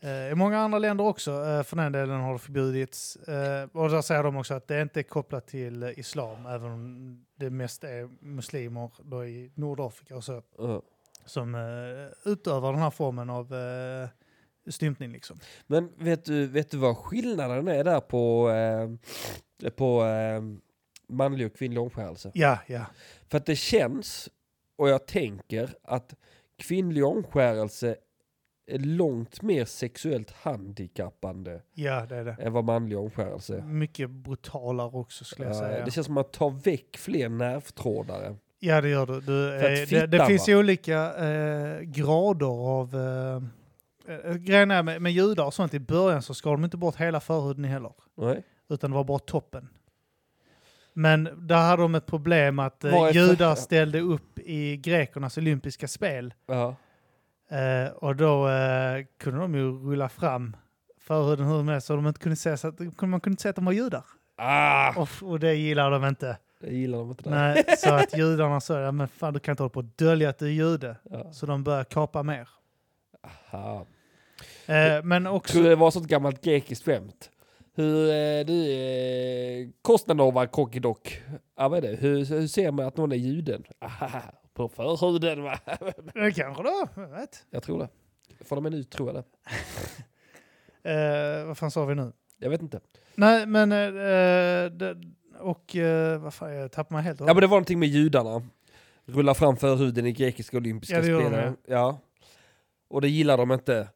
eh, 0.00 0.30
i 0.30 0.34
många 0.34 0.58
andra 0.58 0.78
länder 0.78 1.04
också, 1.04 1.30
eh, 1.30 1.62
för 1.62 1.76
den 1.76 1.92
delen 1.92 2.20
har 2.20 2.32
det 2.32 2.38
förbjudits. 2.38 3.16
Eh, 3.16 3.68
och 3.72 3.90
där 3.90 4.02
säger 4.02 4.22
de 4.22 4.36
också 4.36 4.54
att 4.54 4.68
det 4.68 4.82
inte 4.82 5.00
är 5.00 5.04
kopplat 5.04 5.46
till 5.46 5.82
islam, 5.96 6.46
även 6.46 6.70
om 6.70 7.24
det 7.36 7.50
mest 7.50 7.84
är 7.84 8.08
muslimer 8.20 8.90
då 9.02 9.24
i 9.24 9.52
Nordafrika 9.54 10.16
och 10.16 10.24
så, 10.24 10.42
Ja. 10.58 10.82
som 11.24 11.54
utövar 12.24 12.72
den 12.72 12.82
här 12.82 12.90
formen 12.90 13.30
av 13.30 13.54
stympning. 14.72 15.12
Liksom. 15.12 15.38
Men 15.66 15.90
vet 15.98 16.24
du, 16.24 16.46
vet 16.46 16.70
du 16.70 16.76
vad 16.76 16.96
skillnaden 16.96 17.68
är 17.68 17.84
där 17.84 18.00
på, 18.00 18.50
eh, 18.50 19.70
på 19.70 20.04
eh, 20.04 20.42
manlig 21.08 21.46
och 21.46 21.56
kvinnlig 21.56 21.80
omskärelse? 21.82 22.30
Ja, 22.34 22.58
ja. 22.66 22.84
För 23.28 23.38
att 23.38 23.46
det 23.46 23.56
känns, 23.56 24.28
och 24.78 24.88
jag 24.88 25.06
tänker, 25.06 25.70
att 25.82 26.14
kvinnlig 26.58 27.04
omskärelse 27.04 27.96
är 28.70 28.78
långt 28.78 29.42
mer 29.42 29.64
sexuellt 29.64 30.30
handikappande 30.30 31.62
Ja, 31.74 32.06
det 32.06 32.16
är 32.16 32.24
det. 32.24 32.36
än 32.40 32.52
vad 32.52 32.64
manlig 32.64 32.98
omskärelse 32.98 33.56
är. 33.56 33.62
Mycket 33.62 34.10
brutalare 34.10 34.90
också 34.92 35.24
skulle 35.24 35.48
jag 35.48 35.56
Ja, 35.56 35.60
säga. 35.60 35.84
det 35.84 35.90
känns 35.90 36.06
som 36.06 36.16
att 36.16 36.26
man 36.26 36.32
tar 36.32 36.50
väck 36.64 36.96
fler 36.96 37.28
nervtrådar. 37.28 38.36
Ja, 38.58 38.80
det 38.80 38.88
gör 38.88 39.06
du. 39.06 39.20
du 39.20 39.54
eh, 39.56 39.88
det, 40.00 40.06
det 40.06 40.26
finns 40.26 40.48
ju 40.48 40.56
olika 40.58 41.14
eh, 41.26 41.80
grader 41.80 42.46
av... 42.46 42.96
Eh, 44.08 44.14
eh, 44.30 44.34
grejen 44.34 44.70
är 44.70 44.82
med, 44.82 45.02
med 45.02 45.12
judar 45.12 45.44
och 45.44 45.54
sånt, 45.54 45.74
i 45.74 45.80
början 45.80 46.22
så 46.22 46.34
skar 46.34 46.50
de 46.50 46.64
inte 46.64 46.76
bort 46.76 46.96
hela 46.96 47.20
förhuden 47.20 47.64
heller. 47.64 47.92
Nej? 48.16 48.42
Utan 48.68 48.90
det 48.90 48.96
var 48.96 49.04
bara 49.04 49.18
toppen. 49.18 49.68
Men 50.92 51.28
där 51.36 51.56
hade 51.68 51.82
de 51.82 51.94
ett 51.94 52.06
problem 52.06 52.58
att 52.58 52.84
eh, 52.84 53.10
judar 53.12 53.54
ställde 53.54 54.00
upp 54.00 54.38
i 54.38 54.76
grekernas 54.76 55.38
olympiska 55.38 55.88
spel. 55.88 56.34
Ja. 56.46 56.76
Eh, 57.50 57.92
och 57.92 58.16
då 58.16 58.48
eh, 58.48 59.04
kunde 59.18 59.40
de 59.40 59.54
ju 59.54 59.70
rulla 59.90 60.08
fram 60.08 60.56
förhuden 61.00 61.46
hur 61.46 61.62
med 61.62 61.82
så 61.82 61.96
de 61.96 62.06
inte 62.06 62.20
kunde 62.20 62.36
se 62.36 62.56
så 62.56 62.68
att, 62.68 62.80
man 62.80 63.20
kunde 63.20 63.28
inte 63.30 63.42
se 63.42 63.48
att 63.48 63.56
de 63.56 63.64
var 63.64 63.72
judar. 63.72 64.04
Ah, 64.36 64.92
Och, 64.96 65.08
och 65.22 65.40
det 65.40 65.54
gillar 65.54 65.90
de 65.90 66.04
inte. 66.04 66.38
det 66.60 66.70
gillar 66.74 66.98
de 66.98 67.10
inte. 67.10 67.30
Där. 67.30 67.36
Nej, 67.54 67.64
så 67.78 67.94
att 67.94 68.18
judarna 68.18 68.60
sa, 68.60 68.80
ja, 68.80 68.92
men 68.92 69.08
fan 69.08 69.34
du 69.34 69.40
kan 69.40 69.52
inte 69.52 69.62
hålla 69.62 69.70
på 69.70 69.78
och 69.80 69.84
dölja 69.96 70.28
att 70.28 70.38
du 70.38 70.46
är 70.46 70.50
jude. 70.50 70.96
Ja. 71.10 71.32
Så 71.32 71.46
de 71.46 71.64
börjar 71.64 71.84
kapa 71.84 72.22
mer. 72.22 72.48
Aha. 73.50 73.86
Eh, 74.66 75.02
men 75.04 75.26
också... 75.26 75.52
tror 75.52 75.64
det 75.64 75.76
var 75.76 75.88
ett 75.88 75.94
sånt 75.94 76.06
gammalt 76.06 76.42
grekiskt 76.44 76.84
skämt. 76.84 77.30
Hur 77.74 78.10
eh, 78.10 78.46
du, 78.46 78.72
eh, 78.72 79.68
Kostnadova 79.82 80.46
Kokidok. 80.46 81.22
Ja, 81.56 81.68
vad 81.68 81.84
är 81.84 81.90
det? 81.90 81.96
Hur, 81.96 82.24
hur 82.24 82.46
ser 82.46 82.70
man 82.70 82.86
att 82.86 82.96
någon 82.96 83.12
är 83.12 83.16
juden? 83.16 83.64
På 84.54 84.68
förhuden 84.68 85.42
va? 85.42 85.58
Kanske 86.34 86.62
då, 86.62 86.88
jag 86.96 87.08
vet. 87.08 87.46
Jag 87.50 87.62
tror 87.62 87.78
det. 87.78 87.88
Från 88.44 88.56
och 88.58 88.62
med 88.62 88.72
nu 88.72 88.84
tror 88.84 89.08
jag 89.08 89.16
det. 89.16 89.24
Eh, 90.86 91.44
vad 91.44 91.58
fan 91.58 91.70
sa 91.70 91.84
vi 91.84 91.94
nu? 91.94 92.12
Jag 92.38 92.50
vet 92.50 92.62
inte. 92.62 92.80
Nej, 93.14 93.46
men... 93.46 93.72
Eh, 93.72 93.78
eh, 93.78 94.70
det, 94.70 94.96
och 95.40 95.76
eh, 95.76 96.18
vad 96.20 96.34
fan, 96.34 96.54
jag 96.54 96.72
tappade 96.72 96.94
mig 96.94 97.02
helt. 97.02 97.20
Ja 97.20 97.26
men 97.26 97.36
det 97.36 97.46
var 97.46 97.56
någonting 97.56 97.78
med 97.78 97.88
judarna. 97.88 98.42
Rulla 99.04 99.34
fram 99.34 99.56
förhuden 99.56 100.06
i 100.06 100.12
grekiska 100.12 100.56
olympiska 100.56 100.96
Ja, 100.96 101.02
spelen. 101.02 101.56
Ja. 101.66 101.98
Och 102.88 103.00
det 103.00 103.08
gillar 103.08 103.36
de 103.36 103.52
inte. 103.52 103.88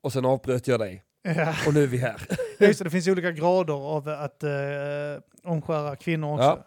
Och 0.00 0.12
sen 0.12 0.24
avbröt 0.24 0.68
jag 0.68 0.80
dig. 0.80 1.02
Ja. 1.22 1.54
Och 1.66 1.74
nu 1.74 1.82
är 1.82 1.86
vi 1.86 1.98
här. 1.98 2.26
Just 2.58 2.78
det, 2.78 2.84
det 2.84 2.90
finns 2.90 3.08
olika 3.08 3.32
grader 3.32 3.74
av 3.74 4.08
att 4.08 4.44
uh, 4.44 5.50
omskära 5.52 5.96
kvinnor 5.96 6.34
också. 6.34 6.44
Ja. 6.44 6.66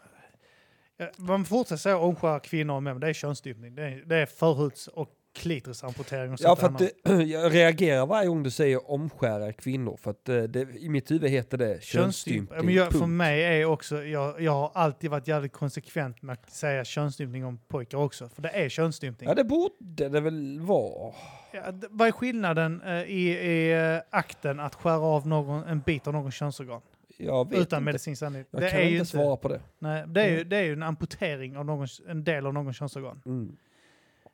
Ja, 0.98 1.10
Man 1.18 1.46
fortsätter 1.46 1.78
säga 1.78 1.98
omskära 1.98 2.40
kvinnor 2.40 2.76
och 2.76 2.84
män, 2.84 2.94
men 2.94 3.02
det 3.02 3.10
är 3.10 3.14
könsstympning. 3.14 3.76
Det 3.76 3.84
är, 3.84 4.04
det 4.06 4.16
är 4.16 4.26
förhuds 4.26 4.88
och 4.88 5.10
klitorisamputering 5.34 6.34
och 6.34 6.40
Ja, 6.42 6.56
sånt 6.56 6.60
för 6.60 6.68
att 6.86 6.92
det, 7.04 7.24
jag 7.24 7.54
reagerar 7.56 8.06
varje 8.06 8.28
gång 8.28 8.44
du 8.44 8.52
säger 8.52 8.92
omskära 8.92 9.54
kvinnor. 9.54 9.98
För 9.98 10.12
att 10.12 10.30
eh, 10.30 10.42
det, 10.44 10.60
i 10.80 10.90
mitt 10.90 11.12
huvud 11.12 11.30
heter 11.32 11.58
det 11.58 11.84
Könsstympning. 11.84 12.66
Men 12.66 12.74
jag, 12.74 12.92
för 12.92 13.06
mig 13.06 13.44
är 13.62 13.66
också, 13.66 14.04
jag, 14.04 14.42
jag 14.42 14.52
har 14.52 14.72
alltid 14.74 15.10
varit 15.10 15.28
jävligt 15.28 15.54
konsekvent 15.54 16.22
med 16.22 16.34
att 16.34 16.50
säga 16.52 16.86
könsstympning 16.86 17.46
om 17.46 17.58
pojkar 17.68 17.98
också. 17.98 18.30
För 18.30 18.42
det 18.42 18.50
är 18.50 18.70
könsstympning. 18.70 19.30
Ja, 19.30 19.36
det 19.36 19.44
borde 19.44 20.10
det 20.10 20.20
väl 20.20 20.60
vara. 20.60 21.14
Ja, 21.52 21.62
vad 21.90 22.08
är 22.08 22.12
skillnaden 22.12 22.82
eh, 22.82 22.94
i, 23.04 23.30
i 23.30 23.72
eh, 23.96 24.02
akten 24.10 24.60
att 24.60 24.76
skära 24.76 25.00
av 25.00 25.28
någon, 25.28 25.64
en 25.64 25.80
bit 25.80 26.08
av 26.08 26.14
någon 26.14 26.32
könsorgan? 26.32 26.82
Jag 27.18 27.50
vet 27.50 27.60
Utan 27.60 27.84
medicinsk 27.84 28.22
anledning. 28.24 28.48
Jag 28.52 28.62
Det 28.62 28.70
kan 28.72 28.80
är 28.80 28.90
inte 28.90 29.06
svara 29.06 29.38
på 29.38 29.48
det. 29.48 29.62
nej, 29.80 30.04
det, 30.08 30.22
är 30.22 30.30
ju, 30.38 30.44
det 30.44 30.58
är 30.58 30.64
ju 30.64 30.74
en 30.74 30.84
amputering 30.84 31.58
av 31.58 31.66
någon, 31.66 31.88
en 32.08 32.24
del 32.24 32.46
av 32.46 32.54
någon 32.54 32.74
könsorgan. 32.74 33.22
Mm. 33.26 33.56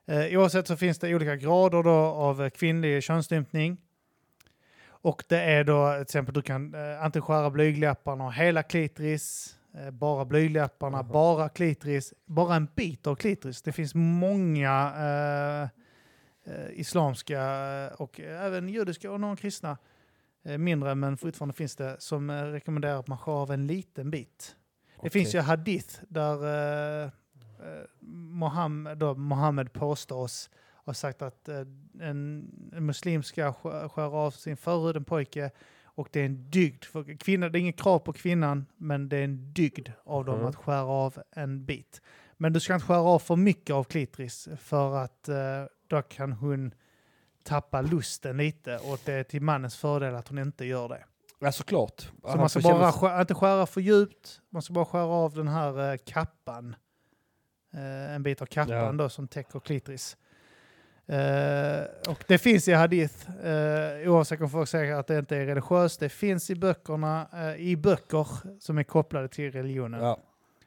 Eh, 0.08 0.38
oavsett 0.38 0.66
så 0.66 0.76
finns 0.76 0.98
det 0.98 1.14
olika 1.14 1.36
grader 1.36 1.82
då 1.82 1.90
av 1.94 2.42
eh, 2.42 2.50
kvinnlig 2.50 3.02
könsstympning. 3.02 3.76
Och 4.86 5.24
det 5.28 5.40
är 5.40 5.64
då 5.64 5.92
till 5.92 6.02
exempel 6.02 6.34
du 6.34 6.42
kan 6.42 6.74
eh, 6.74 7.04
antingen 7.04 7.22
skära 7.26 7.50
blygdläpparna 7.50 8.24
och 8.24 8.34
hela 8.34 8.62
klitoris, 8.62 9.56
eh, 9.74 9.90
bara 9.90 10.24
blygdläpparna, 10.24 10.96
Jaha. 10.98 11.02
bara 11.12 11.48
klitoris, 11.48 12.14
bara 12.26 12.56
en 12.56 12.68
bit 12.74 13.06
av 13.06 13.14
klitoris. 13.14 13.62
Det 13.62 13.72
finns 13.72 13.94
många 13.94 14.92
eh, 14.96 15.62
eh, 16.54 16.70
islamska 16.80 17.40
och 17.98 18.20
även 18.20 18.68
judiska 18.68 19.10
och 19.10 19.20
några 19.20 19.36
kristna, 19.36 19.76
mindre 20.58 20.94
men 20.94 21.16
fortfarande 21.16 21.54
finns 21.54 21.76
det, 21.76 21.96
som 21.98 22.30
rekommenderar 22.30 22.98
att 23.00 23.08
man 23.08 23.18
skär 23.18 23.32
av 23.32 23.50
en 23.50 23.66
liten 23.66 24.10
bit. 24.10 24.56
Det 25.02 25.10
finns 25.10 25.34
ju 25.34 25.40
hadith 25.40 25.98
där 26.08 27.10
Mohammed, 28.00 28.98
då, 28.98 29.14
Mohammed 29.14 29.72
påstås 29.72 30.50
ha 30.84 30.94
sagt 30.94 31.22
att 31.22 31.48
eh, 31.48 31.58
en, 32.00 32.50
en 32.72 32.86
muslim 32.86 33.22
ska 33.22 33.52
skära 33.88 34.10
av 34.10 34.30
sin 34.30 34.56
förhud, 34.56 34.96
en 34.96 35.04
pojke, 35.04 35.50
och 35.84 36.08
det 36.12 36.20
är 36.20 36.26
en 36.26 36.50
dygd. 36.50 36.84
För 36.84 37.16
kvinna, 37.18 37.48
det 37.48 37.58
är 37.58 37.60
inget 37.60 37.80
krav 37.80 37.98
på 37.98 38.12
kvinnan, 38.12 38.66
men 38.76 39.08
det 39.08 39.16
är 39.16 39.24
en 39.24 39.52
dygd 39.52 39.88
av 40.04 40.24
dem 40.24 40.38
Mhm. 40.38 40.46
att 40.46 40.56
skära 40.56 40.84
av 40.84 41.18
en 41.32 41.64
bit. 41.64 42.00
Men 42.36 42.52
du 42.52 42.60
ska 42.60 42.74
inte 42.74 42.86
skära 42.86 42.98
av 43.00 43.18
för 43.18 43.36
mycket 43.36 43.74
av 43.74 43.84
klitoris 43.84 44.48
för 44.58 44.96
att 44.96 45.28
eh, 45.28 45.36
då 45.86 46.02
kan 46.02 46.32
hon 46.32 46.74
tappa 47.42 47.80
lusten 47.80 48.36
lite 48.36 48.76
och 48.76 49.00
det 49.04 49.12
är 49.12 49.22
till 49.24 49.42
mannens 49.42 49.76
fördel 49.76 50.14
att 50.14 50.28
hon 50.28 50.38
inte 50.38 50.64
gör 50.64 50.88
det. 50.88 51.04
Ja, 51.38 51.52
såklart. 51.52 52.00
Så 52.22 52.36
man 52.36 52.48
ska 52.48 52.60
känna- 52.60 52.78
bara 52.78 52.92
skära, 52.92 53.20
inte 53.20 53.34
skära 53.34 53.66
för 53.66 53.80
djupt, 53.80 54.40
man 54.50 54.62
ska 54.62 54.72
bara 54.74 54.84
skära 54.84 55.04
av 55.04 55.34
den 55.34 55.48
här 55.48 55.92
eh, 55.92 55.96
kappan. 56.06 56.76
Eh, 57.76 58.14
en 58.14 58.22
bit 58.22 58.42
av 58.42 58.46
kappan 58.46 58.76
Ja. 58.76 58.92
då 58.92 59.08
som 59.08 59.28
täcker 59.28 59.60
klitoris. 59.60 60.16
Eh, 61.06 62.10
och 62.10 62.24
det 62.28 62.38
finns 62.38 62.68
i 62.68 62.72
hadith, 62.72 63.30
eh, 63.46 64.10
oavsett 64.12 64.40
om 64.40 64.50
folk 64.50 64.68
säger 64.68 64.94
att 64.94 65.06
det 65.06 65.18
inte 65.18 65.36
är 65.36 65.46
religiöst, 65.46 66.00
det 66.00 66.08
finns 66.08 66.50
i 66.50 66.54
böckerna, 66.54 67.28
eh, 67.32 67.56
i 67.56 67.76
böcker 67.76 68.26
som 68.60 68.78
är 68.78 68.82
kopplade 68.82 69.28
till 69.28 69.52
religionen. 69.52 70.00
Ja. 70.00 70.18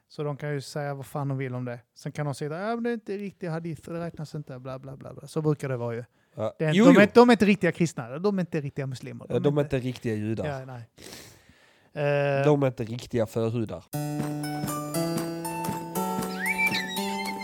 Så 0.10 0.24
de 0.24 0.38
kan 0.38 0.54
ju 0.54 0.62
säga 0.62 0.94
vad 0.94 1.06
fan 1.06 1.28
de 1.28 1.38
vill 1.38 1.56
om 1.56 1.66
det. 1.66 1.80
Sen 1.96 2.12
kan 2.12 2.26
de 2.26 2.36
säga 2.36 2.56
att 2.56 2.78
äh, 2.78 2.82
det 2.82 2.90
är 2.90 2.94
inte 2.94 3.18
riktig 3.18 3.48
hadith, 3.48 3.92
det 3.92 4.00
räknas 4.00 4.36
inte, 4.36 4.60
bla 4.60 4.80
bla 4.80 4.98
bla. 4.98 5.14
bla. 5.14 5.28
Så 5.28 5.42
brukar 5.42 5.70
det 5.70 5.78
vara 5.78 5.96
ju. 5.96 6.04
Ja. 6.36 6.56
Det 6.60 6.66
är, 6.66 6.74
jo, 6.74 6.86
de, 6.86 6.92
jo. 6.96 7.02
är, 7.02 7.10
de 7.14 7.30
är 7.30 7.34
inte 7.34 7.46
riktiga 7.46 7.72
kristna, 7.72 8.20
de 8.20 8.38
är 8.38 8.42
inte 8.42 8.62
riktiga 8.62 8.88
muslimer. 8.88 9.26
Ja, 9.30 9.40
de 9.40 9.58
är 9.58 9.62
inte 9.62 9.80
riktiga 9.80 10.16
judar. 10.16 10.46
Ja, 10.60 10.66
nej. 10.66 10.84
Eh, 11.94 12.46
De 12.46 12.64
är 12.64 12.68
inte 12.68 12.84
riktiga 12.84 13.26
förhudar. 13.26 13.84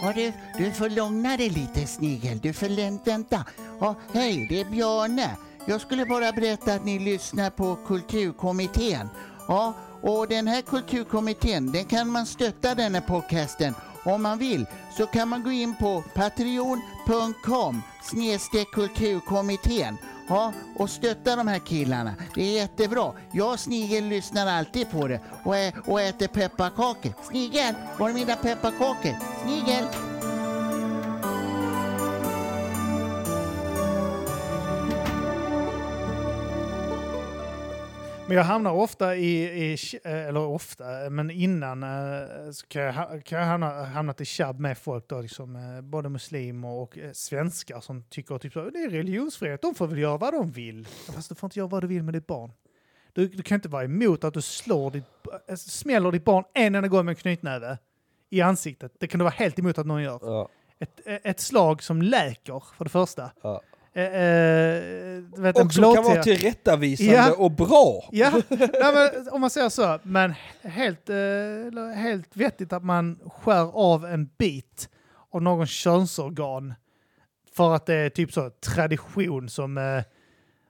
Ja, 0.05 0.13
du, 0.13 0.33
du 0.57 0.71
får 0.71 0.89
lugna 0.89 1.37
dig 1.37 1.49
lite 1.49 1.87
Snigel, 1.87 2.39
du 2.39 2.53
får 2.53 3.05
vänta. 3.05 3.45
Ja, 3.79 3.95
hej, 4.13 4.47
det 4.49 4.61
är 4.61 4.65
Björne. 4.65 5.37
Jag 5.65 5.81
skulle 5.81 6.05
bara 6.05 6.31
berätta 6.31 6.73
att 6.73 6.85
ni 6.85 6.99
lyssnar 6.99 7.49
på 7.49 7.75
Kulturkommittén. 7.87 9.09
Ja, 9.47 9.73
och 10.01 10.27
den 10.27 10.47
här 10.47 10.61
Kulturkommittén, 10.61 11.71
den 11.71 11.85
kan 11.85 12.09
man 12.09 12.25
stötta 12.25 12.75
den 12.75 12.93
här 12.93 13.01
podcasten. 13.01 13.73
Om 14.03 14.23
man 14.23 14.37
vill 14.37 14.65
så 14.97 15.05
kan 15.05 15.29
man 15.29 15.43
gå 15.43 15.51
in 15.51 15.75
på 15.75 16.03
patreon.com 16.15 17.81
snedstreck 18.03 18.71
kulturkommittén. 18.71 19.97
Ja, 20.27 20.53
och 20.75 20.89
stötta 20.89 21.35
de 21.35 21.47
här 21.47 21.59
killarna. 21.59 22.13
Det 22.35 22.41
är 22.41 22.53
jättebra. 22.61 23.13
Jag 23.31 23.51
och 23.53 23.59
Snigel 23.59 24.05
lyssnar 24.05 24.47
alltid 24.47 24.91
på 24.91 25.07
det 25.07 25.19
och, 25.43 25.55
ä- 25.57 25.71
och 25.85 26.01
äter 26.01 26.27
pepparkakor. 26.27 27.13
Snigel, 27.29 27.75
var 27.99 28.09
är 28.09 28.13
mina 28.13 28.35
pepparkakor? 28.35 29.15
Snigel! 29.43 29.85
Men 38.27 38.37
jag 38.37 38.43
hamnar 38.43 38.71
ofta 38.71 39.15
i, 39.15 39.43
i 39.43 39.77
eh, 40.03 40.27
eller 40.27 40.39
ofta, 40.39 41.09
men 41.09 41.31
innan 41.31 41.83
eh, 41.83 42.51
så 42.51 42.67
kan 42.67 42.81
jag, 42.81 42.93
ha- 42.93 43.19
kan 43.25 43.39
jag 43.39 43.45
hamna, 43.45 43.83
hamnat 43.83 44.21
i 44.21 44.25
tjabb 44.25 44.59
med 44.59 44.77
folk 44.77 45.07
då, 45.07 45.21
liksom, 45.21 45.55
eh, 45.55 45.81
både 45.81 46.09
muslimer 46.09 46.67
och 46.69 46.97
eh, 46.97 47.11
svenskar 47.11 47.79
som 47.79 48.03
tycker 48.03 48.37
typ 48.37 48.53
så, 48.53 48.69
det 48.69 48.79
är 48.79 48.89
religionsfrihet, 48.89 49.61
de 49.61 49.75
får 49.75 49.87
väl 49.87 49.97
göra 49.99 50.17
vad 50.17 50.33
de 50.33 50.51
vill. 50.51 50.85
Fast 51.15 51.29
du 51.29 51.35
får 51.35 51.47
inte 51.47 51.59
göra 51.59 51.67
vad 51.69 51.83
du 51.83 51.87
vill 51.87 52.03
med 52.03 52.13
ditt 52.13 52.27
barn. 52.27 52.51
Du, 53.13 53.27
du 53.27 53.43
kan 53.43 53.55
inte 53.55 53.69
vara 53.69 53.83
emot 53.83 54.23
att 54.23 54.33
du 54.33 54.41
slår 54.41 54.91
ditt, 54.91 55.03
eh, 55.47 55.55
smäller 55.55 56.11
ditt 56.11 56.25
barn 56.25 56.43
en 56.53 56.75
enda 56.75 56.87
gång 56.87 57.05
med 57.05 57.11
en 57.11 57.15
knytnäve 57.15 57.77
i 58.29 58.41
ansiktet. 58.41 58.93
Det 58.99 59.07
kan 59.07 59.19
du 59.19 59.23
vara 59.23 59.33
helt 59.37 59.59
emot 59.59 59.77
att 59.77 59.85
någon 59.85 60.03
gör. 60.03 60.19
Ja. 60.21 60.49
Ett, 60.79 60.99
ett 61.05 61.39
slag 61.39 61.83
som 61.83 62.01
läker, 62.01 62.63
för 62.77 62.83
det 62.85 62.89
första. 62.91 63.31
Ja. 63.41 63.61
Eh, 63.97 64.03
eh, 64.03 65.21
vet, 65.37 65.59
Och 65.59 65.73
som 65.73 65.95
kan 65.95 66.03
vara 66.03 66.23
tillrättavisande 66.23 67.13
Ja. 67.13 67.33
och 67.37 67.51
bra. 67.51 68.09
Ja, 68.11 68.31
nej, 68.49 68.69
men, 68.93 69.29
om 69.31 69.41
man 69.41 69.49
säger 69.49 69.69
så. 69.69 69.99
Men 70.03 70.33
helt, 70.61 71.09
eh, 71.09 71.15
helt 71.95 72.37
vettigt 72.37 72.73
att 72.73 72.83
man 72.83 73.19
skär 73.25 73.71
av 73.75 74.05
en 74.05 74.29
bit 74.37 74.89
av 75.31 75.41
någon 75.41 75.67
könsorgan 75.67 76.73
för 77.55 77.75
att 77.75 77.85
det 77.85 77.95
är 77.95 78.09
typ 78.09 78.33
så 78.33 78.49
tradition 78.49 79.49
som 79.49 79.77
eh, 79.77 80.03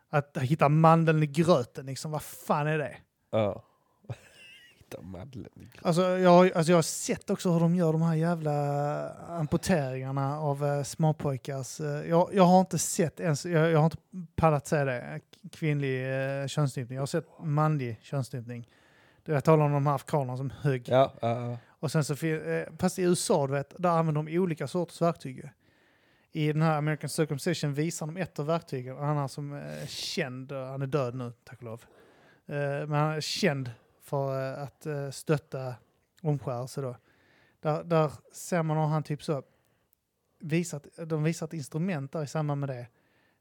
att 0.10 0.38
hitta 0.38 0.70
mandeln 0.70 1.24
i 1.24 1.28
gröten. 1.28 1.86
Liksom. 1.86 2.12
Vad 2.12 2.22
fan 2.24 2.68
är 2.68 2.78
det? 2.78 2.96
Ja. 3.32 3.64
Hitta 4.86 5.02
Madeleine. 5.02 5.72
Alltså 5.82 6.02
jag, 6.02 6.52
alltså 6.54 6.72
jag 6.72 6.78
har 6.78 6.82
sett 6.82 7.30
också 7.30 7.52
hur 7.52 7.60
de 7.60 7.76
gör 7.76 7.92
de 7.92 8.02
här 8.02 8.16
jävla 8.16 9.10
amputeringarna 9.14 10.40
av 10.40 10.66
eh, 10.66 10.84
småpojkars... 10.84 11.80
Eh, 11.80 12.10
jag, 12.10 12.30
jag 12.34 12.44
har 12.44 12.60
inte 12.60 12.78
sett 12.78 13.20
ens, 13.20 13.46
jag, 13.46 13.72
jag 13.72 13.78
har 13.80 13.86
inte 13.86 13.98
pallat 14.36 14.68
säga 14.68 14.86
det, 14.86 15.20
kvinnlig 15.52 16.06
eh, 16.42 16.48
könsstympning. 16.48 16.96
Jag 16.96 17.02
har 17.02 17.08
sett 17.08 17.28
manlig 17.40 18.00
könsstympning. 18.02 18.68
Jag 19.26 19.44
talar 19.44 19.66
om 19.66 19.72
de 19.72 19.88
här 19.88 19.96
afghanerna 19.96 20.38
som 20.38 20.50
högg. 20.50 20.90
Ja, 20.90 21.14
ja, 21.20 21.50
ja. 21.50 21.58
Och 21.68 21.92
sen 21.92 22.04
så, 22.04 22.26
eh, 22.26 22.68
fast 22.80 23.00
i 23.00 23.02
USA, 23.02 23.48
du 23.48 23.54
vet, 23.54 23.74
där 23.78 23.90
använder 23.90 24.24
de 24.24 24.38
olika 24.40 24.68
sorters 24.68 25.02
verktyg. 25.02 25.50
I 26.32 26.52
den 26.52 26.62
här 26.62 26.78
American 26.78 27.10
Circumcision 27.10 27.74
visar 27.74 28.06
de 28.06 28.18
ett 28.18 28.40
av 28.40 28.46
verktygen, 28.46 28.98
han 28.98 29.18
är 29.18 29.28
som 29.28 29.54
är 29.54 29.86
känd, 29.88 30.52
han 30.52 30.82
är 30.82 30.88
död 30.88 31.16
nu 31.16 31.32
tack 31.44 31.58
och 31.58 31.64
lov. 31.64 31.84
Eh, 32.46 32.56
men 32.88 32.92
han 32.92 33.12
är 33.12 33.22
känd 33.22 33.70
för 34.06 34.54
eh, 34.54 34.64
att 34.64 34.86
eh, 34.86 35.10
stötta 35.10 35.76
omskärelse 36.22 36.82
då. 36.82 36.96
Där, 37.60 37.84
där 37.84 38.12
ser 38.32 38.64
man 38.64 38.78
hur 38.78 38.86
han 38.86 39.04
typ 39.04 39.24
så 39.24 39.44
visat, 40.40 40.88
de 41.06 41.24
visar 41.24 41.46
ett 41.46 41.54
instrument 41.54 42.12
där 42.12 42.24
i 42.24 42.28
samband 42.28 42.60
med 42.60 42.70
det. 42.70 42.88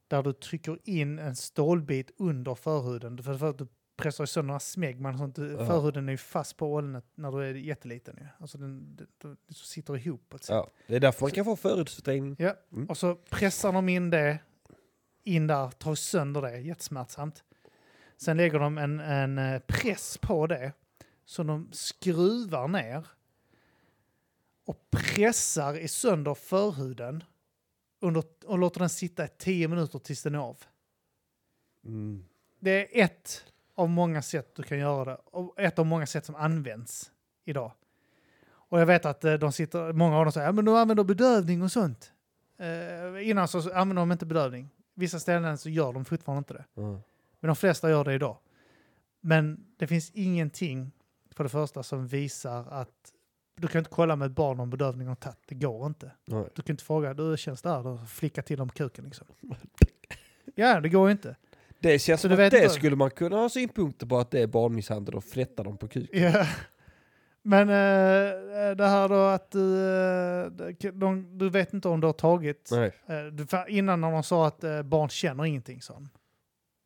Där 0.09 0.23
du 0.23 0.33
trycker 0.33 0.79
in 0.85 1.19
en 1.19 1.37
stålbit 1.37 2.11
under 2.17 2.55
förhuden. 2.55 3.23
För, 3.23 3.39
för 3.39 3.51
att 3.51 3.59
du 3.59 3.67
pressar 3.97 4.27
sönder 4.27 4.47
några 4.47 4.61
smegman 4.61 5.13
och 5.15 5.19
sånt. 5.19 5.39
Ja. 5.39 5.67
Förhuden 5.67 6.09
är 6.09 6.13
ju 6.13 6.19
fast 6.19 6.57
på 6.57 6.75
ollonet 6.75 7.05
när 7.15 7.33
du 7.33 7.45
är 7.45 7.55
jätteliten. 7.55 8.17
Ju. 8.21 8.27
Alltså 8.39 8.59
den, 8.59 8.97
den, 8.97 9.07
den 9.19 9.37
sitter 9.55 9.97
ihop 9.97 10.29
på 10.29 10.37
ett 10.37 10.45
sätt. 10.45 10.55
ja. 10.55 10.71
Det 10.87 10.97
är 10.97 11.01
därför 11.01 11.23
man 11.23 11.31
kan 11.31 11.45
få 11.45 11.57
förutställning. 11.57 12.37
Ja. 12.39 12.55
Mm. 12.73 12.87
Och 12.87 12.99
så 12.99 13.15
pressar 13.15 13.73
de 13.73 13.89
in 13.89 14.11
det, 14.11 14.39
in 15.23 15.47
där, 15.47 15.71
tar 15.71 15.95
sönder 15.95 16.43
det, 16.43 16.59
jättesmärtsamt. 16.59 17.45
Sen 18.17 18.37
lägger 18.37 18.59
de 18.59 18.79
en, 18.79 19.01
en 19.01 19.39
eh, 19.39 19.61
press 19.67 20.19
på 20.19 20.47
det, 20.47 20.73
så 21.25 21.43
de 21.43 21.69
skruvar 21.73 22.69
ner 22.69 23.07
och 24.67 24.91
pressar 24.91 25.79
i 25.79 25.89
sönder 25.89 26.35
förhuden 26.35 27.25
under, 28.01 28.25
och 28.47 28.59
låter 28.59 28.81
den 28.81 28.89
sitta 28.89 29.25
i 29.25 29.29
tio 29.39 29.69
minuter 29.69 29.99
tills 29.99 30.23
den 30.23 30.35
är 30.35 30.39
av. 30.39 30.57
Mm. 31.85 32.25
Det 32.61 33.01
är 33.01 33.05
ett 33.05 33.45
av 33.75 33.89
många 33.89 34.23
sätt 34.23 34.55
du 34.57 34.63
kan 34.63 34.79
göra 34.79 35.05
det. 35.05 35.19
Och 35.25 35.61
ett 35.61 35.79
av 35.79 35.87
många 35.87 36.07
sätt 36.07 36.27
som 36.27 36.35
används 36.35 37.13
idag. 37.45 37.73
Och 38.47 38.81
jag 38.81 38.87
vet 38.87 39.05
att 39.05 39.25
eh, 39.25 39.35
de 39.35 39.53
sitter, 39.53 39.93
många 39.93 40.17
av 40.19 40.25
dem 40.25 40.33
säger 40.33 40.47
att 40.47 40.49
ja, 40.49 40.53
men 40.53 40.65
de 40.65 40.75
använder 40.75 41.05
bedövning 41.05 41.63
och 41.63 41.73
sånt. 41.73 42.13
Eh, 42.59 43.29
innan 43.29 43.49
så 43.49 43.59
använde 43.59 44.03
de 44.03 44.13
inte 44.13 44.27
bedövning. 44.27 44.71
Vissa 44.95 45.21
ställen 45.21 45.59
så 45.59 45.69
gör 45.71 45.93
de 45.93 46.05
fortfarande 46.05 46.39
inte 46.39 46.55
det. 46.55 46.65
Ja. 46.75 47.01
Men 47.45 47.49
de 47.49 47.57
flesta 47.57 47.91
gör 47.91 48.05
det 48.05 48.15
idag. 48.15 48.37
Men 49.21 49.67
det 49.77 49.87
finns 49.87 50.11
ingenting, 50.15 50.93
för 51.31 51.45
det 51.45 51.51
första, 51.51 51.83
som 51.83 52.07
visar 52.07 52.67
att 52.71 53.13
du 53.57 53.69
kan 53.69 53.79
inte 53.79 53.91
kolla 53.91 54.17
med 54.17 54.27
ett 54.27 54.33
barn 54.33 54.61
om 54.61 54.71
bedövning 54.71 55.09
har 55.09 55.15
tagit. 55.15 55.39
Det 55.49 55.55
går 55.55 55.87
inte. 55.87 56.11
Nej. 56.25 56.45
Du 56.55 56.63
kan 56.63 56.73
inte 56.75 56.85
fråga, 56.85 57.15
du 57.15 57.37
känns 57.37 57.63
det 57.63 57.69
här? 57.69 57.83
Då 57.83 57.99
flicka 57.99 58.43
till 58.43 58.59
dem 58.59 58.69
kuken 58.69 59.05
liksom. 59.05 59.27
Ja, 60.55 60.81
det 60.81 60.89
går 60.89 61.09
ju 61.09 61.13
inte. 61.13 61.37
Det 61.81 61.99
känns 61.99 62.21
Så 62.21 62.29
som 62.29 62.33
att 62.33 62.51
det 62.51 62.59
inte- 62.63 62.69
skulle 62.71 62.97
man 62.97 63.11
kunna 63.11 63.37
ha 63.37 63.49
synpunkter 63.49 64.07
på 64.07 64.19
att 64.19 64.31
det 64.31 64.41
är 64.43 64.47
barnmisshandel 64.47 65.15
och 65.15 65.25
flätta 65.25 65.63
dem 65.63 65.77
på 65.79 65.89
kuken. 65.89 66.23
Ja. 66.23 66.47
Men 67.43 67.69
eh, 67.69 68.77
det 68.77 68.87
här 68.87 69.09
då 69.09 69.15
att 69.15 69.51
du, 69.51 69.89
eh, 70.89 70.93
de, 70.93 71.39
du 71.39 71.51
vet 71.51 71.73
inte 71.75 71.89
om 71.89 72.01
du 72.01 72.07
har 72.07 72.13
tagit. 72.13 72.69
Nej. 72.73 72.93
Eh, 73.07 73.25
du, 73.25 73.47
innan 73.69 74.01
när 74.01 74.11
de 74.13 74.23
sa 74.23 74.47
att 74.47 74.65
barn 74.85 75.09
känner 75.09 75.45
ingenting 75.45 75.83
sa. 75.83 76.03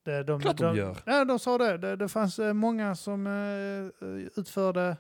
Det, 0.09 0.23
de, 0.23 0.41
Klart 0.41 0.57
de 0.57 0.77
gör. 0.77 0.97
Ja, 1.07 1.25
de 1.25 1.39
sa 1.39 1.59
det. 1.59 1.79
Det, 1.79 1.97
det 1.97 2.09
fanns 2.09 2.39
eh, 2.39 2.53
många 2.53 2.95
som 2.95 3.27
eh, 3.27 4.09
utförde 4.37 4.97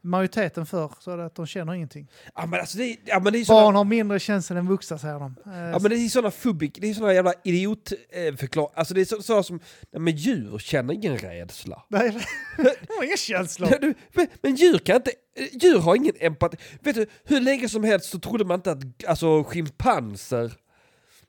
majoriteten 0.00 0.66
för 0.66 0.92
så 1.00 1.20
att 1.20 1.34
de 1.34 1.46
känner 1.46 1.74
ingenting. 1.74 2.10
Ja 2.34 2.46
men 2.46 2.60
alltså 2.60 2.78
det, 2.78 2.96
ja, 3.04 3.20
men 3.20 3.32
det 3.32 3.38
är 3.38 3.46
Barn 3.46 3.64
såna, 3.64 3.78
har 3.78 3.84
mindre 3.84 4.18
känsel 4.18 4.56
än 4.56 4.68
vuxna 4.68 4.98
säger 4.98 5.18
de. 5.18 5.36
Eh, 5.46 5.58
ja, 5.58 5.78
men 5.78 5.90
det 5.90 5.96
är 5.96 6.08
såna 6.08 6.30
fubik, 6.30 6.78
det 6.80 6.90
är 6.90 6.94
såna 6.94 7.14
jävla 7.14 7.32
idiot 7.44 7.92
eh, 8.10 8.34
förklar, 8.34 8.68
Alltså 8.74 8.94
det 8.94 9.00
är 9.00 9.04
så, 9.04 9.22
sådana 9.22 9.42
som, 9.42 9.60
nej, 9.90 10.00
men 10.00 10.16
djur 10.16 10.58
känner 10.58 10.94
ingen 10.94 11.18
rädsla. 11.18 11.82
Nej, 11.88 12.10
de 12.56 12.94
har 12.98 13.04
inga 13.04 13.16
känslor. 13.16 13.68
Du, 13.80 13.94
men, 14.12 14.26
men 14.42 14.54
djur 14.54 14.78
kan 14.78 14.96
inte, 14.96 15.12
eh, 15.36 15.46
djur 15.52 15.78
har 15.78 15.96
ingen 15.96 16.14
empati. 16.20 16.56
Vet 16.80 16.96
du, 16.96 17.06
hur 17.24 17.40
länge 17.40 17.68
som 17.68 17.84
helst 17.84 18.10
så 18.10 18.18
trodde 18.18 18.44
man 18.44 18.54
inte 18.58 18.70
att 18.70 19.04
alltså, 19.08 19.44
schimpanser 19.44 20.52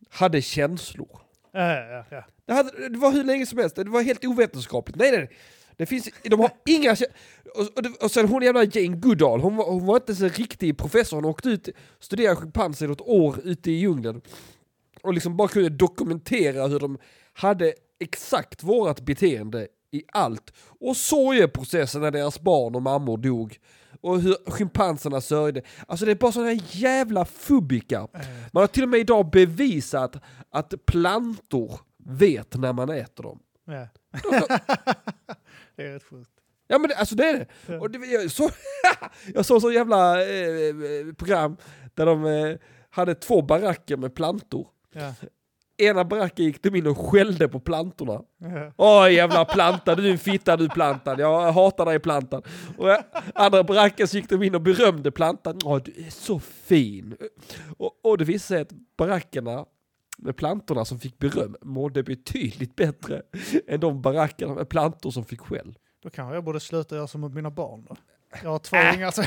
hade 0.10 0.42
känslor. 0.42 1.22
Ja, 1.54 1.74
ja, 1.74 2.06
ja. 2.10 2.24
Det, 2.52 2.56
hade, 2.56 2.90
det 2.90 2.98
var 2.98 3.12
hur 3.12 3.24
länge 3.24 3.46
som 3.46 3.58
helst, 3.58 3.76
det 3.76 3.84
var 3.84 4.02
helt 4.02 4.26
ovetenskapligt. 4.26 4.98
Nej, 4.98 5.12
nej, 5.12 5.30
det 5.78 5.86
finns, 5.86 6.10
de 6.24 6.40
har 6.40 6.52
inga 6.66 6.92
och, 7.56 7.62
och, 7.62 8.04
och 8.04 8.12
sen 8.12 8.28
hon 8.28 8.44
jävla 8.44 8.64
Jane 8.64 8.98
Goodall, 8.98 9.40
hon 9.42 9.56
var, 9.56 9.66
hon 9.72 9.86
var 9.86 9.96
inte 9.96 10.16
så 10.16 10.28
riktig 10.28 10.78
professor, 10.78 11.18
hon 11.18 11.26
åkte 11.26 11.50
ut, 11.50 11.70
studerade 12.00 12.36
schimpanser 12.36 12.86
i 12.86 12.90
något 12.90 13.02
år 13.02 13.36
ute 13.44 13.72
i 13.72 13.74
djungeln. 13.74 14.22
Och 15.04 15.14
liksom 15.14 15.38
bara 15.38 15.48
kunde 15.48 15.70
dokumentera 15.70 16.68
hur 16.68 16.80
de 16.80 16.98
hade 17.34 17.74
exakt 18.00 18.64
vårat 18.64 19.02
beteende 19.02 19.68
i 19.92 20.04
allt. 20.12 20.54
Och 20.80 20.98
sorgeprocessen 20.98 22.02
när 22.02 22.12
deras 22.12 22.42
barn 22.42 22.76
och 22.76 22.82
mammor 22.82 23.18
dog. 23.18 23.58
Och 24.02 24.22
hur 24.22 24.52
schimpanserna 24.52 25.22
sörjde. 25.22 25.62
Alltså 25.88 26.06
det 26.06 26.12
är 26.12 26.16
bara 26.16 26.32
sådana 26.32 26.54
jävla 26.72 27.26
fubikar. 27.26 28.08
Eh, 28.14 28.22
Man 28.52 28.62
har 28.62 28.68
till 28.68 28.84
och 28.84 28.90
med 28.90 29.00
idag 29.00 29.30
bevisat 29.32 30.16
att 30.50 30.86
plantor 30.86 31.80
vet 32.06 32.58
när 32.58 32.74
man 32.74 32.90
äter 32.90 33.24
dem. 33.24 33.40
ja. 33.66 33.88
det 35.76 35.84
är 35.84 35.94
rätt 35.94 36.04
sjukt. 36.04 36.32
Ja 36.68 36.78
men 36.78 36.90
det, 36.90 36.96
alltså 36.96 37.16
det 37.16 37.24
är 37.24 37.34
det. 37.34 37.46
Ja. 37.66 37.80
Och 37.80 37.92
det 37.92 38.08
jag, 38.08 38.32
så, 38.32 38.50
jag 39.34 39.46
såg 39.46 39.62
så 39.62 39.72
jävla 39.72 40.22
eh, 40.22 40.48
eh, 40.48 41.14
program 41.18 41.58
där 41.94 42.06
de 42.06 42.26
eh, 42.26 42.58
hade 42.90 43.16
två 43.16 43.42
baracker 43.42 43.98
med 43.98 44.16
plantor. 44.16 44.68
Ja. 44.94 45.14
Ena 45.78 46.06
baracken 46.06 46.46
gick 46.46 46.64
de 46.64 46.76
in 46.76 46.88
och 46.88 46.98
skällde 46.98 47.48
på 47.48 47.60
plantorna. 47.60 48.22
Ja. 48.38 48.72
Åh 48.78 49.14
jävla 49.14 49.46
planta, 49.46 49.96
du 49.96 50.08
är 50.08 50.12
en 50.12 50.18
fitta 50.18 50.58
du 50.58 50.70
plantan, 50.70 51.20
jag 51.20 51.52
hatar 51.52 51.86
dig 51.86 52.00
plantan. 52.00 52.44
Och 52.78 52.92
eh, 52.92 53.00
andra 53.36 53.64
baracken 53.64 54.08
så 54.08 54.18
gick 54.18 54.30
de 54.30 54.44
in 54.44 54.56
och 54.56 54.62
berömde 54.62 55.12
plantan. 55.12 55.60
Åh 55.66 55.82
du 55.86 56.06
är 56.06 56.10
så 56.10 56.40
fin. 56.40 57.18
Och, 57.78 58.00
och 58.04 58.18
det 58.18 58.26
visade 58.26 58.48
sig 58.48 58.62
att 58.62 58.98
barackerna 58.98 59.66
plantorna 60.38 60.86
som 60.86 61.00
fick 61.00 61.20
beröm 61.20 61.56
mådde 61.62 62.04
betydligt 62.04 62.76
bättre 62.76 63.22
än 63.68 63.80
de 63.80 64.02
barackerna 64.02 64.54
med 64.54 64.70
plantor 64.70 65.12
som 65.12 65.26
fick 65.26 65.40
skäll. 65.40 65.78
Då 66.04 66.10
kanske 66.10 66.36
jag 66.36 66.44
borde 66.44 66.60
sluta 66.60 66.96
göra 66.96 67.08
som 67.08 67.22
mot 67.22 67.34
mina 67.34 67.52
barn 67.52 67.86
då. 67.90 67.96
Jag 68.44 68.50
har 68.50 68.60
två 68.60 68.78
Äh. 68.78 69.12
Så 69.12 69.24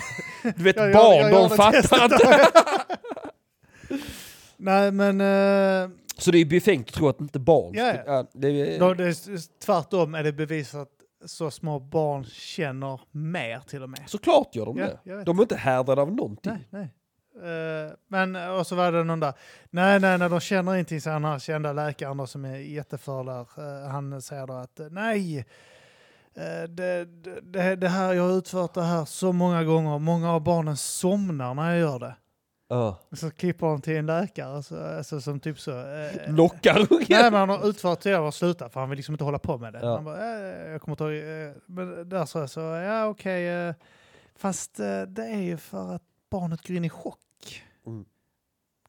Du 0.57 0.63
vet 0.63 0.77
Jag 0.77 0.93
barn, 0.93 1.33
jag 1.33 1.51
de 1.51 1.57
fattar 1.57 2.05
inte. 2.05 2.51
Nej 4.57 4.93
men 4.93 5.21
eh, 5.21 5.91
Så 6.19 6.31
det 6.31 6.39
är 6.39 6.45
befängt 6.45 6.89
att 6.89 6.95
tro 6.95 7.09
att 7.09 7.21
inte 7.21 7.39
barn... 7.39 7.75
Ja, 7.75 7.95
ja. 8.07 8.27
det 8.33 8.49
är, 8.49 8.81
då, 8.81 8.95
det 8.95 9.05
är, 9.05 9.61
tvärtom 9.65 10.15
är 10.15 10.23
det 10.23 10.33
bevisat 10.33 10.89
så 11.25 11.51
små 11.51 11.81
barn 11.81 12.25
känner 12.25 13.01
mer 13.11 13.61
till 13.61 13.83
och 13.83 13.91
med. 13.91 14.01
Såklart 14.07 14.55
gör 14.57 14.67
de 14.67 14.79
Ja, 14.79 14.89
det. 15.05 15.25
De 15.25 15.39
är 15.39 15.43
inte 15.43 15.57
härdade 15.57 16.03
av 16.03 16.13
någonting. 16.13 16.53
Nej, 16.53 16.69
nej. 16.71 16.95
Eh, 17.37 17.93
men 18.09 18.37
och 18.37 18.67
så 18.67 18.77
var 18.77 18.93
det 18.93 19.05
någon 19.05 19.21
där, 19.21 19.33
nej 19.71 20.01
nej 20.01 20.19
nej 20.19 20.29
de 20.31 20.41
känner 20.41 20.75
ingenting, 20.75 21.01
så 21.01 21.11
han 21.11 21.25
har 21.25 21.39
kända 21.39 21.73
läkaren 21.73 22.17
då, 22.17 22.27
som 22.27 22.45
är 22.45 22.57
jätteför 22.57 23.25
där. 23.25 23.41
Eh, 23.85 23.89
han 23.91 24.23
säger 24.23 24.47
då 24.47 24.55
att 24.55 24.81
eh, 24.81 24.87
nej, 24.91 25.47
det, 26.69 27.05
det- 27.43 27.77
det, 27.77 27.89
här, 27.89 28.13
jag 28.15 28.23
har 28.23 28.39
utfört 28.39 28.75
det 28.75 28.83
här 28.83 29.05
så 29.05 29.33
många 29.33 29.65
gånger, 29.65 29.99
många 29.99 30.33
av 30.33 30.41
barnen 30.41 30.77
somnar 30.77 31.55
när 31.55 31.71
jag 31.71 31.79
gör 31.81 31.99
det. 31.99 32.17
Ja. 32.69 32.99
Så 33.13 33.31
klipper 33.31 33.67
de 33.67 33.81
till 33.81 33.97
en 33.97 34.07
läkare 34.07 34.57
alltså, 34.57 34.77
alltså, 34.85 35.21
som 35.21 35.41
typ 35.41 35.61
så... 35.61 35.71
eh, 35.71 36.35
ungen. 36.91 37.07
Nej, 37.09 37.31
men 37.31 37.35
han 37.35 37.49
har 37.49 37.69
utfört 37.69 38.01
det 38.01 38.17
och 38.19 38.35
slutat 38.35 38.73
för 38.73 38.81
han 38.81 38.89
vill 38.91 38.97
liksom 38.97 39.15
inte 39.15 39.25
hålla 39.25 39.39
på 39.39 39.59
med 39.59 39.73
det. 39.73 39.79
Ja. 39.83 39.95
Han 39.95 40.05
bara, 40.05 40.21
eh, 40.21 40.71
jag 40.73 40.81
kommer 40.83 41.03
ihåg, 41.03 41.49
eh, 41.49 41.55
men 41.67 42.09
där 42.09 42.25
sa 42.27 42.41
jag 42.41 42.51
så, 42.51 42.61
ja 42.61 43.07
okej, 43.07 43.49
eh, 43.69 43.75
fast 44.37 44.77
det 45.09 45.25
är 45.27 45.41
ju 45.41 45.57
för 45.57 45.95
att 45.95 46.03
barnet 46.31 46.67
går 46.69 46.77
in 46.77 46.85
i 46.85 46.91
chock. 46.91 47.19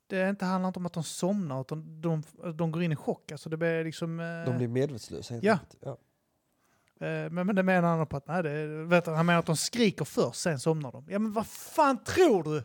Det 0.08 0.30
inte, 0.30 0.46
handlar 0.46 0.68
inte 0.68 0.80
om 0.80 0.86
att 0.86 0.94
de 0.94 1.04
somnar, 1.04 1.62
utan 1.62 2.02
de, 2.02 2.24
de 2.56 2.72
går 2.72 2.84
in 2.84 2.92
i 2.92 2.96
chock. 2.96 3.32
Alltså 3.32 3.50
det 3.50 3.58
blir 3.58 3.84
liksom... 3.84 4.20
eh, 4.20 4.26
De 4.46 4.58
blir 4.58 4.68
medvetslösa 4.68 5.34
helt 5.34 5.44
Ja. 5.46 5.58
ja. 5.82 5.92
eh, 7.08 7.30
men, 7.32 7.48
men 7.48 7.56
det 7.56 7.64
menar 7.64 7.98
han 7.98 8.08
på 8.08 8.18
att, 8.18 8.28
nej, 8.28 8.44
det, 8.44 8.68
vet 8.68 9.06
du, 9.06 9.12
han 9.12 9.26
menar 9.26 9.40
att 9.40 9.46
de 9.46 9.58
skriker 9.58 10.06
först, 10.06 10.42
sen 10.42 10.60
somnar 10.60 10.92
de. 10.92 11.06
Ja 11.10 11.20
men 11.20 11.34
vad 11.34 11.48
fan 11.48 12.04
tror 12.04 12.44
du? 12.44 12.64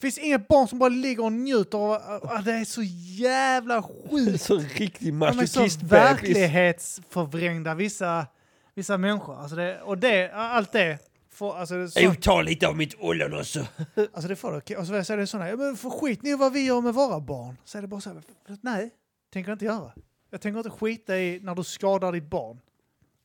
Finns 0.00 0.18
inget 0.18 0.48
barn 0.48 0.68
som 0.68 0.78
bara 0.78 0.88
ligger 0.88 1.24
och 1.24 1.32
njuter 1.32 1.78
av 1.78 1.92
att 2.24 2.44
det 2.44 2.52
är 2.52 2.64
så 2.64 2.82
jävla 3.22 3.82
sjukt 3.82 4.42
Så 4.46 4.58
riktig 4.58 5.14
masochist-bebis. 5.14 5.88
verklighetsförvrängda 5.92 7.74
vissa, 7.74 8.26
vissa 8.74 8.98
människor. 8.98 9.36
Alltså 9.40 9.56
det, 9.56 9.80
och 9.82 9.98
det, 9.98 10.30
allt 10.32 10.72
det. 10.72 10.98
Får, 11.40 11.56
alltså, 11.56 11.88
så, 11.88 12.00
Jo, 12.00 12.14
ta 12.20 12.42
lite 12.42 12.68
av 12.68 12.76
mitt 12.76 12.94
ollon 12.98 13.34
också. 13.34 13.60
alltså 14.12 14.28
det 14.28 14.36
får 14.36 14.62
det. 14.66 14.76
Och 14.76 14.86
så 14.86 15.04
säger 15.04 15.18
det 15.18 15.26
sådana, 15.26 15.48
ja, 15.48 15.56
men 15.56 15.76
för 15.76 15.90
skit 15.90 16.22
ni 16.22 16.34
vad 16.34 16.52
vi 16.52 16.66
gör 16.66 16.80
med 16.80 16.94
våra 16.94 17.20
barn. 17.20 17.56
Så 17.64 17.78
är 17.78 17.82
det 17.82 17.88
bara 17.88 18.00
så 18.00 18.10
här, 18.10 18.22
nej, 18.60 18.90
tänker 19.32 19.50
jag 19.50 19.54
inte 19.54 19.64
göra. 19.64 19.92
Jag 20.30 20.40
tänker 20.40 20.58
inte 20.58 20.70
skita 20.70 21.18
i 21.18 21.40
när 21.42 21.54
du 21.54 21.64
skadar 21.64 22.12
ditt 22.12 22.30
barn. 22.30 22.60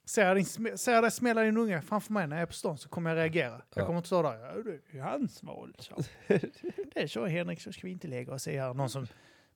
Ser 0.05 0.25
jag, 0.27 0.37
din, 0.37 0.45
sm- 0.45 0.77
ser 0.77 0.93
jag 0.93 1.03
dig 1.03 1.11
smälla 1.11 1.41
din 1.41 1.57
unge 1.57 1.81
framför 1.81 2.13
mig 2.13 2.27
när 2.27 2.35
jag 2.35 2.41
är 2.41 2.45
på 2.45 2.53
stan 2.53 2.77
så 2.77 2.89
kommer 2.89 3.09
jag 3.09 3.17
reagera. 3.17 3.55
Ja. 3.55 3.63
Jag 3.75 3.85
kommer 3.85 3.97
inte 3.97 4.07
stå 4.07 4.21
där, 4.21 4.39
ja, 4.39 4.53
det 4.91 4.97
är 4.97 5.01
hans 5.03 5.43
val. 5.43 5.75
Så. 5.79 5.95
Det 6.93 7.01
är 7.01 7.07
så 7.07 7.25
Henrik, 7.25 7.61
så 7.61 7.71
ska 7.71 7.81
vi 7.83 7.91
inte 7.91 8.07
lägga 8.07 8.33
oss 8.33 8.47
i 8.47 8.57
här. 8.57 8.73
Någon 8.73 8.89
som 8.89 9.07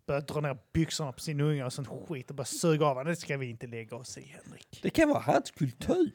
börjar 0.05 0.22
dra 0.22 0.41
ner 0.41 0.57
byxorna 0.74 1.12
på 1.12 1.20
sin 1.20 1.41
unge 1.41 1.66
och 1.66 1.74
sånt 1.74 1.88
skit 2.07 2.30
och 2.30 2.36
bara 2.36 2.45
suga 2.45 2.86
av 2.86 2.95
honom. 2.95 3.05
Det 3.12 3.16
ska 3.16 3.38
vi 3.38 3.49
inte 3.49 3.68
lägga 3.68 3.97
oss 3.97 4.18
i 4.18 4.22
Henrik. 4.22 4.80
Det 4.82 4.89
kan 4.89 5.10
vara 5.10 5.20
hans 5.20 5.51
kultur. 5.51 6.12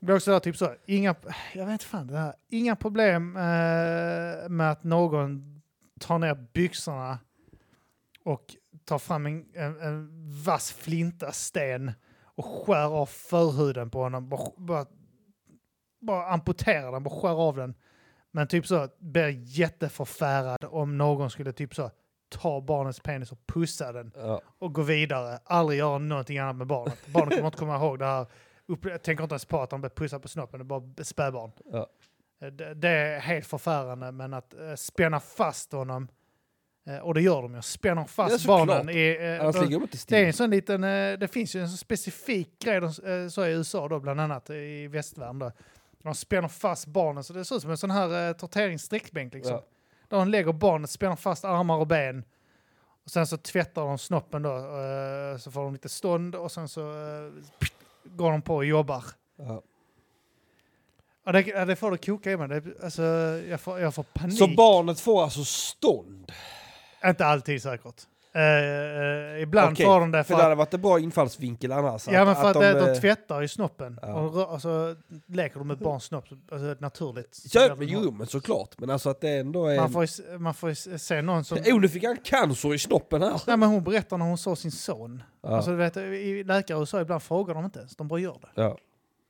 Blir 0.00 0.14
också 0.16 0.40
typ 0.40 0.56
så, 0.56 0.74
inga, 0.86 1.14
jag 1.54 1.66
vet 1.66 1.82
fan, 1.82 2.06
det 2.06 2.18
här, 2.18 2.34
inga 2.48 2.76
problem 2.76 3.36
eh, 3.36 4.48
med 4.48 4.70
att 4.70 4.84
någon 4.84 5.60
tar 6.00 6.18
ner 6.18 6.34
byxorna 6.34 7.18
och 8.24 8.56
tar 8.84 8.98
fram 8.98 9.26
en, 9.26 9.46
en, 9.54 9.80
en 9.80 10.08
vass 10.44 10.72
flinta, 10.72 11.32
sten 11.32 11.92
och 12.24 12.44
skär 12.44 12.94
av 13.00 13.06
förhuden 13.06 13.90
på 13.90 14.02
honom. 14.02 14.28
Bara, 14.28 14.50
bara, 14.56 14.86
bara 16.00 16.26
amputerar 16.26 16.92
den, 16.92 17.02
bara 17.02 17.20
skär 17.20 17.48
av 17.48 17.56
den. 17.56 17.74
Men 18.30 18.46
typ 18.46 18.66
så, 18.66 18.88
blir 18.98 19.28
jätteförfärad 19.58 20.64
om 20.64 20.98
någon 20.98 21.30
skulle 21.30 21.52
typ 21.52 21.74
så 21.74 21.90
ta 22.28 22.60
barnets 22.60 23.00
penis 23.00 23.32
och 23.32 23.46
pussa 23.46 23.92
den 23.92 24.12
Ja. 24.16 24.40
och 24.58 24.74
gå 24.74 24.82
vidare. 24.82 25.38
Aldrig 25.44 25.78
göra 25.78 25.98
någonting 25.98 26.38
annat 26.38 26.56
med 26.56 26.66
barnet. 26.66 27.06
Barnet 27.06 27.34
kommer 27.34 27.46
inte 27.46 27.58
komma 27.58 27.76
ihåg 27.76 27.98
det 27.98 28.04
här. 28.04 28.26
Upp, 28.72 28.84
jag 28.84 29.02
tänker 29.02 29.24
inte 29.24 29.32
ens 29.32 29.44
på 29.44 29.60
att 29.62 29.70
han 29.72 29.80
blev 29.80 29.90
pussad 29.90 30.22
på 30.22 30.28
snoppen, 30.28 30.58
det 30.58 30.62
är 30.62 30.80
bara 30.80 31.04
spädbarn. 31.04 31.52
Ja. 31.72 31.86
Eh, 32.42 32.48
Det, 32.52 32.74
det 32.74 32.88
är 32.88 33.20
helt 33.20 33.46
förfärande, 33.46 34.12
men 34.12 34.34
att 34.34 34.54
uh, 34.60 34.74
spänna 34.74 35.20
fast 35.20 35.72
honom, 35.72 36.08
eh, 36.86 36.98
och 36.98 37.14
det 37.14 37.20
gör 37.22 37.42
de 37.42 37.54
ju, 37.54 37.62
spänner 37.62 38.02
Ja, 38.02 38.06
fast 38.06 38.40
såklart. 38.40 38.68
barnen. 38.68 38.88
I, 38.96 39.16
eh, 39.20 39.40
Annars 39.40 39.56
de- 39.56 39.88
det 40.08 40.16
är 40.18 40.26
en 40.26 40.32
sån 40.32 40.50
liten, 40.50 40.84
eh, 40.84 41.18
det 41.18 41.28
finns 41.32 41.56
ju 41.56 41.60
en 41.60 41.68
sån 41.68 41.76
specifik 41.78 42.58
grej 42.64 42.80
de, 42.80 42.86
eh, 42.86 43.28
så 43.28 43.44
i 43.46 43.52
USA 43.52 43.88
då, 43.88 44.00
bland 44.00 44.20
annat 44.20 44.50
i 44.50 44.86
västvärlden. 44.86 45.38
Då. 45.38 45.52
De 46.02 46.14
spänner 46.14 46.48
fast 46.48 46.86
barnen 46.86 47.24
så 47.24 47.32
det 47.32 47.44
ser 47.44 47.56
ut 47.56 47.62
som 47.62 47.70
en 47.70 47.76
sån 47.78 47.90
här 47.90 48.28
eh, 48.28 48.32
torteringssträckbänk 48.36 49.34
liksom. 49.34 49.52
Ja. 49.52 49.64
Där 50.08 50.16
de 50.18 50.28
lägger 50.28 50.52
barnet, 50.52 50.90
spänner 50.90 51.16
fast 51.16 51.44
armar 51.44 51.76
och 51.76 51.86
ben. 51.86 52.24
Och 53.04 53.10
sen 53.10 53.26
så 53.26 53.36
tvättar 53.36 53.82
de 53.82 53.98
snoppen 53.98 54.42
då, 54.42 54.56
eh, 54.56 55.36
så 55.38 55.50
får 55.50 55.60
de 55.62 55.72
lite 55.72 55.88
stånd 55.88 56.34
och 56.34 56.52
sen 56.52 56.68
så 56.68 56.80
eh, 56.90 57.32
går 58.04 58.30
de 58.32 58.42
på 58.42 58.56
och 58.56 58.64
jobbar. 58.64 59.04
Ja. 59.36 59.62
Ja, 61.24 61.32
det, 61.32 61.40
ja, 61.40 61.64
det 61.64 61.76
får 61.76 61.90
det 61.90 61.98
koka 61.98 62.30
i 62.30 62.36
mig. 62.36 62.48
Det, 62.48 62.84
alltså, 62.84 63.02
jag, 63.48 63.60
får, 63.60 63.80
jag 63.80 63.94
får 63.94 64.02
panik. 64.02 64.38
Så 64.38 64.46
barnet 64.46 65.00
får 65.00 65.22
alltså 65.22 65.44
stånd? 65.44 66.32
Inte 67.04 67.26
alltid 67.26 67.62
säkert. 67.62 68.06
Eh, 68.32 69.42
ibland 69.42 69.72
Okej, 69.72 69.86
får 69.86 70.00
de 70.00 70.10
det 70.10 70.24
För 70.24 70.28
för 70.28 70.34
det 70.34 70.38
att 70.38 70.42
hade 70.44 70.54
varit 70.54 70.74
en 70.74 70.80
bra 70.80 70.98
infallsvinkel 70.98 71.72
annars. 71.72 72.08
Ja, 72.08 72.24
men 72.24 72.34
för 72.36 72.48
att, 72.48 72.54
de, 72.54 72.60
de, 72.60 72.72
de 72.72 72.88
eh, 72.90 72.94
tvättar 72.94 73.42
i 73.42 73.48
snoppen. 73.48 73.98
ja. 74.02 74.14
Och 74.14 74.34
rö- 74.34 74.52
alltså, 74.52 74.96
leker 75.26 75.58
de 75.58 75.68
med 75.68 75.78
barns 75.78 76.04
snopp, 76.04 76.24
alltså, 76.52 76.76
naturligt. 76.78 77.34
så 77.34 77.58
Ja, 77.58 77.74
men 77.74 77.88
jo, 77.88 78.10
men 78.10 78.26
såklart. 78.26 78.78
Men 78.78 78.90
alltså 78.90 79.10
att 79.10 79.20
det 79.20 79.30
ändå 79.30 79.66
är... 79.66 79.76
man, 79.76 79.90
får 79.92 80.04
ju, 80.04 80.38
man 80.38 80.54
får 80.54 80.68
ju 80.68 80.74
se 80.98 81.22
någon 81.22 81.44
som... 81.44 81.58
Oh, 81.58 81.80
nu 81.80 81.88
fick 81.88 82.04
han 82.04 82.16
cancer 82.16 82.74
i 82.74 82.78
snoppen 82.78 83.22
här. 83.22 83.42
Nej, 83.46 83.56
men 83.56 83.68
hon 83.68 83.84
berättar 83.84 84.18
när 84.18 84.24
hon 84.26 84.38
såg 84.38 84.58
sin 84.58 84.72
son. 84.72 85.22
Ja. 85.42 85.48
Alltså, 85.48 85.70
du 85.70 85.76
vet, 85.76 85.96
I 85.96 86.44
läkare 86.44 86.78
i 86.78 86.80
USA 86.80 87.00
ibland 87.00 87.22
frågar 87.22 87.54
de 87.54 87.64
inte 87.64 87.78
ens, 87.78 87.96
de 87.96 88.08
bara 88.08 88.20
gör 88.20 88.38
det. 88.40 88.62
ja. 88.62 88.76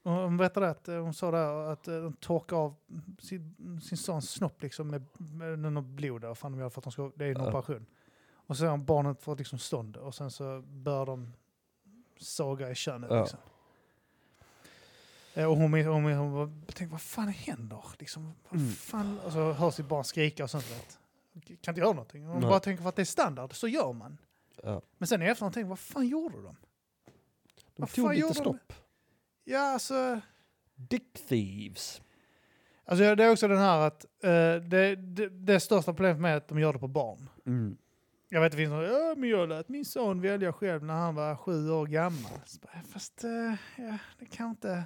Och 0.05 0.13
Hon 0.13 0.37
berättade 0.37 0.71
att 0.71 0.87
hon 0.87 1.15
sa 1.15 1.31
där 1.31 1.73
att 1.73 1.85
de 1.85 2.13
torkar 2.21 2.57
av 2.57 2.75
sin, 3.23 3.81
sin 3.83 3.99
sons 3.99 4.31
snopp 4.31 4.63
liksom 4.63 4.89
med, 4.89 5.07
med 5.19 5.73
något 5.73 5.85
blod 5.85 6.21
där, 6.21 6.35
fan 6.35 6.53
de 6.53 6.61
gör 6.61 6.69
för 6.69 6.81
att 6.81 6.85
de 6.85 6.93
ska, 6.93 7.11
det 7.17 7.25
är 7.25 7.29
en 7.29 7.37
Ja. 7.43 7.49
operation. 7.49 7.87
Och 8.51 8.57
så 8.57 8.67
har 8.67 8.77
barnet 8.79 9.23
fått 9.23 9.39
liksom 9.39 9.59
stånd 9.59 9.97
och 9.97 10.15
sen 10.15 10.31
så 10.31 10.61
bör 10.67 11.07
de 11.07 11.33
såga 12.21 12.71
i 12.71 12.75
könet. 12.75 13.11
Ja. 13.11 13.21
Liksom. 13.21 13.39
Eh, 15.35 15.45
Och 15.51 15.57
hon, 15.57 15.73
hon, 15.73 16.05
hon, 16.05 16.13
hon 16.33 16.63
tänkte, 16.67 16.87
vad 16.93 17.01
fan 17.01 17.29
händer? 17.29 17.85
Liksom, 17.99 18.35
vad 18.49 18.61
Mm. 18.61 18.73
fan? 18.73 19.19
Och 19.21 19.33
så 19.33 19.53
hör 19.53 19.71
sitt 19.71 19.87
barn 19.89 20.05
skrika 20.05 20.45
och 20.45 20.51
sånt. 20.51 20.99
Kan 21.61 21.73
inte 21.73 21.81
göra 21.81 21.93
någonting. 21.93 22.25
Hon 22.27 22.41
Nej. 22.41 22.51
bara 22.51 22.61
tänker 22.61 22.83
för 22.83 22.89
att 22.89 22.97
det 22.97 23.03
är 23.03 23.05
standard, 23.05 23.55
så 23.55 23.69
gör 23.69 23.93
man. 23.93 24.19
ja. 24.63 24.83
Men 24.99 25.07
sen 25.07 25.23
i 25.23 25.27
efterhand 25.27 25.55
tänkte 25.55 25.65
jag, 25.65 25.69
vad 25.69 25.79
fan 25.79 26.09
gjorde 26.09 26.37
de? 26.43 26.43
De 26.45 26.57
Vad 27.77 27.93
tog 27.93 28.09
lite 28.11 28.21
gjorde 28.21 28.43
de? 28.45 28.59
Ja, 29.45 29.61
alltså... 29.73 30.21
Dick 30.75 31.29
thieves. 31.29 32.03
Alltså 32.85 33.15
det 33.15 33.25
är 33.25 33.33
också 33.33 33.49
den 33.49 33.59
här 33.59 33.79
att 33.87 34.05
eh, 34.05 34.31
det, 34.55 34.97
det, 34.97 35.29
det 35.29 35.61
största 35.61 35.93
problemet 35.93 36.21
med 36.21 36.37
att 36.37 36.49
de 36.49 36.59
gör 36.59 36.73
det 36.73 36.79
på 36.79 36.89
barn. 36.89 37.29
Mm. 37.47 37.77
Jag 38.33 38.41
vet 38.41 38.53
det 38.53 38.59
finns 38.59 38.71
någon, 38.71 38.85
ja, 38.85 39.15
men 39.17 39.29
jag 39.31 39.49
lät 39.49 39.69
min 39.69 39.85
son 39.85 40.21
välja 40.21 40.53
själv 40.53 40.85
när 40.85 40.95
han 40.95 41.15
var 41.15 41.37
sju 41.37 41.71
år 41.71 41.87
gammal. 41.87 42.31
Fast 42.93 43.25
eh, 43.25 43.31
ja, 43.77 43.99
det 44.19 44.27
kan 44.27 44.51
inte... 44.51 44.83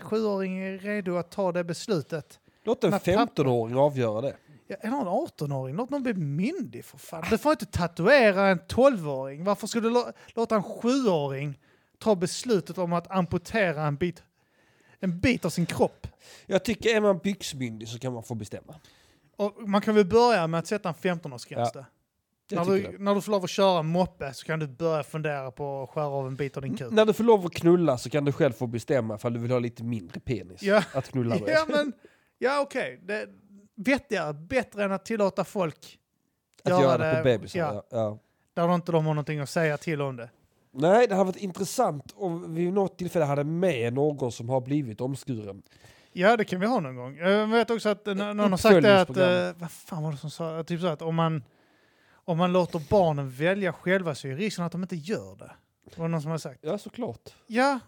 Sjuåring 0.00 0.58
är 0.58 0.78
redo 0.78 1.16
att 1.16 1.30
ta 1.30 1.52
det 1.52 1.64
beslutet. 1.64 2.40
Låt 2.64 2.84
en 2.84 2.90
Men 2.90 3.00
pappa- 3.00 3.26
15-åring 3.42 3.76
avgöra 3.76 4.20
det. 4.20 4.36
Ja, 4.66 4.76
eller 4.80 4.96
en 4.96 5.06
18-åring, 5.06 5.76
låt 5.76 5.90
någon 5.90 6.02
bli 6.02 6.14
myndig 6.14 6.84
för 6.84 6.98
fan. 6.98 7.24
Du 7.30 7.38
får 7.38 7.52
inte 7.52 7.66
tatuera 7.66 8.48
en 8.48 8.60
12-åring. 8.60 9.44
Varför 9.44 9.66
ska 9.66 9.80
du 9.80 9.90
lå- 9.90 10.12
låta 10.34 10.56
en 10.56 10.62
sjuåring 10.62 11.58
ta 11.98 12.14
beslutet 12.14 12.78
om 12.78 12.92
att 12.92 13.10
amputera 13.10 13.82
en 13.86 13.96
bit, 13.96 14.22
en 15.00 15.20
bit 15.20 15.44
av 15.44 15.50
sin 15.50 15.66
kropp? 15.66 16.06
Jag 16.46 16.64
tycker 16.64 16.96
är 16.96 17.00
man 17.00 17.18
byxmyndig 17.18 17.88
så 17.88 17.98
kan 17.98 18.12
man 18.12 18.22
få 18.22 18.34
bestämma. 18.34 18.74
Och 19.36 19.68
man 19.68 19.80
kan 19.80 19.94
väl 19.94 20.06
börja 20.06 20.46
med 20.46 20.58
att 20.60 20.66
sätta 20.66 20.88
en 20.88 20.94
15-årsgräns 20.94 21.70
Ja, 21.74 21.84
När 22.56 22.64
du, 22.64 22.82
det. 22.82 22.98
när 22.98 23.14
du 23.14 23.20
får 23.20 23.32
lov 23.32 23.44
att 23.44 23.50
köra 23.50 23.82
moppe 23.82 24.32
så 24.34 24.46
kan 24.46 24.58
du 24.58 24.66
börja 24.66 25.02
fundera 25.02 25.50
på 25.50 25.82
att 25.82 25.90
skära 25.90 26.06
av 26.06 26.26
en 26.26 26.36
bit 26.36 26.56
av 26.56 26.62
din 26.62 26.76
kuk. 26.76 26.92
När 26.92 27.06
du 27.06 27.12
får 27.12 27.24
lov 27.24 27.46
att 27.46 27.52
knulla 27.54 27.98
så 27.98 28.10
kan 28.10 28.24
du 28.24 28.32
själv 28.32 28.52
få 28.52 28.66
bestämma 28.66 29.14
ifall 29.14 29.32
du 29.32 29.38
vill 29.40 29.50
ha 29.50 29.58
lite 29.58 29.84
mindre 29.84 30.20
penis 30.20 30.62
Ja. 30.62 30.82
att 30.94 31.08
knulla 31.10 31.34
med. 31.40 31.48
Ja, 31.48 31.64
men 31.68 31.92
ja, 32.38 32.60
okej. 32.60 33.00
Det 33.02 33.14
är 33.14 33.28
vettigare, 33.76 34.32
bättre 34.32 34.84
än 34.84 34.92
att 34.92 35.04
tillåta 35.04 35.44
folk 35.44 35.98
att 36.64 36.70
göra 36.82 36.98
det 36.98 37.16
på 37.18 37.24
bebisar. 37.24 37.58
Ja, 37.60 37.82
Ja. 37.90 38.18
Där 38.54 38.74
inte 38.74 38.92
de 38.92 39.06
har 39.06 39.14
någonting 39.14 39.38
att 39.40 39.50
säga 39.50 39.76
till 39.76 40.02
om 40.02 40.16
det. 40.16 40.30
Nej, 40.72 41.06
det 41.06 41.14
hade 41.14 41.26
varit 41.26 41.36
intressant 41.42 42.12
om 42.16 42.54
vi 42.54 42.64
vid 42.64 42.72
något 42.72 42.98
tillfälle 42.98 43.24
hade 43.24 43.44
med 43.44 43.92
någon 43.92 44.32
som 44.32 44.48
har 44.48 44.60
blivit 44.60 45.00
omskuren. 45.00 45.62
Ja, 46.12 46.36
det 46.36 46.44
kan 46.44 46.60
vi 46.60 46.66
ha 46.66 46.80
någon 46.80 46.96
gång. 46.96 47.16
Jag 47.16 47.46
vet 47.46 47.70
också 47.70 47.88
att 47.88 48.08
eh, 48.08 48.14
någon 48.14 48.38
har 48.50 48.56
sagt 48.56 48.82
det 48.82 49.00
att, 49.00 49.16
eh, 49.16 49.60
vad 49.60 49.70
fan 49.70 50.02
var 50.02 50.12
det 50.12 50.18
som 50.18 50.30
sa, 50.30 50.62
typ 50.64 50.80
så 50.80 50.86
att 50.86 51.02
om 51.02 51.14
man, 51.14 51.42
om 52.30 52.38
man 52.38 52.52
låter 52.52 52.82
barnen 52.90 53.30
välja 53.30 53.72
själva 53.72 54.14
så 54.14 54.28
är 54.28 54.36
risken 54.36 54.64
att 54.64 54.72
de 54.72 54.82
inte 54.82 54.96
gör 54.96 55.36
det. 55.36 55.50
Det 55.84 55.98
var 55.98 56.08
någon 56.08 56.22
som 56.22 56.30
har 56.30 56.38
sagt. 56.38 56.60
Ja, 56.62 56.78
såklart. 56.78 57.30
Ja. 57.46 57.78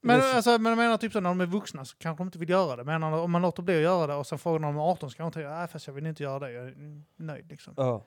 Men, 0.00 0.16
Det 0.16 0.22
så- 0.22 0.36
alltså, 0.36 0.58
men 0.58 0.70
jag 0.70 0.76
menar 0.76 0.96
typ 0.96 1.12
så 1.12 1.20
när 1.20 1.30
de 1.30 1.40
är 1.40 1.46
vuxna 1.46 1.84
så 1.84 1.96
kanske 1.96 2.20
de 2.20 2.28
inte 2.28 2.38
vill 2.38 2.48
göra 2.50 2.76
det. 2.76 2.84
Men 2.84 3.02
om 3.02 3.30
man 3.30 3.42
låter 3.42 3.62
bli 3.62 3.76
att 3.76 3.82
göra 3.82 4.06
det 4.06 4.14
och 4.14 4.26
sen 4.26 4.38
frågar 4.38 4.58
de 4.58 4.64
om 4.68 4.74
de 4.74 4.80
är 4.80 4.84
18 4.90 5.10
så 5.10 5.16
kanske 5.16 5.40
de 5.40 5.44
tänka, 5.44 5.56
nej 5.58 5.68
fast 5.68 5.86
jag 5.86 5.94
vill 5.94 6.06
inte 6.06 6.22
göra 6.22 6.38
det, 6.38 6.52
jag 6.52 6.64
är 6.68 7.02
nöjd 7.16 7.50
liksom. 7.50 7.74
Ja. 7.76 8.04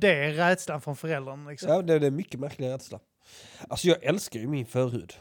Det 0.00 0.08
är 0.24 0.32
rädslan 0.32 0.80
från 0.80 0.96
föräldrarna 0.96 1.50
liksom. 1.50 1.68
Ja. 1.68 1.74
Ja, 1.76 1.82
det 1.82 1.98
det 1.98 2.06
är 2.06 2.10
mycket 2.10 2.40
märklig 2.40 2.68
rädsla. 2.68 2.98
Alltså 3.68 3.88
jag 3.88 4.04
älskar 4.04 4.40
ju 4.40 4.46
min 4.48 4.66
förhud. 4.66 5.12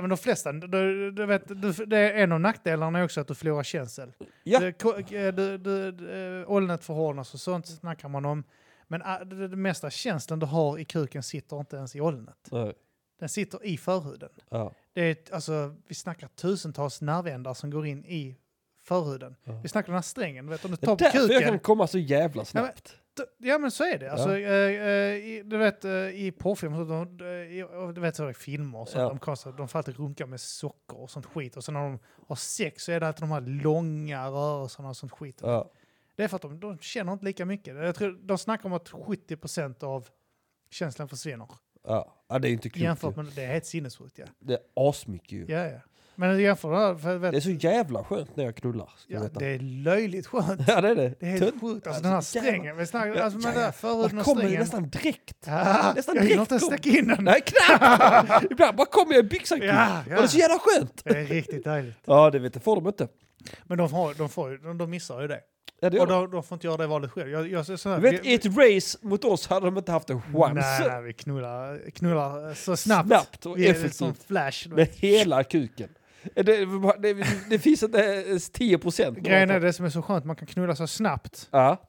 Men 0.00 0.08
de 0.10 0.18
flesta, 0.18 0.52
du, 0.52 1.10
du 1.10 1.26
vet, 1.26 1.48
du, 1.48 1.72
det 1.72 1.98
är 1.98 2.14
en 2.14 2.32
av 2.32 2.40
nackdelarna 2.40 2.98
är 2.98 3.04
också 3.04 3.20
att 3.20 3.28
du 3.28 3.34
förlorar 3.34 3.62
känsel. 3.62 4.12
Ja. 4.44 4.60
Det, 4.60 4.72
ko- 4.72 4.94
eh, 4.98 5.04
det, 5.34 5.58
det, 5.58 5.92
det, 5.92 6.44
ollnet 6.46 6.84
förhårdnas 6.84 7.34
och 7.34 7.40
sånt 7.40 7.66
snackar 7.66 8.08
man 8.08 8.24
om. 8.24 8.44
Men 8.88 9.02
ah, 9.04 9.24
det, 9.24 9.48
det 9.48 9.56
mesta 9.56 9.90
känslan 9.90 10.38
du 10.38 10.46
har 10.46 10.78
i 10.78 10.84
kuken 10.84 11.22
sitter 11.22 11.60
inte 11.60 11.76
ens 11.76 11.96
i 11.96 12.00
ollnet. 12.00 12.48
Nej. 12.52 12.72
Den 13.20 13.28
sitter 13.28 13.64
i 13.66 13.78
förhuden. 13.78 14.28
Ja. 14.50 14.72
Det 14.92 15.00
är, 15.02 15.34
alltså, 15.34 15.74
vi 15.88 15.94
snackar 15.94 16.28
tusentals 16.28 17.00
nervändar 17.00 17.54
som 17.54 17.70
går 17.70 17.86
in 17.86 18.04
i 18.04 18.36
förhuden. 18.82 19.36
Ja. 19.44 19.60
Vi 19.62 19.68
snackar 19.68 19.86
den 19.86 19.94
här 19.94 20.02
strängen, 20.02 20.46
du 20.46 20.50
vet, 20.50 20.64
om 20.64 20.70
du 20.70 20.76
Det 20.76 20.86
tar 20.86 20.92
är 20.92 20.96
på 20.96 21.04
därför 21.18 21.32
jag 21.34 21.42
kan 21.42 21.58
komma 21.58 21.86
så 21.86 21.98
jävla 21.98 22.40
Ja, 22.40 22.46
men- 22.54 22.64
snabbt. 22.64 22.96
Ja 23.38 23.58
men 23.58 23.70
så 23.70 23.84
är 23.84 23.98
det. 23.98 24.12
Alltså, 24.12 24.38
Ja. 24.38 24.48
eh, 24.48 24.86
eh, 24.88 25.14
i- 25.16 25.42
du 25.44 25.56
vet 25.56 25.84
eh, 25.84 25.90
i 25.92 26.32
porrfilmer, 26.38 26.76
så 26.76 26.84
de, 26.84 27.00
eh, 27.82 27.88
du 27.92 28.00
vet 28.00 28.16
så 28.16 28.30
i 28.30 28.34
filmer 28.34 28.84
sånt, 28.84 28.94
Ja. 29.02 29.08
de, 29.08 29.18
konstar, 29.18 29.52
de 29.52 29.68
får 29.68 29.78
alltid 29.78 29.96
runka 29.96 30.26
med 30.26 30.40
socker 30.40 31.00
och 31.00 31.10
sånt 31.10 31.26
skit. 31.26 31.56
Och 31.56 31.64
sen 31.64 31.74
när 31.74 31.80
de 31.82 31.98
har 32.28 32.36
sex 32.36 32.84
så 32.84 32.92
är 32.92 33.00
det 33.00 33.06
alltid 33.08 33.22
de 33.22 33.30
här 33.30 33.40
långa 33.40 34.26
rörelserna 34.28 34.88
och 34.88 34.96
sånt 34.96 35.12
skit. 35.12 35.38
Ja. 35.42 35.70
Det 36.16 36.24
är 36.24 36.28
för 36.28 36.36
att 36.36 36.42
de, 36.42 36.60
de 36.60 36.78
känner 36.78 37.12
inte 37.12 37.24
lika 37.24 37.44
mycket. 37.44 37.76
Jag 37.76 37.94
tror, 37.94 38.18
de 38.22 38.38
snackar 38.38 38.66
om 38.66 38.72
att 38.72 38.88
70% 38.90 39.82
av 39.82 40.08
känslan 40.70 41.08
försvinner. 41.08 41.48
Ja. 41.84 42.14
ja, 42.28 42.38
det 42.38 42.48
är 42.48 42.52
inte 42.52 42.68
klokt. 42.68 42.82
Jämfört 42.82 43.16
med, 43.16 43.24
det 43.26 43.42
är 43.42 43.46
helt 43.52 43.66
sinnessjukt 43.66 44.18
ja. 44.18 44.26
Det 44.38 44.52
är 44.54 44.60
asmycket 44.74 45.32
ju. 45.32 45.46
Ja, 45.48 45.66
ja. 45.66 45.80
Men 46.18 46.40
jämför 46.40 46.70
det 46.70 46.78
här, 46.78 46.94
för, 46.94 47.16
vet, 47.18 47.32
Det 47.32 47.38
är 47.38 47.40
så 47.40 47.50
jävla 47.50 48.04
skönt 48.04 48.36
när 48.36 48.44
jag 48.44 48.56
knullar. 48.56 48.90
Ska 48.96 49.12
ja, 49.14 49.18
du 49.20 49.24
veta. 49.24 49.38
det 49.40 49.46
är 49.46 49.58
löjligt 49.58 50.26
skönt. 50.26 50.60
ja, 50.68 50.80
det 50.80 50.88
är 50.88 50.94
det. 50.94 51.14
Det 51.20 51.26
är 51.26 51.30
helt 51.30 51.42
Tunt. 51.50 51.60
sjukt. 51.62 51.86
Alltså 51.86 52.02
den 52.02 52.12
här 52.12 52.22
jävlar. 52.34 52.50
strängen, 52.50 52.76
vi 52.76 52.86
snackar, 52.86 53.14
Ja, 53.14 53.22
alltså 53.22 53.38
med 53.38 53.48
ja, 53.48 53.52
den 53.54 53.62
ja. 53.62 53.72
förhuden 53.72 54.10
Man 54.16 54.18
och 54.18 54.24
kommer 54.24 54.42
ju 54.42 54.46
strängen. 54.48 54.60
nästan 54.60 54.88
direkt. 54.88 55.36
Ja, 55.46 55.92
nästan 55.96 56.14
jag 56.16 56.22
hinner 56.22 56.34
direkt 56.36 56.52
inte 56.52 56.64
kom. 56.64 56.68
stacka 56.78 56.88
in 56.98 57.08
den. 57.08 57.24
Nej, 57.24 57.40
knappt! 57.46 58.44
Ibland 58.50 58.76
bara 58.76 58.86
kommer 58.86 59.14
jag 59.14 59.24
i 59.24 59.28
byxan. 59.28 59.58
Ja, 59.62 59.98
Och 59.98 60.10
det 60.10 60.16
är 60.22 60.26
så 60.26 60.38
ja. 60.38 60.40
jävla 60.40 60.58
skönt. 60.58 61.00
Det 61.04 61.18
är 61.18 61.24
riktigt 61.24 61.64
dejligt. 61.64 61.96
Ja, 62.04 62.30
det 62.30 62.38
vet 62.38 62.64
får 62.64 62.76
de 62.76 62.86
inte. 62.86 63.08
Men 63.64 63.78
de, 63.78 63.92
har, 63.92 64.14
de, 64.14 64.28
får, 64.28 64.50
ju- 64.50 64.58
de, 64.58 64.78
de 64.78 64.90
missar 64.90 65.20
ju 65.20 65.28
det. 65.28 65.40
Ja, 65.80 65.90
det 65.90 65.96
gör 65.96 66.02
Och 66.02 66.08
de. 66.08 66.20
de, 66.24 66.30
de 66.30 66.42
får 66.42 66.56
inte 66.56 66.66
göra 66.66 66.76
det 66.76 66.86
valet 66.86 67.10
själv. 67.10 67.30
Jag, 67.30 67.48
jag, 67.50 67.66
så 67.80 67.88
här, 67.88 67.96
Du 68.00 68.10
vet, 68.10 68.26
i 68.26 68.34
ett 68.34 68.44
race 68.46 68.98
mot 69.02 69.24
oss 69.24 69.46
hade 69.46 69.66
de 69.66 69.78
inte 69.78 69.92
haft 69.92 70.10
en 70.10 70.22
chans. 70.22 70.54
Nej, 70.54 70.88
nej, 70.88 71.02
vi 71.02 71.12
knullar, 71.12 71.90
knullar 71.90 72.54
så 72.54 72.76
snabbt. 72.76 73.08
Snabbt 73.08 73.46
och 73.46 73.58
vi 73.58 73.68
är 73.68 73.74
som 73.74 73.84
effektivt. 74.08 74.26
flash. 74.26 74.68
Med 74.68 74.88
hela 74.88 75.44
kuken. 75.44 75.88
Det, 76.34 76.42
det, 76.98 77.26
det 77.50 77.58
finns 77.58 77.82
inte 77.82 77.98
ens 77.98 78.50
10 78.50 78.78
procent. 78.78 79.18
Grejen 79.18 79.50
är 79.50 79.60
det 79.60 79.72
som 79.72 79.86
är 79.86 79.90
så 79.90 80.02
skönt, 80.02 80.24
man 80.24 80.36
kan 80.36 80.46
knulla 80.46 80.76
så 80.76 80.86
snabbt 80.86 81.48
Ja, 81.50 81.82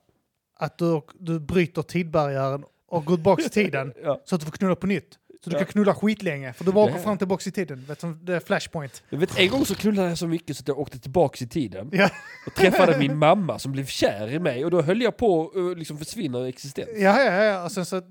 att 0.60 0.78
du, 0.78 1.02
du 1.20 1.40
bryter 1.40 1.82
tidbarriären 1.82 2.64
och 2.88 3.06
går 3.06 3.16
tillbaka 3.16 3.44
i 3.44 3.50
tiden 3.50 3.94
ja. 4.04 4.22
så 4.26 4.36
att 4.36 4.42
du 4.42 4.46
får 4.46 4.52
knulla 4.52 4.76
på 4.76 4.88
nytt. 4.88 5.20
Så 5.44 5.50
du 5.50 5.56
Ja. 5.56 5.60
kan 5.60 5.68
knulla 5.68 5.96
skitlänge, 5.96 6.54
för 6.54 6.66
du 6.66 6.72
bara 6.72 6.88
Ja. 6.90 6.94
går 6.94 7.00
fram 7.00 7.18
tillbaka 7.18 7.50
i 7.50 7.52
tiden. 7.52 7.86
Vet, 7.88 8.02
som 8.02 8.20
det 8.26 8.36
är 8.36 8.40
flashpoint. 8.40 9.04
Jag 9.10 9.18
vet, 9.20 9.40
en 9.40 9.50
gång 9.50 9.66
så 9.66 9.76
knullade 9.76 10.10
jag 10.10 10.18
så 10.18 10.28
mycket 10.28 10.58
så 10.58 10.62
att 10.62 10.68
jag 10.68 10.80
åkte 10.80 11.00
tillbaka 11.00 11.44
i 11.46 11.48
tiden. 11.48 11.90
Ja. 11.92 12.10
Och 12.48 12.54
träffade 12.54 12.98
min 12.98 13.18
mamma 13.18 13.60
som 13.60 13.72
blev 13.72 13.86
kär 13.86 14.32
i 14.34 14.40
mig. 14.40 14.66
Och 14.66 14.72
då 14.72 14.82
höll 14.82 15.02
jag 15.02 15.18
på 15.18 15.48
att 15.50 15.56
uh, 15.58 15.76
liksom 15.76 15.98
försvinna 15.98 16.38
ur 16.40 16.46
existens. 16.48 16.90
Ja, 16.98 17.22
ja, 17.24 17.44
ja. 17.44 17.64
Och 17.64 17.72
sen 17.72 17.86
så, 17.86 17.98
eh, 17.98 18.04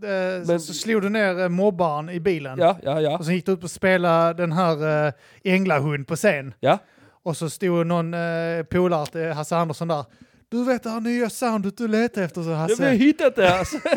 Men- 0.47 0.61
så 0.61 0.75
slog 0.75 1.03
du 1.03 1.09
ner 1.09 1.41
eh, 1.41 1.49
mobbaren 1.49 2.11
i 2.11 2.21
bilen. 2.21 2.59
Ja, 2.59 2.79
ja, 2.83 3.01
ja. 3.01 3.19
Och 3.19 3.25
sen 3.25 3.35
gick 3.35 3.47
du 3.47 3.53
upp 3.53 3.65
och 3.65 3.71
spelade 3.71 4.43
den 4.43 4.53
här 4.53 5.07
eh, 5.07 5.13
änglahund 5.45 6.07
på 6.07 6.17
scen. 6.17 6.55
Ja, 6.61 6.79
Och 7.23 7.37
så 7.37 7.51
stod 7.51 7.87
någon 7.87 8.15
eh, 8.15 8.63
polare 8.71 9.07
till 9.07 9.33
Hasse 9.33 9.57
Andersson 9.57 9.89
där. 9.89 10.05
Du 10.49 10.65
vet 10.65 10.83
det 10.83 10.91
här 10.91 11.01
nya 11.01 11.31
soundet 11.31 11.77
du 11.79 11.89
letar 11.89 12.23
efter 12.23 12.43
så 12.43 12.49
jag 12.51 12.57
har 12.57 12.69
Hasse. 12.69 12.91
hittat 12.91 13.37
det 13.37 13.59
alltså. 13.59 13.77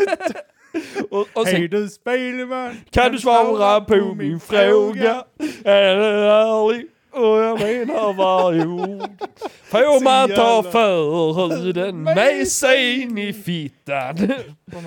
och, 1.11 1.27
och 1.33 1.47
sen, 1.47 1.55
Hej 1.55 1.67
du 1.67 1.87
spelman. 1.87 2.77
kan 2.89 3.11
du 3.11 3.19
svara 3.19 3.81
på 3.81 3.95
min 4.17 4.39
fråga? 4.39 5.23
Är 5.63 5.95
det 5.95 6.05
ärlig? 6.31 6.87
Och 7.11 7.21
jag 7.39 7.59
menar 7.59 8.13
varje 8.13 8.65
ord. 8.65 9.09
Får 9.63 10.03
man 10.03 10.29
ta 10.29 10.63
förhuden 10.63 12.03
med 12.03 12.47
sig 12.47 13.01
in 13.01 13.17
i 13.17 13.33
fittan? 13.33 14.15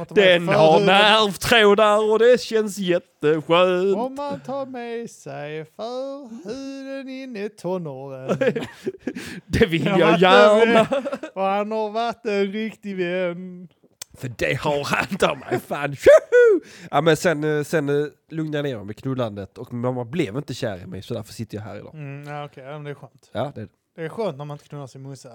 Den 0.09 0.49
har 0.49 0.81
nervtrådar 0.81 2.11
och 2.13 2.19
det 2.19 2.41
känns 2.41 2.79
jätteskönt. 2.79 3.97
Om 3.97 4.15
man 4.15 4.41
tar 4.41 4.67
med 4.67 5.11
sig 5.11 5.65
förhuden 5.77 7.09
in 7.09 7.37
i 7.37 7.49
tonåren. 7.49 8.39
Det 9.47 9.67
vill 9.67 9.87
Ja, 9.87 9.99
jag 9.99 10.21
gärna. 10.21 10.87
Och 11.35 11.43
han 11.43 11.73
har 11.73 11.91
varit 11.91 12.27
en 12.27 12.53
riktig 12.53 12.97
vän. 12.97 13.69
För 14.15 14.29
det 14.39 14.55
har 14.61 14.85
han 14.85 15.07
ta 15.07 15.35
mig 15.35 15.61
fan. 15.61 15.97
Tjoho! 15.97 16.61
Ja 16.91 17.01
men 17.01 17.17
sen, 17.17 17.45
eh, 17.59 17.63
sen 17.65 17.89
eh, 17.89 18.07
lugnade 18.31 18.57
jag 18.59 18.65
ner 18.65 18.77
mig 18.77 18.87
med 18.87 18.97
knullandet 18.97 19.59
och 19.59 19.73
mamma 19.73 20.05
blev 20.05 20.37
inte 20.37 20.55
kär 20.55 20.83
i 20.83 20.87
mig 20.87 21.03
så 21.03 21.15
därför 21.15 21.33
sitter 21.33 21.57
jag 21.57 21.65
här 21.65 21.77
idag. 21.77 21.95
Mm, 21.95 22.35
ja, 22.35 22.45
okej, 22.45 22.65
ja, 22.65 22.73
men 22.73 22.85
det 22.85 22.91
är 22.91 22.95
skönt. 22.95 23.31
Ja, 23.33 23.53
det 23.55 23.61
är 23.61 23.65
det. 23.65 23.73
Det 23.97 24.03
är 24.03 24.09
skönt 24.09 24.39
när 24.39 24.45
man 24.45 24.55
inte 24.55 24.69
knullar 24.69 24.87
sin 24.87 25.03
morsa. 25.03 25.29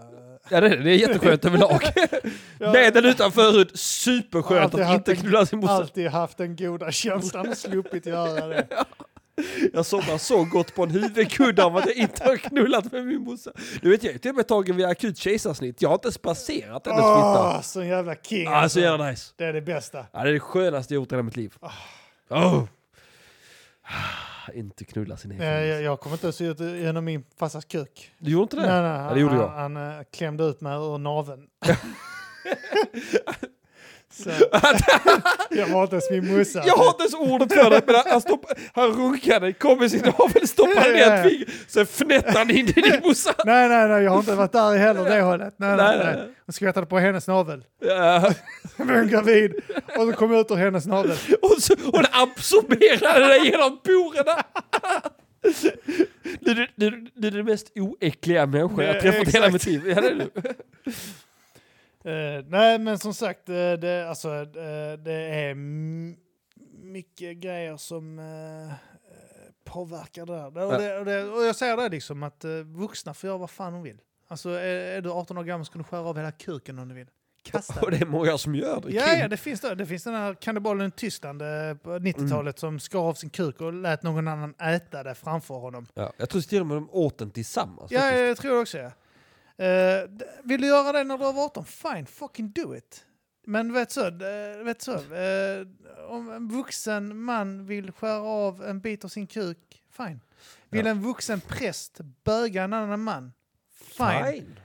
Ja 0.49 0.61
det 0.61 0.67
är, 0.67 0.77
det. 0.77 0.83
det 0.83 0.91
är 0.91 0.95
jätteskönt 0.95 1.45
överlag. 1.45 1.81
Med 2.59 2.93
den 2.93 3.05
utan 3.05 3.31
förhud, 3.31 3.79
superskönt 3.79 4.63
Alltid 4.63 4.81
att 4.81 4.93
inte 4.93 5.15
knulla 5.15 5.45
sin 5.45 5.59
morsa. 5.59 5.73
alltid 5.73 6.07
haft 6.07 6.37
den 6.37 6.55
goda 6.55 6.91
känslan 6.91 7.49
och 7.49 7.57
sluppit 7.57 8.05
göra 8.05 8.47
det. 8.47 8.67
Jag 9.73 9.85
somnar 9.85 10.17
så 10.17 10.43
gott 10.43 10.75
på 10.75 10.83
en 10.83 10.89
huvudkudde 10.91 11.63
av 11.63 11.77
att 11.77 11.85
jag 11.85 11.95
inte 11.95 12.23
har 12.23 12.37
knullat 12.37 12.91
med 12.91 13.05
min 13.05 13.21
morsa. 13.21 13.51
Du 13.81 13.89
vet 13.89 14.03
jag 14.03 14.13
är 14.13 14.17
till 14.17 14.29
och 14.31 14.35
med 14.35 14.47
tagen 14.47 14.75
vid 14.75 14.85
akut 14.85 15.17
kejsarsnitt. 15.17 15.81
Jag 15.81 15.89
har 15.89 15.93
inte 15.95 16.05
ens 16.07 16.17
passerat 16.17 16.85
hennes 16.85 16.99
fitta. 17.01 17.47
Åh, 17.55 17.61
så 17.61 17.83
jävla 17.83 18.15
king. 18.15 18.47
Ah, 18.47 18.69
så 18.69 18.79
jävla 18.79 19.09
nice. 19.09 19.33
Det 19.35 19.45
är 19.45 19.53
det 19.53 19.61
bästa. 19.61 20.05
Ja, 20.11 20.23
det 20.23 20.29
är 20.29 20.33
det 20.33 20.39
skönaste 20.39 20.93
jag 20.93 21.01
gjort 21.01 21.11
i 21.11 21.15
hela 21.15 21.23
mitt 21.23 21.35
liv. 21.35 21.53
Oh. 22.29 22.63
Inte 24.53 24.83
knulla 24.85 25.17
sin 25.17 25.31
egen. 25.31 25.43
Eh, 25.43 25.63
Jag, 25.65 25.81
jag 25.81 25.99
kommer 25.99 26.15
inte 26.15 26.31
se 26.31 26.45
ut 26.45 26.59
genom 26.59 27.05
min 27.05 27.23
farsas 27.39 27.65
kuk. 27.65 28.11
Du 28.19 28.31
gjorde 28.31 28.43
inte 28.43 28.55
det? 28.55 28.61
Nej, 28.61 28.81
nej, 28.81 28.91
Ja, 28.91 28.97
han, 28.97 29.13
det 29.13 29.19
gjorde 29.19 29.35
jag. 29.35 29.47
Han, 29.47 29.75
han 29.75 29.97
eh, 29.97 30.03
klämde 30.13 30.43
ut 30.43 30.61
mig 30.61 30.75
ur 30.77 30.97
naveln. 30.97 31.47
Så, 34.23 34.29
jag 35.49 35.67
var 35.67 35.83
inte 35.83 35.95
ens 35.95 36.11
min 36.11 36.37
morsa. 36.37 36.63
Jag 36.65 36.75
har 36.75 36.87
inte 36.87 37.03
ens 37.03 37.13
ordet 37.13 37.53
för 37.53 37.69
det, 37.69 37.81
men 37.85 37.95
han, 37.95 38.03
han, 38.07 38.21
stopp, 38.21 38.45
han 38.73 38.87
runkade, 38.87 39.53
kom 39.53 39.79
med 39.79 39.91
sin 39.91 40.01
navel, 40.01 40.47
stoppade 40.47 40.91
ner 40.93 41.11
ett 41.11 41.29
finger, 41.29 41.47
sen 41.67 41.85
fnättade 41.85 42.37
han 42.37 42.49
in 42.49 42.67
i 42.67 42.71
din 42.71 43.01
morsa. 43.03 43.33
Nej, 43.45 43.69
nej, 43.69 43.87
nej, 43.87 44.03
jag 44.03 44.11
har 44.11 44.19
inte 44.19 44.35
varit 44.35 44.51
där 44.51 44.77
heller 44.77 45.03
det 45.03 45.21
hållet. 45.21 45.53
Nej, 45.57 45.77
nej, 45.77 45.97
Nej. 46.03 46.33
Jag 46.45 46.55
skvättade 46.55 46.85
på 46.85 46.99
hennes 46.99 47.27
navel. 47.27 47.63
Ja. 47.79 48.33
Var 48.77 49.03
gravid 49.03 49.53
och 49.97 50.07
så 50.07 50.13
kom 50.13 50.31
jag 50.31 50.41
ut 50.41 50.51
ur 50.51 50.55
hennes 50.55 50.85
navel. 50.85 51.17
Och, 51.41 51.61
så, 51.61 51.75
det 51.75 52.09
absorberade 52.11 53.27
det 53.27 53.37
genom 53.37 53.79
porerna. 53.79 54.43
Du, 56.39 56.53
du, 56.53 56.67
du, 56.75 57.07
du 57.15 57.27
är 57.27 57.31
den 57.31 57.45
mest 57.45 57.71
oäckliga 57.75 58.45
människa 58.45 58.83
jag 58.83 59.01
träffat 59.01 59.35
hela 59.35 59.49
mitt 59.49 59.65
liv. 59.65 59.81
Ja, 59.89 60.41
Eh, 62.07 62.43
nej, 62.47 62.79
men 62.79 62.99
som 62.99 63.13
sagt, 63.13 63.49
eh, 63.49 63.73
det, 63.73 64.09
alltså, 64.09 64.29
eh, 64.35 64.93
det 64.99 65.13
är 65.13 65.55
mycket 66.83 67.37
grejer 67.37 67.77
som 67.77 68.21
påverkar 69.63 70.25
det 70.25 70.33
där. 70.33 70.65
Och, 70.65 70.81
det, 70.81 70.99
och, 70.99 71.05
det, 71.05 71.23
och 71.23 71.45
jag 71.45 71.55
säger 71.55 71.77
det 71.77 71.89
liksom 71.89 72.23
att 72.23 72.45
vuxna 72.65 73.13
får 73.13 73.27
göra 73.27 73.37
vad 73.37 73.49
fan 73.49 73.73
de 73.73 73.83
vill. 73.83 74.01
Alltså 74.27 74.49
är, 74.49 74.97
är 74.97 75.01
du 75.01 75.11
18 75.11 75.37
år 75.37 75.43
gammal 75.43 75.65
så 75.65 75.71
kan 75.71 75.81
du 75.81 75.87
skära 75.87 76.01
av 76.01 76.17
hela 76.17 76.31
kuken 76.31 76.79
om 76.79 76.89
du 76.89 76.95
vill. 76.95 77.07
Kasta 77.43 77.81
Och 77.81 77.91
det 77.91 78.01
är 78.01 78.05
många 78.05 78.37
som 78.37 78.55
gör 78.55 78.81
det. 78.81 78.91
Ja, 78.91 79.13
ja, 79.13 79.27
det 79.27 79.37
finns 79.37 79.61
det. 79.61 79.75
Det 79.75 79.85
finns 79.85 80.03
den 80.03 80.13
här 80.13 80.33
kannibalen 80.33 80.87
i 80.87 80.91
Tyskland 80.91 81.39
på 81.83 81.89
90-talet 81.89 82.59
som 82.59 82.79
skar 82.79 82.99
av 82.99 83.13
sin 83.13 83.29
kuk 83.29 83.61
och 83.61 83.73
lät 83.73 84.03
någon 84.03 84.27
annan 84.27 84.53
äta 84.53 85.03
det 85.03 85.15
framför 85.15 85.55
honom. 85.55 85.87
Ja, 85.93 86.13
jag 86.17 86.29
tror 86.29 86.41
till 86.41 86.61
och 86.61 86.67
med 86.67 86.77
de 86.77 86.89
åt 86.91 87.17
den 87.17 87.31
tillsammans. 87.31 87.91
Ja, 87.91 87.99
faktiskt. 87.99 88.27
jag 88.27 88.37
tror 88.37 88.53
det 88.53 88.59
också. 88.59 88.77
Ja. 88.77 88.91
D- 89.57 90.25
vill 90.43 90.61
du 90.61 90.67
göra 90.67 90.91
det 90.91 91.03
när 91.03 91.17
du 91.17 91.23
är 91.23 91.45
18? 91.45 91.65
Fine, 91.65 92.05
fucking 92.05 92.51
do 92.51 92.75
it. 92.75 93.05
Men 93.45 93.73
vet 93.73 93.91
så, 93.91 94.11
vet 94.63 94.81
så 94.81 94.93
eh, 94.93 95.67
om 96.09 96.31
en 96.31 96.47
vuxen 96.49 97.17
man 97.17 97.65
vill 97.65 97.91
skära 97.91 98.21
av 98.21 98.63
en 98.65 98.79
bit 98.79 99.05
av 99.05 99.07
sin 99.09 99.27
kuk, 99.27 99.83
fine. 99.89 100.19
Vill 100.69 100.85
Ja. 100.85 100.91
en 100.91 101.01
vuxen 101.01 101.41
präst 101.41 101.99
böga 102.23 102.63
en 102.63 102.73
annan 102.73 103.03
man, 103.03 103.33
fine. 103.71 104.25
Fine. 104.31 104.59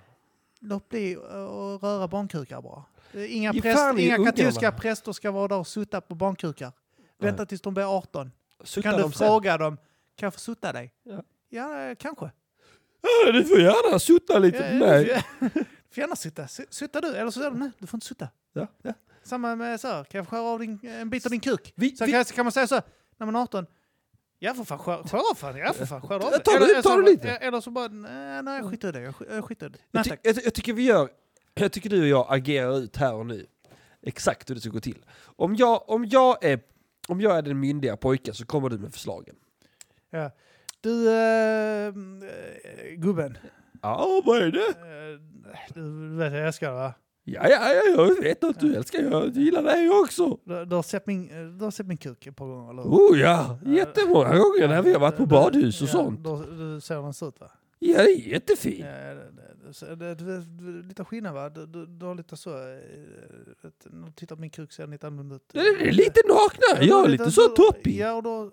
Låt 0.61 0.89
bli 0.89 1.17
att 1.17 1.83
röra 1.83 2.09
barnkukar 2.09 2.63
bara. 2.63 2.85
Eh, 3.13 3.37
Inga, 3.37 3.53
präst, 3.53 3.99
inga 3.99 4.25
katolska 4.25 4.73
präster 4.73 5.13
ska 5.13 5.31
vara 5.31 5.49
där 5.49 5.57
och 5.59 5.67
sutta 5.67 6.01
på 6.01 6.15
barnkukar. 6.15 6.73
Vänta 7.19 7.47
tills 7.47 7.61
de 7.63 7.75
blir 7.75 7.97
18. 7.99 8.31
Så 8.61 8.67
Sutta 8.67 8.83
kan 8.89 8.97
du 8.97 9.03
dem 9.03 9.13
sen. 9.13 9.27
fråga 9.29 9.59
dem, 9.59 9.77
kan 10.17 10.27
jag 10.27 10.35
få 10.35 10.41
sutta 10.41 10.73
dig? 10.73 10.93
Ja. 11.03 11.23
Ja, 11.49 11.95
kanske. 11.99 12.31
Ja, 13.03 13.33
du 13.33 13.45
får 13.45 13.61
gärna 13.61 13.99
sutta 13.99 14.39
lite 14.39 14.57
Ja, 14.59 14.63
på 14.63 14.85
ja, 14.87 14.91
mig. 14.91 15.05
Du 15.39 15.49
får 15.51 15.65
gärna 16.03 16.17
sutta. 16.17 16.43
Su- 16.43 16.67
Suttar 16.71 17.01
du? 17.03 17.09
Eller 17.17 17.31
så 17.31 17.41
säger 17.41 17.51
du 17.51 17.59
nej, 17.59 17.71
du 17.79 17.87
får 17.87 17.97
inte 17.97 18.07
sutta. 18.07 18.29
Ja, 18.53 18.67
ja. 18.83 18.93
Samma 19.23 19.57
med 19.57 19.81
så 19.81 19.89
här, 19.89 20.05
kan 20.05 20.19
jag 20.19 20.29
skära 20.29 20.41
av 20.41 20.59
din, 20.59 20.79
en 20.87 21.11
bit 21.11 21.27
av 21.27 21.31
din 21.31 21.41
kuk? 21.41 21.73
Vi- 21.77 21.97
så 21.97 22.05
vi- 22.07 22.13
kan, 22.13 22.25
kan 22.25 22.45
man 22.45 22.53
säga 22.53 22.67
så 22.67 22.75
här, 22.75 22.85
när 23.17 23.27
man 23.27 23.37
är 23.37 23.41
18, 23.41 23.67
jag 24.39 24.57
får 24.57 24.65
fan 24.65 24.79
skär, 24.79 25.03
skär 25.03 25.19
av 25.31 25.35
fan, 25.35 25.57
jag 25.57 25.77
får 25.77 25.87
fan 25.87 26.01
skär 26.03 26.15
av. 26.15 26.23
Ja, 26.33 26.39
ta 26.39 26.51
det, 26.59 26.65
eller, 26.65 26.83
ta 26.83 26.89
så, 26.91 27.01
det 27.01 27.11
lite. 27.11 27.29
Eller 27.31 27.61
så 27.61 27.71
bara, 27.71 27.89
nej, 27.89 28.43
nej 28.43 28.57
jag 28.59 28.71
skiter 28.71 28.89
i 28.89 28.93
det, 28.93 29.01
jag 29.01 29.15
sk- 29.15 29.35
jag 29.35 29.45
skiter 29.45 29.67
i 29.67 29.69
det. 29.69 29.79
Nej 29.79 29.85
Jag, 29.91 30.05
ty 30.05 30.11
tack. 30.11 30.21
jag, 30.23 30.45
jag 30.45 30.55
tycker 30.55 30.73
vi 30.73 30.83
gör, 30.85 31.09
jag 31.55 31.73
tycker 31.73 31.91
du 31.91 32.01
och 32.03 32.09
jag 32.09 32.27
agerar 32.29 32.79
ut 32.79 32.97
här 32.97 33.15
och 33.15 33.27
nu. 33.27 33.47
Exakt 34.03 34.51
hur 34.51 34.55
det 34.55 34.61
ska 34.61 34.71
gå 34.71 34.81
till. 34.81 35.05
Om 35.25 35.57
jag, 35.57 35.91
om 35.91 36.05
jag, 36.05 36.45
är, 36.45 36.61
om 37.09 37.21
jag 37.21 37.39
är 37.39 37.43
den 37.43 37.61
myndiga 37.61 37.97
pojken 37.97 38.35
så 38.35 38.47
kommer 38.47 38.69
du 38.71 38.79
med 38.79 38.93
förslagen. 38.93 39.35
Ja. 40.11 40.31
Du, 40.83 41.09
eh, 41.11 41.93
gubben. 42.97 43.39
Ja, 43.83 44.23
vad 44.25 44.43
är 44.43 44.51
det? 44.51 44.59
Eh, 44.59 45.19
du 45.75 46.17
vet 46.17 46.33
jag 46.33 46.47
älskar 46.47 46.73
va? 46.73 46.95
Ja, 47.25 47.49
ja, 47.49 47.59
ja, 47.75 47.83
jag 47.97 48.23
vet 48.23 48.45
att 48.45 48.61
du 48.61 48.75
älskar, 48.77 49.03
jag 49.03 49.37
gillar 49.37 49.63
dig 49.63 49.91
också. 49.91 50.39
Du, 50.45 50.65
du, 50.65 50.77
har 50.77 50.83
sett 50.83 51.07
min, 51.07 51.31
eh, 51.31 51.45
du 51.59 51.65
har 51.65 51.71
sett 51.71 51.87
min 51.87 51.97
kuk 51.97 52.27
ett 52.27 52.37
par 52.37 52.47
gånger, 52.47 52.71
eller 52.71 52.83
hur? 52.83 52.91
Oh 52.91 53.21
ja, 53.21 53.59
jättemånga 53.67 54.29
gånger 54.29 54.69
när 54.69 54.83
vi 54.83 54.93
har 54.93 55.01
varit 55.01 55.17
på 55.17 55.23
Du- 55.23 55.29
badhus 55.29 55.83
och 55.83 55.89
sånt. 55.89 56.21
Då, 56.25 56.37
du 56.43 56.81
ser 56.81 56.97
hur 56.97 57.03
den 57.03 57.15
ser 57.15 57.29
ut 57.29 57.41
va? 57.41 57.51
Ja, 57.79 57.99
det 58.03 58.11
är 58.13 58.29
jättefint. 58.29 58.81
Ja, 58.81 59.15
det, 59.15 59.42
så 59.73 59.95
det, 59.95 60.15
det, 60.15 60.41
det, 60.41 60.87
lite 60.89 61.05
skillnad 61.05 61.35
va? 61.35 61.49
Du, 61.51 61.67
du, 61.67 61.87
du 61.87 62.07
har 62.07 62.15
lite 62.15 62.37
så, 62.37 62.51
eh, 62.51 62.77
vet, 63.63 63.87
när 63.91 64.07
du 64.07 64.13
tittar 64.13 64.37
på 64.37 64.41
min 64.41 64.51
kuk 64.51 64.73
ser 64.73 64.83
den 64.83 64.91
lite 64.91 65.07
annorlunda 65.07 65.37
ut. 65.37 65.49
Det 65.53 65.59
är 65.61 65.93
lite 65.93 66.21
nakna, 66.29 66.85
Ja, 66.87 67.05
är 67.05 67.09
lite 67.09 67.31
så 67.31 67.49
toppig. 67.49 67.97
Ja, 67.99 68.13
och 68.15 68.23
då 68.23 68.51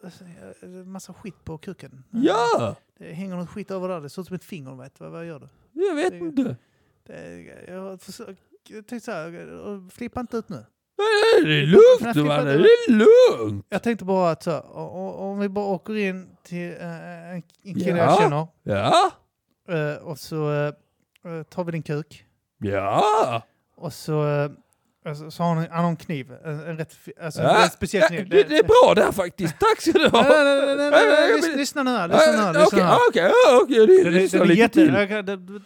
eh, 0.62 0.68
massa 0.70 1.14
skit 1.14 1.44
på 1.44 1.58
kuken. 1.58 2.04
Ja, 2.12 2.76
Det 2.98 3.14
hänger 3.14 3.36
något 3.36 3.50
skit 3.50 3.72
över 3.72 3.88
där, 3.88 4.02
det 4.02 4.10
ser 4.10 4.22
ut 4.22 4.28
som 4.28 4.36
ett 4.36 4.44
finger, 4.44 4.76
vet 4.76 5.00
vad, 5.00 5.12
vad 5.12 5.26
gör 5.26 5.40
du? 5.40 5.48
jag 5.88 5.96
vet 5.96 6.12
Det- 6.12 6.18
inte. 6.18 6.56
Det, 7.04 7.44
jag 7.68 8.00
tänkte 8.88 9.00
så 9.00 9.12
här, 9.12 9.90
flippa 9.90 10.20
inte 10.20 10.38
ut 10.38 10.50
nu. 10.50 10.66
Det 11.44 11.52
är 11.62 11.66
lugnt 11.66 12.28
mannen, 12.28 12.46
det 12.46 12.68
är 12.70 12.92
lugnt. 12.92 13.66
Jag 13.70 13.84
tänkte 13.84 14.06
bara 14.06 14.32
att 14.32 14.44
så, 14.44 14.60
om 14.62 15.40
vi 15.40 15.50
bara 15.50 15.66
åker 15.66 15.96
in 15.96 16.30
till 16.44 16.72
eh, 16.72 17.30
en 17.32 17.42
kille 17.42 17.90
Ja. 17.90 17.96
jag 17.98 18.18
känner 18.18 18.48
Ja, 18.64 19.12
eh, 19.76 20.04
och 20.04 20.20
så 20.20 20.52
eh, 20.52 20.68
eh, 20.68 20.74
tar 21.50 21.64
vi 21.64 21.72
din 21.72 21.84
kuk 21.84 22.26
ja. 22.62 23.42
och 23.78 23.94
så, 23.94 24.28
eh, 24.28 24.52
alltså, 25.06 25.32
så 25.32 25.44
har 25.44 25.56
han, 25.56 25.68
han 25.72 25.84
har 25.84 25.90
en 25.90 25.96
kniv, 25.96 26.32
en, 26.46 26.60
en 26.60 26.78
rätt 26.78 26.96
alltså, 27.22 27.42
Ja, 27.42 27.64
en 27.64 27.70
speciell 27.70 28.08
kniv. 28.08 28.30
det, 28.30 28.44
det 28.44 28.58
är 28.58 28.64
bra 28.64 28.94
där 29.04 29.12
faktiskt, 29.12 29.60
tack 29.60 29.82
ska 29.82 29.92
du 29.92 30.08
ha. 30.10 30.22
Nej, 30.22 30.76
nej, 30.76 30.92
nej, 31.42 31.58
lyssna 31.58 31.84
nu 31.84 31.92
här, 31.92 32.08
lyssna 32.08 32.32
nu 32.32 32.60
här, 32.60 32.66
Okej, 32.68 32.82
här. 33.24 33.62
okej, 33.64 33.88
det 33.88 34.04
Det, 34.04 34.10
det, 34.10 34.28
det 34.28 34.38
är 34.38 34.46
lite 34.46 34.60
jätte... 34.60 34.82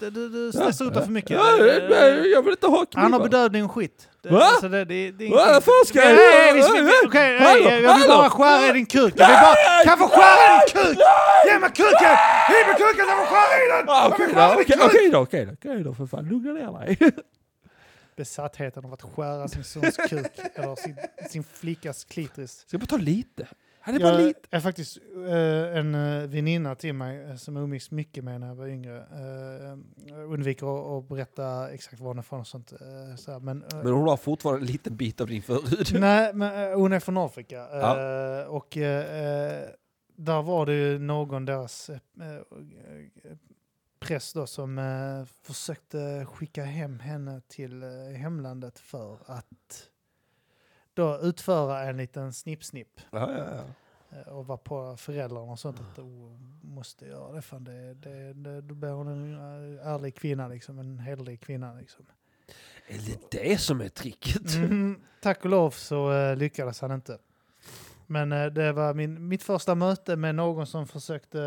Du, 0.09 0.51
stressar 0.53 0.85
ut 0.85 0.93
det 0.93 1.01
för 1.03 1.11
mycket. 1.11 1.31
Eh, 1.31 2.05
jag 2.33 2.43
vill 2.43 2.51
inte 2.51 2.67
ha 2.67 2.85
knivar. 2.85 3.03
Han 3.03 3.13
har 3.13 3.19
bedövning 3.19 3.65
och 3.65 3.71
skit. 3.71 4.09
Va? 4.29 4.43
Alltså 4.43 4.69
det, 4.69 4.85
det, 4.85 5.11
det 5.11 5.25
är 5.25 5.29
Va? 5.29 5.35
Vad 5.53 5.63
fan 5.63 5.85
ska 5.85 5.99
jag 5.99 6.15
Nej, 6.15 6.47
göra? 6.47 6.73
vi- 6.73 6.81
vi- 6.81 7.09
nej, 7.13 7.39
Hallå, 7.39 7.69
jag 7.87 7.97
vill 7.99 8.07
bara 8.07 8.29
skära 8.29 8.69
i 8.69 8.73
din 8.73 8.85
kuk. 8.85 9.13
Jag 9.17 9.27
vill 9.27 9.37
bara, 9.41 9.55
kan 9.83 9.89
jag 9.89 9.99
få 9.99 10.07
skära 10.07 10.55
i 10.55 10.59
din 10.59 10.83
kuk? 10.83 10.97
Ge 11.47 11.59
mig 11.59 11.69
kuken! 11.69 12.15
Ge 12.51 12.59
mig 12.67 12.75
kuken 12.77 13.05
jag 13.07 13.17
får 13.17 13.25
skära 13.25 13.55
i 13.63 13.67
den! 13.77 13.89
Ah, 13.89 14.07
Okej 14.07 14.25
vill 14.25 14.35
då, 14.35 14.41
skära 14.41 14.53
i 14.53 14.63
din 14.63 14.65
okej 14.65 14.75
kuk! 14.77 14.83
okej 14.85 15.09
då, 15.11 15.19
okej 15.19 15.45
då, 15.45 15.51
okej 15.71 15.83
då 15.83 15.93
för 15.93 16.05
fan, 16.05 16.25
lugna 16.25 16.51
ner 16.53 16.79
dig. 16.85 16.97
Besattheten 18.15 18.85
av 18.85 18.93
att 18.93 19.01
skära 19.15 19.47
sin 19.47 19.63
sons 19.63 19.97
kuk, 20.09 20.31
eller 20.55 20.75
sin, 20.75 20.95
sin 21.29 21.43
flickas 21.43 22.03
klitoris. 22.03 22.51
Ska 22.51 22.67
jag 22.69 22.81
bara 22.81 22.85
ta 22.85 22.97
lite? 22.97 23.47
Han 23.85 23.95
är 23.95 23.99
bara 23.99 24.13
Jag 24.13 24.21
lite. 24.27 24.39
är 24.51 24.59
faktiskt 24.59 24.97
eh, 25.27 25.77
en 25.77 25.95
uh, 25.95 26.27
väninna 26.29 26.75
till 26.75 26.93
mig 26.93 27.23
eh, 27.23 27.35
som 27.35 27.55
jag 27.55 27.63
umgicks 27.63 27.91
mycket 27.91 28.23
med 28.23 28.39
när 28.39 28.47
jag 28.47 28.55
var 28.55 28.67
yngre. 28.67 28.97
Uh, 28.99 30.23
undviker 30.33 30.67
att, 30.97 31.03
att 31.03 31.09
berätta 31.09 31.69
exakt 31.69 31.99
var 31.99 32.07
hon 32.07 32.17
är 32.17 32.21
från 32.21 32.39
och 32.39 32.47
sånt. 32.47 32.71
eh, 32.71 33.15
så 33.17 33.31
här, 33.31 33.39
men, 33.39 33.63
eh, 33.63 33.83
Men 33.83 33.93
hon 33.93 34.07
har 34.07 34.17
fortfarande 34.17 34.61
en 34.61 34.65
liten 34.71 34.95
bit 34.97 35.21
av 35.21 35.27
din 35.27 35.41
förhud. 35.41 35.87
Nej, 36.01 36.33
men 36.33 36.71
eh, 36.71 36.77
hon 36.77 36.93
är 36.93 36.99
från 36.99 37.17
Afrika. 37.17 37.55
Ja. 37.71 37.99
Eh, 38.41 38.45
och 38.47 38.77
eh, 38.77 39.61
eh, 39.61 39.69
där 40.15 40.41
var 40.41 40.65
det 40.65 40.73
ju 40.73 40.99
någon 40.99 41.45
deras 41.45 41.89
eh, 41.89 41.95
eh, 42.21 42.41
präst 43.99 44.35
då 44.35 44.47
som 44.47 44.77
eh, 44.79 45.25
försökte 45.41 46.25
skicka 46.25 46.63
hem 46.63 46.99
henne 46.99 47.41
till 47.47 47.83
eh, 47.83 47.89
hemlandet 48.17 48.79
för 48.79 49.17
att 49.25 49.89
då 50.93 51.19
utföra 51.21 51.83
en 51.83 51.97
liten 51.97 52.33
snipp-snipp. 52.33 53.01
Ja, 53.11 53.31
ja, 53.31 53.45
ja. 53.55 54.17
eh, 54.17 54.27
Och 54.27 54.47
var 54.47 54.57
på 54.57 54.97
föräldrarna 54.97 55.51
och 55.51 55.59
sånt 55.59 55.79
att 55.79 55.99
oh, 55.99 56.31
måste 56.61 57.05
göra 57.05 57.31
det. 57.31 57.41
Fan, 57.41 57.63
det, 57.63 57.93
det, 57.93 58.33
det, 58.33 58.61
då 58.61 58.75
blir 58.75 58.89
hon 58.89 59.07
en 59.07 59.33
eh, 59.33 59.87
ärlig 59.87 60.15
kvinna, 60.15 60.47
liksom, 60.47 60.79
en 60.79 60.99
hederlig 60.99 61.41
kvinna. 61.41 61.73
Liksom. 61.73 62.05
Är 62.87 62.97
det 62.97 63.31
det 63.41 63.57
som 63.57 63.81
är 63.81 63.89
tricket? 63.89 64.55
Mm, 64.55 65.01
tack 65.21 65.43
och 65.45 65.49
lov 65.49 65.71
så 65.71 66.13
eh, 66.13 66.35
lyckades 66.35 66.81
han 66.81 66.91
inte. 66.91 67.17
Men 68.07 68.31
eh, 68.31 68.45
det 68.45 68.71
var 68.71 68.93
min, 68.93 69.27
mitt 69.27 69.43
första 69.43 69.75
möte 69.75 70.15
med 70.15 70.35
någon 70.35 70.67
som 70.67 70.87
försökte 70.87 71.41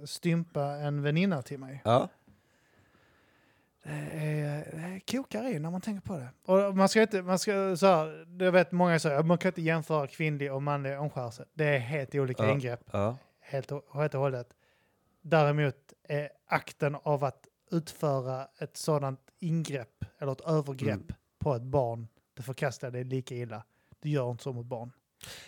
eh, 0.00 0.04
stympa 0.04 0.62
en 0.64 1.02
väninna 1.02 1.42
till 1.42 1.58
mig. 1.58 1.82
Ja. 1.84 2.08
Det, 3.84 3.90
är, 3.90 4.76
det 4.76 5.00
kokar 5.12 5.44
i 5.48 5.58
när 5.58 5.70
man 5.70 5.80
tänker 5.80 6.00
på 6.08 6.16
det. 6.16 6.28
Och 6.52 6.76
man 6.76 6.88
ska 6.88 7.02
inte, 7.02 7.22
man 7.22 7.38
ska, 7.38 7.76
så 7.76 7.86
här, 7.86 8.26
jag 8.44 8.52
vet 8.52 8.72
många 8.72 8.98
säger 8.98 9.22
man 9.22 9.38
kan 9.38 9.48
inte 9.48 9.62
jämföra 9.62 10.06
kvinnlig 10.06 10.52
och 10.52 10.62
manlig 10.62 10.98
omskärelse. 11.00 11.44
Det 11.54 11.64
är 11.64 11.78
helt 11.78 12.14
olika 12.14 12.44
Ja. 12.44 12.52
ingrepp, 12.52 12.80
Ja. 12.92 13.16
helt 13.40 13.70
helt 13.94 14.14
och 14.14 14.20
hållet. 14.20 14.48
Däremot 15.22 15.76
är 16.08 16.28
akten 16.46 16.96
av 17.02 17.24
att 17.24 17.46
utföra 17.70 18.48
ett 18.58 18.76
sådant 18.76 19.20
ingrepp 19.40 20.04
eller 20.18 20.32
ett 20.32 20.40
övergrepp 20.40 20.94
Mm. 20.94 21.14
på 21.38 21.54
ett 21.54 21.62
barn, 21.62 22.08
det 22.36 22.42
förkastar 22.42 22.90
det 22.90 23.04
lika 23.04 23.34
illa. 23.34 23.64
Du 24.00 24.08
gör 24.08 24.30
inte 24.30 24.42
så 24.42 24.52
mot 24.52 24.66
barn. 24.66 24.92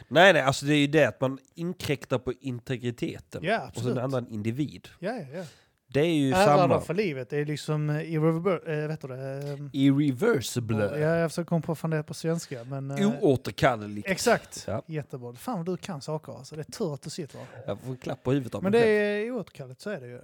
Nej, 0.09 0.33
nej, 0.33 0.43
alltså 0.43 0.67
det 0.67 0.75
är 0.75 0.79
ju 0.79 0.87
det 0.87 1.05
att 1.05 1.21
man 1.21 1.39
inkräktar 1.55 2.19
på 2.19 2.33
integriteten. 2.33 3.45
Ja, 3.45 3.63
absolut. 3.69 3.97
en 3.99 4.05
annan 4.05 4.29
individ. 4.29 4.89
Ja, 4.99 5.13
ja. 5.35 5.45
Det 5.89 6.01
är 6.01 6.05
ju 6.15 6.33
Äran 6.33 6.59
samma. 6.59 6.81
för 6.81 6.95
livet 6.95 7.33
är 7.33 7.45
liksom 7.45 7.91
eh, 7.91 7.97
irrever- 7.97 8.83
äh, 8.83 8.89
vet 8.89 9.01
du 9.01 9.09
det? 9.09 9.71
Irreversible. 9.73 10.85
Ja, 11.01 11.17
jag 11.17 11.31
försöker 11.31 11.49
komma 11.49 11.61
på 11.63 11.75
fan 11.75 11.91
det 11.91 12.03
på 12.03 12.15
svenska. 12.15 12.65
Men, 12.65 12.91
eh, 12.91 13.13
Oåterkalleligt. 13.23 14.09
exakt. 14.09 14.65
Ja. 14.67 14.83
Jättebra. 14.87 15.35
Fan 15.35 15.57
vad 15.57 15.67
du 15.67 15.77
kan 15.77 16.01
saker 16.01 16.33
alltså. 16.33 16.55
Det 16.57 16.61
är 16.69 16.73
tur 16.73 16.95
att 16.95 17.03
du 17.03 17.11
sitter 17.11 17.39
här. 17.39 17.47
Jag 17.67 17.81
får 17.81 17.91
en 17.91 17.97
klapp 17.97 18.23
på 18.23 18.33
huvudet 18.33 18.55
av 18.55 18.63
Men 18.63 18.73
det 18.73 18.79
själv. 18.79 18.91
är 18.91 19.31
oåterkalleligt, 19.31 19.81
så 19.81 19.91
är 19.91 20.01
det 20.01 20.07
ju. 20.07 20.21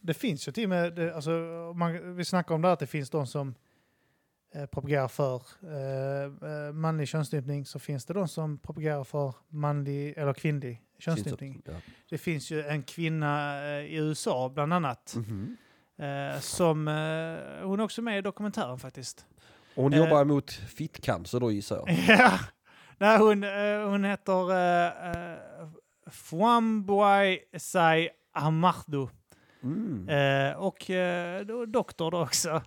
Det 0.00 0.14
finns 0.14 0.48
ju 0.48 0.52
till 0.52 0.64
och 0.64 0.68
med, 0.70 0.94
det, 0.94 1.14
alltså, 1.14 1.30
man, 1.76 2.16
vi 2.16 2.24
snackar 2.24 2.54
om 2.54 2.62
det 2.62 2.72
att 2.72 2.78
det 2.80 2.86
finns 2.86 3.10
de 3.10 3.26
som 3.26 3.54
propagerar 4.70 5.08
för 5.08 5.42
manlig 6.72 7.08
könsstympning, 7.08 7.64
så 7.66 7.78
finns 7.78 8.04
det 8.04 8.14
de 8.14 8.28
som 8.28 8.58
propagerar 8.58 9.04
för 9.04 9.34
manlig 9.48 10.14
eller 10.16 10.34
kvinnlig 10.34 10.82
könsstympning. 10.98 11.62
Ja. 11.64 11.72
Det 12.10 12.18
finns 12.18 12.50
ju 12.50 12.62
en 12.62 12.82
kvinna 12.82 13.62
eh, 13.64 13.80
i 13.84 13.96
USA 13.96 14.48
bland 14.54 14.72
annat, 14.72 15.14
Mhm. 15.16 15.56
eh, 15.98 16.40
som, 16.40 16.88
eh, 16.88 17.66
hon 17.66 17.80
är 17.80 17.84
också 17.84 18.02
med 18.02 18.18
i 18.18 18.22
dokumentären 18.22 18.78
faktiskt. 18.78 19.26
Och 19.74 19.82
hon 19.82 19.92
Eh. 19.92 19.98
jobbar 19.98 20.20
emot 20.22 20.50
fittcancer 20.52 21.40
då 21.40 21.50
gissar 21.52 21.76
jag. 21.76 21.88
Ja, 22.18 22.38
Nej, 22.98 23.18
hon, 23.18 23.44
eh, 23.44 23.88
hon 23.88 24.04
heter 24.04 24.50
uh, 24.50 25.32
uh, 25.62 25.68
Fwamboy 26.10 27.38
Sai 27.58 28.08
Ahmadu. 28.32 29.06
Mm. 29.62 30.08
Eh, 30.08 30.56
och 30.56 30.90
eh, 30.90 31.46
doktor 31.66 32.10
då 32.10 32.22
också. 32.22 32.62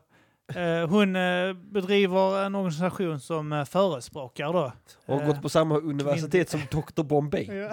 Eh, 0.56 0.89
hon 0.89 1.16
eh, 1.16 1.54
bedriver 1.54 2.45
en 2.45 2.56
organisation 2.56 3.20
som 3.20 3.52
uh, 3.52 3.66
förespråkar 3.66 4.54
då. 4.54 4.72
Och 5.06 5.16
har 5.16 5.22
eh, 5.22 5.28
gått 5.28 5.41
på 5.41 5.50
samma 5.50 5.78
universitet 5.78 6.50
som 6.50 6.60
Dr. 6.72 7.04
Bombay. 7.04 7.50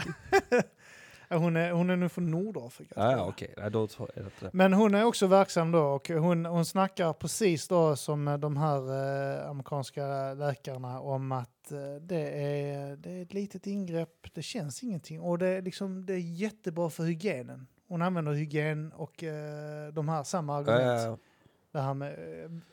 Hon, 1.29 1.57
är, 1.57 1.71
hon 1.73 1.91
är 1.91 1.97
nu 1.97 2.09
från 2.09 2.31
Nordafrika. 2.31 2.95
inte 4.25 4.45
det. 4.45 4.51
Men 4.53 4.73
hon 4.73 4.95
är 4.95 5.05
också 5.05 5.27
verksam 5.27 5.73
då 5.73 5.83
och 5.83 6.09
hon, 6.09 6.45
hon 6.45 6.65
snackar 6.65 7.13
precis 7.13 7.69
då 7.69 7.97
som 7.97 8.29
eh, 8.29 8.39
de 8.39 8.57
här 8.57 8.79
eh, 9.43 9.51
amerikanska 9.51 10.35
läkarna 10.35 11.01
om 11.01 11.33
att 11.33 11.73
eh, 11.73 11.95
det, 12.01 12.31
är, 12.31 12.97
det 12.97 13.11
är 13.11 13.23
ett 13.23 13.35
litet 13.35 13.67
ingrepp, 13.67 14.35
det 14.35 14.43
känns 14.43 14.83
ingenting 14.83 15.21
och 15.21 15.39
det 15.39 15.47
är, 15.47 15.63
liksom, 15.63 16.07
det 16.07 16.15
är 16.15 16.19
jättebra 16.19 16.91
för 16.91 17.03
hygienen. 17.03 17.67
Hon 17.89 18.03
använder 18.03 18.33
hygien 18.33 18.93
och 18.93 19.25
eh, 19.25 19.93
de 19.93 20.09
här 20.09 20.23
samma 20.23 20.57
argument. 20.57 21.03
ja, 21.03 21.03
ja. 21.03 21.19
Det 21.77 21.83
här 21.83 21.95
med, 21.95 22.13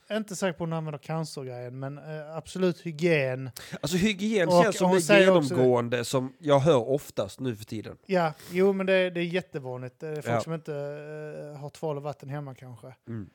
eh, 0.09 0.17
inte 0.17 0.35
säker 0.35 0.57
på 0.57 0.63
om 0.63 0.69
hon 0.71 0.77
använder 0.77 0.97
cancergrejen, 0.99 1.79
men 1.79 1.97
eh, 1.97 2.35
absolut 2.37 2.81
hygien. 2.81 3.49
Alltså 3.81 3.97
hygien 3.97 4.47
Och 4.47 4.63
känns 4.63 4.77
som 4.77 4.91
det 4.95 5.01
säger 5.01 5.37
också- 5.37 5.53
genomgående 5.55 6.05
som 6.05 6.33
jag 6.39 6.59
hör 6.59 6.89
oftast 6.89 7.39
nu 7.39 7.55
för 7.55 7.65
tiden. 7.65 7.97
Ja, 8.05 8.33
jo 8.51 8.73
men 8.73 8.85
det, 8.85 9.09
det 9.09 9.19
är 9.19 9.23
jättevanligt. 9.25 9.99
Det 9.99 10.07
är 10.07 10.15
folk 10.15 10.27
Ja. 10.27 10.41
som 10.41 10.53
inte 10.53 10.73
eh, 10.73 11.59
har 11.59 11.69
tvål 11.69 11.97
och 11.97 12.03
vatten 12.03 12.29
hemma 12.29 12.55
kanske. 12.55 12.93
Mm. 13.07 13.29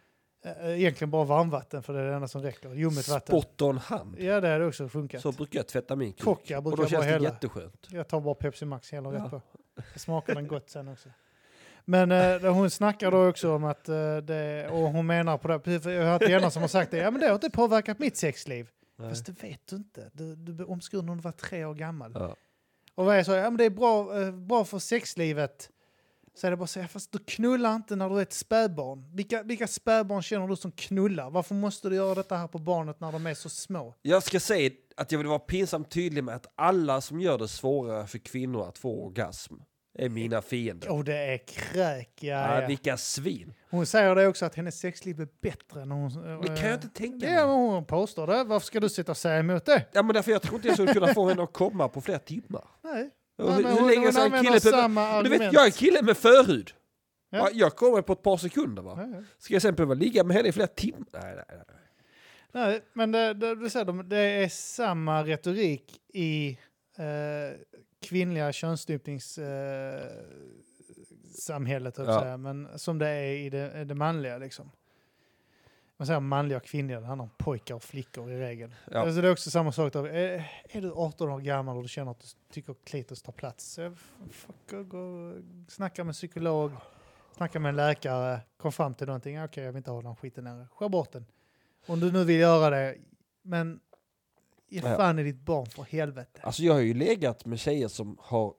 Egentligen 0.65 1.11
bara 1.11 1.25
varmvatten 1.25 1.83
för 1.83 1.93
det 1.93 2.01
är 2.01 2.05
det 2.07 2.15
enda 2.15 2.29
som 2.29 2.43
räcker. 2.43 2.75
Ljummet 2.75 3.09
vatten. 3.09 3.41
Spot 3.43 3.63
on 3.63 3.79
hand. 3.79 4.17
Ja, 4.19 4.41
det 4.41 4.49
hade 4.49 4.67
också 4.67 4.89
funkat. 4.89 5.23
Så 5.23 5.33
brukar 5.33 5.59
jag 5.59 5.67
tvätta 5.67 5.97
min 5.97 6.13
kuk. 6.13 6.27
Och 6.27 6.37
brukar 6.47 6.61
då 6.71 6.77
känns 6.89 7.05
det 7.05 7.11
hälla. 7.11 7.29
jätteskönt. 7.29 7.87
Jag 7.91 8.09
tar 8.09 8.21
bara 8.21 8.35
Pepsi 8.35 8.65
Max 8.65 8.93
hela 8.93 9.13
Ja. 9.15 9.25
rätt 9.25 9.31
på. 9.31 9.41
Det 9.95 9.99
smakar 9.99 10.35
den 10.35 10.47
gott 10.49 10.71
sen 10.71 10.89
också. 10.89 11.09
Men 11.89 12.13
eh, 12.13 12.53
hon 12.53 12.71
snackar 12.71 13.11
då 13.11 13.29
också 13.29 13.55
om 13.55 13.65
att 13.65 13.89
eh, 13.89 14.17
det, 14.17 14.69
och 14.71 14.79
hon 14.79 15.07
menar 15.07 15.39
på 15.39 15.49
det, 15.49 15.85
jag 15.85 16.05
har 16.05 16.11
hört 16.11 16.23
en 16.23 16.51
som 16.51 16.63
har 16.63 16.69
sagt 16.69 16.91
det, 16.91 16.97
ja 16.97 17.11
men 17.11 17.21
det 17.21 17.27
har 17.27 17.35
inte 17.35 17.51
påverkat 17.51 17.99
mitt 17.99 18.17
sexliv. 18.17 18.69
Nej. 18.97 19.09
Fast 19.09 19.27
det 19.27 19.43
vet 19.43 19.67
du 19.67 19.77
inte. 19.77 20.11
Du, 20.13 20.37
du 20.37 20.53
blev 20.53 20.69
omskuren 20.69 21.07
när 21.07 21.15
du 21.15 21.21
var 21.21 21.33
tre 21.33 21.65
år 21.65 21.75
gammal. 21.75 22.13
Ja. 22.15 22.37
Och 22.95 23.05
vad 23.05 23.17
är 23.17 23.23
så, 23.23 23.33
ja 23.33 23.43
men 23.43 23.57
det 23.57 23.65
är 23.65 23.71
bra, 23.71 24.21
eh, 24.21 24.33
bra 24.33 24.65
för 24.65 24.79
sexlivet. 24.79 25.71
Så 26.35 26.47
är 26.47 26.51
det 26.51 26.57
bara 26.57 26.67
säga, 26.67 26.89
fast 26.89 27.13
du 27.13 27.19
knullar 27.19 27.77
inte 27.77 27.97
när 27.97 28.09
du 28.11 28.19
är 28.19 28.23
ett 28.23 28.33
spädbarn. 28.33 29.05
Vilka, 29.15 29.43
vilka 29.43 29.67
spädbarn 29.67 30.23
känner 30.23 30.49
du 30.49 30.57
som 30.57 30.73
knullar? 30.73 31.31
Varför 31.31 31.55
måste 31.55 31.89
du 31.89 31.97
göra 31.97 32.15
detta 32.15 32.37
här 32.37 32.49
på 32.49 32.59
barnet 32.59 33.01
när 33.01 33.13
de 33.13 33.27
är 33.27 33.35
så 33.35 33.49
små? 33.49 33.95
Jag 34.03 34.23
ska 34.23 34.41
säga 34.41 34.71
att 34.97 35.13
jag 35.13 35.19
vill 35.19 35.29
vara 35.29 35.39
pinsamt 35.39 35.91
tydlig 35.91 36.25
med 36.25 36.35
att 36.35 36.47
alla 36.55 37.01
som 37.01 37.21
gör 37.21 37.39
det 37.39 37.49
svårare 37.49 38.07
för 38.07 38.19
kvinnor 38.19 38.69
att 38.69 38.79
få 38.79 39.07
orgasm 39.07 39.55
är 39.99 40.09
mina 40.09 40.43
fiender. 40.43 40.91
Och 40.91 41.05
det 41.05 41.17
är 41.17 41.39
kräk, 41.39 42.11
ja, 42.21 42.61
Ja, 42.61 42.67
vilka 42.67 42.97
svin. 42.97 43.55
Hon 43.71 43.87
säger 43.87 44.15
det 44.15 44.27
också 44.27 44.45
att 44.47 44.55
hennes 44.55 44.79
sexliv 44.79 45.21
är 45.21 45.29
bättre 45.41 45.85
när 45.85 45.95
hon... 45.97 46.41
Det 46.43 46.47
kan 46.47 46.67
jag 46.69 46.75
inte 46.75 46.89
tänka 46.89 47.27
Ja, 47.27 47.47
men 47.47 47.61
mig. 47.61 47.71
hon 47.71 47.85
påstår 47.85 48.27
det. 48.27 48.45
Varför 48.45 48.67
ska 48.67 48.81
du 48.81 48.89
sitta 48.89 49.13
och 49.13 49.17
säga 49.17 49.39
emot 49.39 49.65
det? 49.65 49.85
Ja, 49.93 50.03
men 50.03 50.15
därför 50.15 50.33
jag 50.33 50.43
tror 50.43 50.55
inte 50.55 50.69
jag 50.69 50.77
skulle 50.77 50.93
kunna 50.95 51.15
få 51.15 51.29
henne 51.29 51.43
att 51.43 51.53
komma 51.53 51.89
på 51.89 52.01
flera 52.01 52.19
timmar. 52.19 52.65
Nej. 52.85 53.11
Och 53.39 53.45
Nej, 53.51 53.57
hur, 53.57 53.81
hon, 53.81 53.91
länge 53.91 54.13
hon 54.13 54.35
en 54.35 54.45
kille... 54.45 54.61
samma 54.61 55.23
Du 55.23 55.31
vet, 55.31 55.53
jag 55.53 55.63
är 55.63 55.67
en 55.67 55.73
kille 55.73 56.03
med 56.03 56.17
förhud. 56.17 56.71
Ja. 57.31 57.39
Ja. 57.39 57.51
Jag 57.53 57.77
kommer 57.77 58.03
på 58.03 58.13
ett 58.13 58.23
par 58.23 58.37
sekunder 58.37 58.83
va. 58.83 58.95
Ja, 59.01 59.17
ja. 59.17 59.23
Ska 59.39 59.55
jag 59.55 59.63
sen 59.63 59.75
behöva 59.75 59.95
ligga 59.95 60.25
med 60.25 60.37
henne 60.37 60.49
i 60.49 60.53
flera 60.53 60.67
timmar? 60.67 61.07
Nej, 61.13 61.35
nej, 61.35 61.45
nej. 61.49 61.65
Nej, 62.53 62.83
men 62.93 63.13
det, 63.13 63.35
det, 63.35 64.03
det 64.03 64.19
är 64.19 64.49
samma 64.49 65.25
retorik 65.25 66.01
i 66.15 66.59
eh, 66.99 67.57
kvinnliga 68.01 68.53
könsstympnings... 68.53 69.39
Eh, 69.39 70.11
Ja. 72.07 72.13
att 72.15 72.23
säga, 72.23 72.37
men 72.37 72.79
som 72.79 72.99
det 72.99 73.09
är 73.09 73.33
i 73.33 73.51
det, 73.51 73.85
det 73.85 73.95
manliga. 73.95 74.39
Liksom. 74.39 74.71
Man 75.97 76.07
säger 76.07 76.21
manliga 76.21 76.59
och 76.59 76.65
kvinnliga, 76.65 77.01
det 77.01 77.07
handlar 77.07 77.23
om 77.23 77.31
pojkar 77.39 77.75
och 77.75 77.83
flickor 77.83 78.31
i 78.33 78.39
regel. 78.41 78.75
Ja. 78.91 78.99
Alltså 79.01 79.21
det 79.21 79.29
är 79.29 79.33
också 79.33 79.51
samma 79.51 79.73
sak. 79.73 79.93
Då. 79.93 80.05
Är, 80.05 80.51
är 80.71 80.81
du 80.81 80.93
18 80.93 81.29
år 81.29 81.41
gammal 81.41 81.77
och 81.77 81.83
du 81.83 81.89
känner 81.89 82.11
att 82.11 82.21
du 82.21 82.27
tycker 82.53 82.75
klitoris 82.85 83.23
tar 83.23 83.33
plats, 83.33 83.79
fuck, 84.31 84.89
gå, 84.89 85.35
snacka 85.69 86.05
med 86.05 86.15
psykolog, 86.15 86.73
snacka 87.37 87.61
med 87.61 87.69
en 87.69 87.77
läkare, 87.77 88.41
kom 88.57 88.73
fram 88.73 88.95
till 88.95 89.07
någonting. 89.07 89.43
Okej, 89.45 89.65
jag 89.65 89.73
vill 89.73 89.77
inte 89.79 89.91
ha 89.91 90.03
den 90.03 90.17
skiten 90.17 90.45
nere. 90.45 90.67
Skär 90.73 90.89
bort 90.89 91.13
den. 91.13 91.27
Om 91.87 92.01
du 92.01 92.13
nu 92.13 92.25
vill 92.25 92.41
göra 92.41 92.71
det, 92.71 92.97
men 93.43 93.81
ge 94.69 94.81
Ja. 94.85 94.97
fan 94.97 95.19
i 95.19 95.23
ditt 95.23 95.41
barn 95.41 95.67
för 95.67 95.83
helvete. 95.83 96.41
Alltså 96.43 96.63
jag 96.63 96.73
har 96.73 96.81
ju 96.81 96.95
legat 96.95 97.45
med 97.45 97.59
tjejer 97.61 97.89
som 97.89 98.17
har 98.21 98.55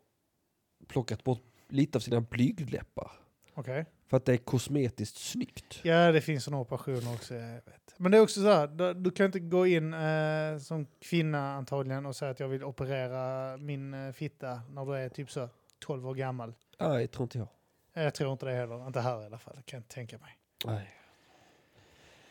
plockat 0.88 1.24
bort 1.24 1.44
lite 1.68 1.98
av 1.98 2.00
sina 2.00 2.22
blygdläppar. 2.22 3.12
Okej? 3.54 3.86
För 4.08 4.18
att 4.18 4.26
det 4.26 4.34
är 4.34 4.38
kosmetiskt 4.38 5.18
snyggt. 5.18 5.80
Ja, 5.84 6.12
det 6.12 6.22
finns 6.22 6.44
sådana 6.44 6.62
operationer 6.62 7.14
också. 7.14 7.34
Jag 7.36 7.54
vet. 7.54 7.94
Men 7.98 8.12
det 8.12 8.18
är 8.18 8.22
också 8.22 8.42
så 8.42 8.48
här, 8.48 8.68
du, 8.68 8.94
du 8.94 9.12
kan 9.12 9.26
inte 9.26 9.40
gå 9.40 9.68
in 9.68 9.94
eh, 9.94 10.58
som 10.58 10.88
kvinna 11.00 11.54
antagligen 11.54 12.06
och 12.06 12.16
säga 12.16 12.32
att 12.32 12.40
jag 12.40 12.48
vill 12.48 12.64
operera 12.64 13.58
min 13.58 13.94
eh, 13.94 14.12
fitta 14.12 14.62
när 14.70 14.86
du 14.86 14.96
är 14.98 15.10
typ 15.10 15.32
så 15.32 15.50
12 15.80 16.08
år 16.08 16.16
gammal. 16.16 16.54
Nej, 16.80 17.08
tror 17.08 17.24
inte 17.24 17.38
jag. 17.38 17.48
Eh, 17.94 18.04
Jag 18.04 18.14
tror 18.14 18.32
inte 18.32 18.46
det 18.46 18.54
heller. 18.54 18.88
Inte 18.88 19.02
här 19.02 19.22
i 19.24 19.26
alla 19.26 19.40
fall. 19.40 19.54
Kan 19.54 19.64
jag 19.66 19.80
inte 19.80 19.96
tänka 19.96 20.18
mig. 20.18 20.38
Nej. 20.66 20.90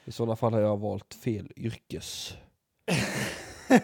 I 0.05 0.13
sådana 0.13 0.37
fall 0.37 0.53
har 0.53 0.61
jag 0.61 0.77
valt 0.77 1.15
fel 1.15 1.53
yrkes. 1.57 2.37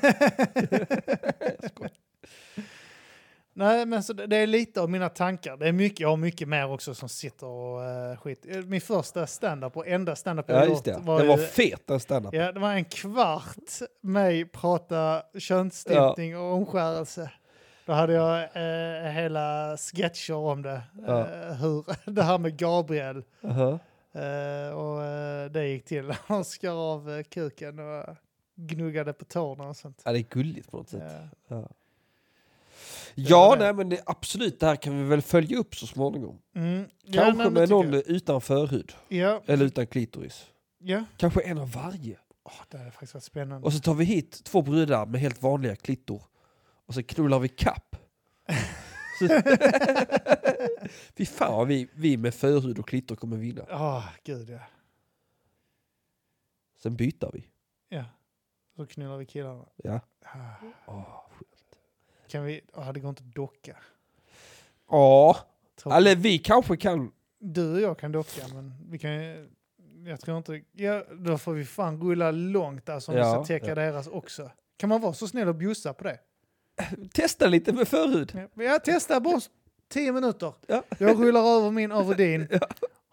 Nej, 3.57 3.87
men 3.87 4.03
så 4.03 4.13
det, 4.13 4.37
är 4.37 4.47
lite 4.47 4.81
av 4.81 4.91
mina 4.91 5.09
tankar. 5.09 5.57
Det 5.57 5.69
är 5.69 5.73
mycket, 5.73 6.01
jag 6.01 6.09
har 6.09 6.17
mycket 6.17 6.49
mer 6.49 6.71
också 6.73 6.95
som 6.95 7.09
sitter 7.09 7.47
och 7.47 7.81
uh, 7.81 8.17
skit. 8.17 8.47
Min 8.67 8.81
första 8.81 9.27
stand-up 9.27 9.77
och 9.77 9.87
enda 9.89 10.17
stand-up 10.17 10.45
jag 10.49 10.65
Ja, 10.65 10.69
gjort 10.69 10.85
det. 10.85 10.93
det 10.93 11.01
var 11.01 11.23
ju- 11.39 11.47
fet 11.47 11.87
den 11.87 12.01
standup. 12.01 12.35
Ja, 12.35 12.53
det 12.53 12.61
var 12.61 12.73
en 12.73 12.85
kvart 12.85 13.71
mig 14.01 14.45
prata 14.45 15.23
könsstympning 15.39 16.39
och 16.39 16.53
omskärelse. 16.55 17.31
Då 17.87 17.93
hade 17.93 18.13
jag 18.13 18.39
eh, 18.43 19.11
hela 19.13 19.77
sketcher 19.77 20.35
om 20.35 20.63
det. 20.63 20.83
Ja. 21.07 21.21
Eh, 21.21 21.53
hur, 21.55 21.85
det 22.11 22.23
här 22.23 22.39
med 22.39 22.57
Gabriel. 22.57 23.23
Aha. 23.45 23.79
Eh, 24.13 24.75
och 24.79 25.03
eh, 25.05 25.51
det 25.51 25.67
gick 25.69 25.85
till. 25.85 26.15
Han 26.27 26.45
skar 26.45 26.93
av 26.93 27.11
eh, 27.11 27.23
kuken 27.23 27.79
och 27.79 28.17
gnuggade 28.57 29.13
på 29.13 29.25
tårna 29.25 29.69
och 29.69 29.77
sånt. 29.77 30.03
Ja, 30.05 30.13
det 30.13 30.19
är 30.19 30.23
gulligt 30.31 30.71
på 30.71 30.77
något 30.77 30.89
sätt. 30.89 31.13
Ja. 31.49 31.57
Ja, 31.57 31.69
ja 33.15 33.57
nej 33.59 33.75
men 33.75 33.89
det, 33.89 34.03
absolut, 34.07 34.61
det 34.61 34.67
här 34.67 34.77
kan 34.77 34.99
vi 35.03 35.05
väl 35.09 35.23
följa 35.23 35.59
upp 35.59 35.77
så 35.77 35.87
småningom. 35.87 36.39
Mm. 36.55 36.85
Ja, 37.05 37.23
Kanske 37.23 37.45
det 37.45 37.51
med 37.51 37.69
någon 37.69 37.93
jag. 37.93 38.07
utan 38.07 38.41
förhud. 38.41 38.93
Ja, 39.09 39.43
Eller 39.47 39.65
utan 39.67 39.87
klitoris. 39.87 40.47
ja. 40.79 41.05
Kanske 41.17 41.41
en 41.41 41.59
av 41.59 41.73
varje. 41.73 42.19
Åh, 42.45 42.53
det 42.71 42.79
hade 42.79 42.91
faktiskt 42.91 43.15
varit 43.15 43.25
spännande. 43.25 43.67
Och 43.67 43.73
så 43.73 43.79
tar 43.81 43.95
vi 43.95 44.05
hit 44.05 44.45
två 44.45 44.63
brudar 44.63 45.07
med 45.07 45.21
helt 45.21 45.43
vanliga 45.43 45.77
klittor. 45.77 46.23
Och 46.87 46.95
så 46.95 47.03
knullar 47.03 47.39
vi 47.39 47.49
kapp. 47.49 47.97
Fy 51.17 51.27
fan 51.27 51.69
vi, 51.69 51.89
vi 51.95 52.17
med 52.17 52.35
förhud 52.35 52.79
och 52.79 52.89
klittor 52.89 53.17
kommer 53.17 53.37
vinna. 53.37 53.65
Åh, 53.71 54.05
gud 54.25 54.51
ja. 54.51 54.59
Sen 56.83 56.97
byter 56.97 57.31
vi. 57.33 57.49
Ja. 57.89 58.05
Så 58.77 58.87
knullar 58.87 59.17
vi 59.17 59.27
killarna. 59.27 59.65
Ja. 59.77 60.01
Ah. 60.25 60.65
Åh. 60.87 61.21
Kan 62.29 62.45
vi... 62.45 62.61
Åh, 62.75 62.93
det 62.93 63.01
går 63.01 63.09
inte 63.09 63.23
att 63.23 63.35
docka. 63.35 63.77
Ja, 64.91 65.37
Tråkigt. 65.77 65.97
eller 65.97 66.17
vi 66.17 66.39
kanske 66.39 66.77
kan 66.77 67.13
Du 67.39 67.73
och 67.75 67.81
jag 67.81 67.99
kan 67.99 68.13
docka, 68.13 68.43
men 68.55 68.73
vi 68.91 68.99
kan 68.99 69.11
Jag 70.07 70.21
tror 70.21 70.37
inte... 70.39 70.61
Ja, 70.73 71.05
då 71.13 71.39
får 71.39 71.53
vi 71.53 71.65
fan 71.65 72.01
rulla 72.03 72.31
långt 72.31 72.89
alltså 72.89 73.11
om 73.13 73.15
vi 73.17 73.21
Ja, 73.21 73.35
ska 73.35 73.45
täcka 73.45 73.67
ja. 73.69 73.75
deras 73.75 74.07
också. 74.07 74.51
Kan 74.77 74.89
man 74.89 75.01
vara 75.01 75.13
så 75.13 75.29
snäll 75.29 75.49
och 75.49 75.55
bjussa 75.55 75.93
på 75.95 76.05
det? 76.05 76.19
Testa 77.13 77.47
lite 77.47 77.73
med 77.73 77.89
förhud. 77.89 78.33
Ja, 78.55 78.63
Jag 78.65 78.85
testar 78.85 79.21
bara 79.21 79.41
tio 79.89 80.13
minuter. 80.13 80.55
Ja. 80.67 80.83
Jag 80.99 81.21
rullar 81.21 81.41
över 81.41 81.71
min 81.71 81.93
över 81.93 82.15
din. 82.15 82.49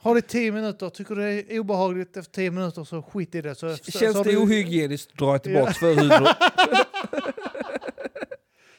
Har 0.02 0.16
du 0.16 0.22
tio 0.22 0.52
minuter, 0.52 0.90
tycker 0.90 1.16
du 1.16 1.22
det 1.22 1.54
är 1.56 1.60
obehagligt 1.60 2.18
efter 2.18 2.32
tio 2.34 2.52
minuter 2.52 2.84
så 2.84 3.02
skit 3.02 3.36
i 3.36 3.42
det. 3.42 3.56
Så, 3.56 3.76
Känns 3.78 4.18
så 4.18 4.24
det 4.24 4.32
du- 4.32 4.38
ohygieniskt 4.38 5.18
drar 5.18 5.28
jag 5.32 5.44
tillbaka 5.44 5.74
förhuden. 5.74 6.28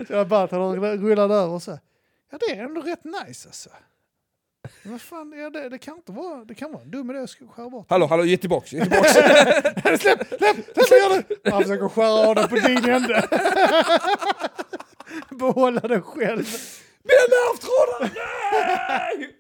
Så 0.07 0.13
jag 0.13 0.29
bara 0.29 0.47
tar 0.49 0.59
och 0.59 0.75
rullar 0.77 1.29
där 1.29 1.47
och 1.49 1.63
så. 1.63 1.79
Ja 2.31 2.39
det 2.41 2.55
är 2.59 2.65
ändå 2.65 2.81
rätt 2.81 3.05
nice 3.05 3.49
alltså. 3.49 3.71
Men 4.83 4.93
vad 4.93 5.01
fan, 5.01 5.33
ja, 5.37 5.51
det, 5.51 5.69
det 5.69 5.79
kan 5.79 5.97
inte 5.97 6.13
vara, 6.13 6.45
det 6.45 6.55
kan 6.55 6.73
vara 6.73 6.83
en 6.83 6.91
dum 6.91 7.11
idé 7.11 7.19
att 7.21 7.31
skära 7.57 7.71
bort. 7.71 7.87
Hallå, 7.91 8.07
hallå, 8.07 8.25
ge 8.25 8.37
tillbaks, 8.37 8.73
ge 8.73 8.81
tillbaks. 8.81 9.13
släpp, 9.13 10.01
släpp, 10.01 10.29
släpp, 10.75 11.27
du? 11.45 11.51
Han 11.51 11.63
försöker 11.63 11.89
skära 11.89 12.29
av 12.29 12.35
det 12.35 12.49
på 12.49 12.55
din 12.57 12.91
ände. 12.91 13.29
Behålla 15.31 15.81
det 15.81 16.01
själv. 16.01 16.45
Mina 17.03 17.25
nervtrådar! 17.29 18.11
Nej! 19.19 19.37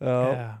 Ja. 0.00 0.36
Ja. 0.36 0.54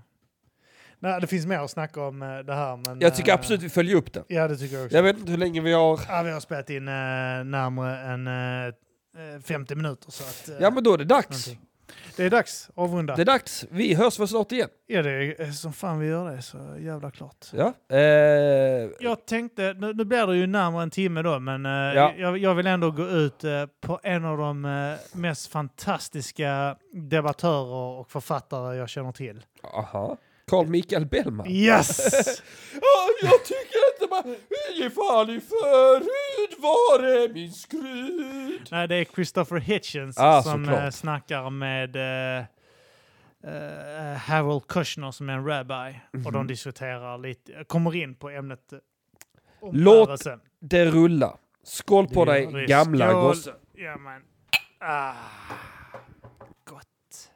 Nej, 1.02 1.20
det 1.20 1.26
finns 1.26 1.46
mer 1.46 1.58
att 1.58 1.70
snacka 1.70 2.02
om 2.02 2.22
eh, 2.22 2.38
det 2.38 2.54
här. 2.54 2.76
Men, 2.76 3.00
Jag 3.00 3.14
tycker 3.14 3.30
eh, 3.30 3.34
absolut 3.34 3.62
vi 3.62 3.68
följer 3.68 3.96
upp 3.96 4.12
det. 4.12 4.24
Ja, 4.28 4.48
det 4.48 4.56
tycker 4.56 4.76
jag 4.76 4.84
också. 4.84 4.96
Jag 4.96 5.02
vet 5.02 5.18
inte 5.18 5.30
hur 5.30 5.38
länge 5.38 5.60
vi 5.60 5.72
har... 5.72 6.00
Ja, 6.08 6.22
vi 6.22 6.30
har 6.30 6.40
spelat 6.40 6.70
in 6.70 6.88
eh, 6.88 6.92
närmare 7.44 7.98
än 8.12 8.26
eh, 8.26 9.34
eh, 9.34 9.40
50 9.42 9.74
minuter. 9.74 10.10
Så 10.10 10.24
att, 10.52 10.60
Ja 10.60 10.70
men 10.70 10.84
då 10.84 10.94
är 10.94 10.98
det 10.98 11.04
dags. 11.04 11.28
någonting. 11.48 11.69
Det 12.16 12.24
är 12.24 12.30
dags, 12.30 12.70
avrunda. 12.74 13.16
Det 13.16 13.22
är 13.22 13.26
dags. 13.26 13.64
Vi 13.70 13.94
hörs 13.94 14.18
väl 14.18 14.28
snart 14.28 14.52
igen. 14.52 14.68
Ja, 14.86 15.02
det 15.02 15.10
är 15.10 15.40
eh, 15.42 15.50
som 15.50 15.72
fan 15.72 15.98
vi 15.98 16.06
gör 16.06 16.30
det, 16.36 16.42
så 16.42 16.58
jävla 16.80 17.10
klart. 17.10 17.46
Ja. 17.52 17.72
Eh, 17.96 18.90
Jag 19.00 19.26
tänkte, 19.26 19.74
nu, 19.78 19.92
nu 19.94 20.04
blir 20.04 20.26
det 20.26 20.36
ju 20.36 20.46
närmare 20.46 20.82
en 20.82 20.90
timme 20.90 21.22
då, 21.22 21.38
men 21.38 21.66
eh, 21.66 21.72
Ja. 21.72 22.12
jag, 22.18 22.38
jag 22.38 22.54
vill 22.54 22.66
ändå 22.66 22.90
gå 22.90 23.06
ut 23.08 23.44
eh, 23.44 23.66
på 23.80 24.00
en 24.02 24.24
av 24.24 24.38
de 24.38 24.64
eh, 24.64 25.18
mest 25.18 25.46
fantastiska 25.52 26.76
debattörer 26.92 27.74
och 28.00 28.10
författare 28.10 28.76
jag 28.76 28.88
känner 28.88 29.12
till. 29.12 29.42
aha. 29.74 30.16
Carl 30.50 30.66
Michael 30.66 31.06
Bellman. 31.06 31.46
Yes! 31.50 31.98
Ja, 32.82 33.08
jag 33.28 33.44
tycker 33.44 33.78
inte 33.94 33.99
Ge 34.76 34.90
fan 34.90 35.30
i 35.30 35.40
förhud 35.40 36.58
var 36.58 37.02
är 37.02 37.28
min 37.34 37.52
skrud? 37.52 38.68
Nej, 38.70 38.88
det 38.88 38.94
är 38.96 39.04
Christopher 39.04 39.56
Hitchens 39.60 40.18
Ah, 40.18 40.42
som 40.42 40.64
såklart. 40.64 40.82
eh, 40.84 40.90
snackar 40.90 41.50
med 41.50 41.96
eh, 41.96 42.44
eh, 43.52 44.16
Harold 44.16 44.66
Kushner 44.66 45.10
som 45.10 45.28
är 45.28 45.32
en 45.32 45.46
rabbi. 45.46 45.98
Och 46.12 46.18
Mhm. 46.18 46.32
de 46.32 46.46
diskuterar 46.46 47.18
lite, 47.18 47.64
kommer 47.64 47.94
in 47.96 48.14
på 48.14 48.30
ämnet 48.30 48.72
eh, 48.72 48.78
Låt-. 49.72 50.26
Det 50.60 50.84
rulla. 50.86 51.36
Skål 51.62 52.08
på 52.08 52.24
Det 52.24 52.32
dig 52.32 52.66
gamla 52.66 53.12
gosse. 53.12 53.54
Ja, 53.74 53.96
men. 53.98 54.22
Ah, 54.78 55.14
gott. 56.64 57.30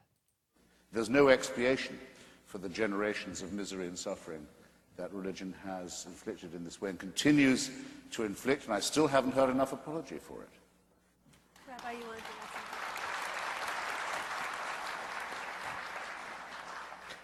There's 0.95 1.11
no 1.11 1.31
expiation 1.31 1.99
for 2.47 2.59
the 2.59 2.69
generations 2.83 3.43
of 3.43 3.53
misery 3.53 3.89
and 3.89 3.99
suffering 3.99 4.47
that 4.97 5.13
religion 5.13 5.55
has 5.65 6.05
inflicted 6.07 6.55
in 6.55 6.65
this 6.65 6.81
way 6.81 6.91
and 6.91 6.99
continues 6.99 7.71
to 8.13 8.25
inflict, 8.25 8.67
and 8.67 8.75
I 8.75 8.81
still 8.81 9.07
haven't 9.07 9.35
heard 9.35 9.51
enough 9.51 9.73
apology 9.73 10.19
for 10.19 10.43
it. 10.43 10.49
Rabbi, 11.69 11.93
you 11.93 12.07
want 12.07 12.19
to? 12.19 12.25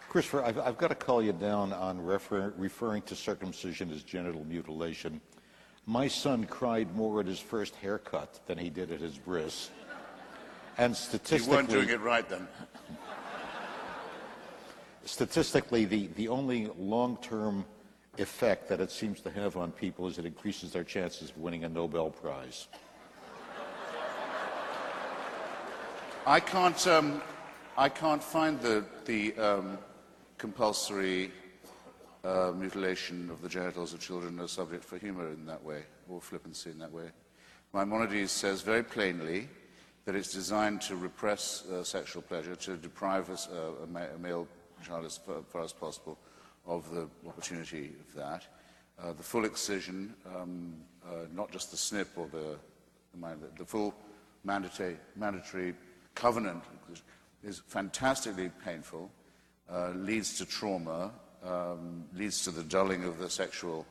Christopher, 0.09 0.43
I've, 0.43 0.59
I've 0.59 0.77
got 0.77 0.89
to 0.89 0.97
call 0.97 1.23
you 1.23 1.33
down 1.33 1.73
on 1.73 2.05
refer, 2.05 2.53
referring 2.57 3.03
to 3.03 3.15
circumcision 3.15 3.93
as 3.93 4.03
genital 4.03 4.45
mutilation. 4.45 5.21
My 5.87 6.09
son 6.09 6.47
cried 6.47 6.93
more 6.97 7.21
at 7.21 7.27
his 7.27 7.39
first 7.39 7.77
haircut 7.77 8.41
than 8.47 8.59
he 8.59 8.71
did 8.71 8.91
at 8.91 9.01
his 9.01 9.17
bris. 9.17 9.71
And 10.79 10.91
You 10.91 10.97
statistically, 10.97 11.57
weren't 11.57 11.71
doing 11.71 11.91
it 11.91 12.01
right 12.01 12.29
then. 12.29 12.49
Statistically 15.05 15.85
the, 15.85 16.09
the 16.17 16.29
only 16.29 16.71
long-term 16.79 17.65
effect 18.19 18.69
that 18.69 18.81
it 18.81 18.91
seems 18.91 19.21
to 19.21 19.31
have 19.31 19.57
on 19.57 19.73
people 19.73 20.07
is 20.07 20.19
it 20.19 20.27
increases 20.27 20.73
their 20.73 20.85
chances 20.85 21.31
of 21.31 21.39
winning 21.39 21.65
a 21.65 21.69
Nobel 21.69 22.11
Prize. 22.11 22.69
I 26.27 26.39
can't, 26.39 26.87
um, 26.87 27.23
I 27.79 27.89
can't 27.89 28.23
find 28.23 28.61
the, 28.61 28.85
the 29.07 29.35
um, 29.37 29.79
compulsory 30.37 31.33
uh, 32.25 32.53
mutilation 32.55 33.31
of 33.31 33.41
the 33.41 33.49
genitals 33.49 33.95
of 33.95 34.01
children 34.01 34.39
a 34.41 34.47
subject 34.47 34.85
for 34.85 34.99
humour 34.99 35.29
in 35.29 35.47
that 35.47 35.65
way, 35.65 35.83
or 36.09 36.21
flippancy 36.21 36.71
in 36.71 36.79
that 36.79 36.93
way. 36.93 37.07
Maimonides 37.73 38.31
says 38.31 38.61
very 38.61 38.83
plainly 38.83 39.49
that 40.05 40.15
it's 40.15 40.33
designed 40.33 40.83
to 40.83 40.97
repress 40.97 41.65
uh, 41.67 41.83
sexual 41.83 42.21
pleasure, 42.21 42.55
to 42.57 42.77
deprive 42.77 43.31
uh, 43.31 43.35
a, 43.55 44.15
a 44.15 44.19
male 44.19 44.47
child 44.81 45.05
as 45.05 45.19
far, 45.19 45.63
as 45.63 45.73
possible 45.73 46.19
of 46.67 46.91
the 46.91 47.09
opportunity 47.27 47.93
of 48.09 48.15
that. 48.15 48.47
Uh, 49.03 49.13
the 49.13 49.23
full 49.23 49.45
excision, 49.45 50.15
um, 50.37 50.75
uh, 51.07 51.27
not 51.35 51.51
just 51.51 51.71
the 51.71 51.77
snip 51.77 52.09
or 52.17 52.27
the, 52.29 52.57
the, 53.15 53.37
the 53.59 53.65
full 53.65 53.95
mandatory, 54.45 54.97
mandatory 55.17 55.75
covenant 56.15 56.63
is 57.43 57.63
fantastically 57.67 58.51
painful, 58.65 59.11
uh, 59.73 59.91
leads 59.91 60.37
to 60.37 60.45
trauma, 60.45 61.11
um, 61.45 62.05
leads 62.15 62.45
to 62.45 62.51
the 62.51 62.63
dulling 62.63 63.05
of 63.05 63.19
the 63.19 63.31
sexual 63.31 63.87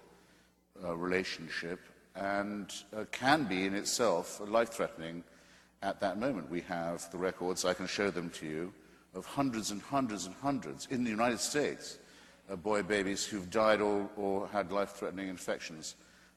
uh, 0.83 0.95
relationship, 0.95 1.79
and 2.15 2.73
uh, 2.95 3.05
can 3.11 3.45
be 3.45 3.65
in 3.65 3.73
itself 3.73 4.41
life-threatening 4.47 5.23
at 5.81 5.99
that 6.01 6.19
moment. 6.19 6.49
We 6.51 6.61
have 6.61 7.09
the 7.11 7.17
records, 7.17 7.65
I 7.65 7.73
can 7.73 7.87
show 7.87 8.11
them 8.11 8.29
to 8.31 8.45
you, 8.45 8.73
of 9.15 9.25
hundreds 9.25 9.71
and 9.71 9.81
hundreds 9.81 10.25
and 10.25 10.35
hundreds 10.35 10.87
in 10.91 11.03
the 11.03 11.09
United 11.09 11.39
States, 11.39 11.97
uh, 12.49 12.55
boy 12.55 12.83
babies 12.83 13.25
who've 13.25 13.49
died 13.49 13.81
or, 13.81 14.09
or 14.15 14.47
had 14.49 14.71
life-threatening 14.71 15.27
infections 15.27 15.95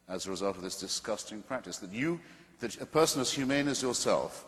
as 0.08 0.26
a 0.26 0.30
result 0.30 0.56
of 0.56 0.62
this 0.62 0.78
disgusting 0.78 1.42
practice. 1.42 1.78
That 1.78 1.92
you, 1.92 2.20
that 2.60 2.80
a 2.80 2.86
person 2.86 3.20
as 3.20 3.32
humane 3.32 3.68
as 3.68 3.82
yourself, 3.82 4.46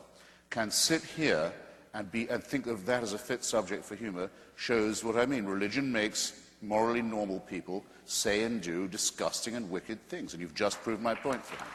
can 0.50 0.70
sit 0.70 1.02
here 1.02 1.52
and, 1.94 2.10
be, 2.10 2.28
and 2.28 2.42
think 2.42 2.66
of 2.66 2.86
that 2.86 3.02
as 3.02 3.12
a 3.12 3.18
fit 3.18 3.44
subject 3.44 3.84
for 3.84 3.94
humor 3.94 4.30
shows 4.56 5.04
what 5.04 5.16
I 5.16 5.26
mean. 5.26 5.44
Religion 5.44 5.90
makes 5.90 6.40
morally 6.62 7.02
normal 7.02 7.40
people 7.40 7.84
say 8.04 8.42
and 8.44 8.60
do 8.60 8.88
disgusting 8.88 9.54
and 9.54 9.70
wicked 9.70 10.00
things, 10.08 10.32
and 10.32 10.40
you've 10.40 10.54
just 10.54 10.82
proved 10.82 11.02
my 11.02 11.14
point 11.14 11.44
for 11.44 11.54
me. 11.62 11.70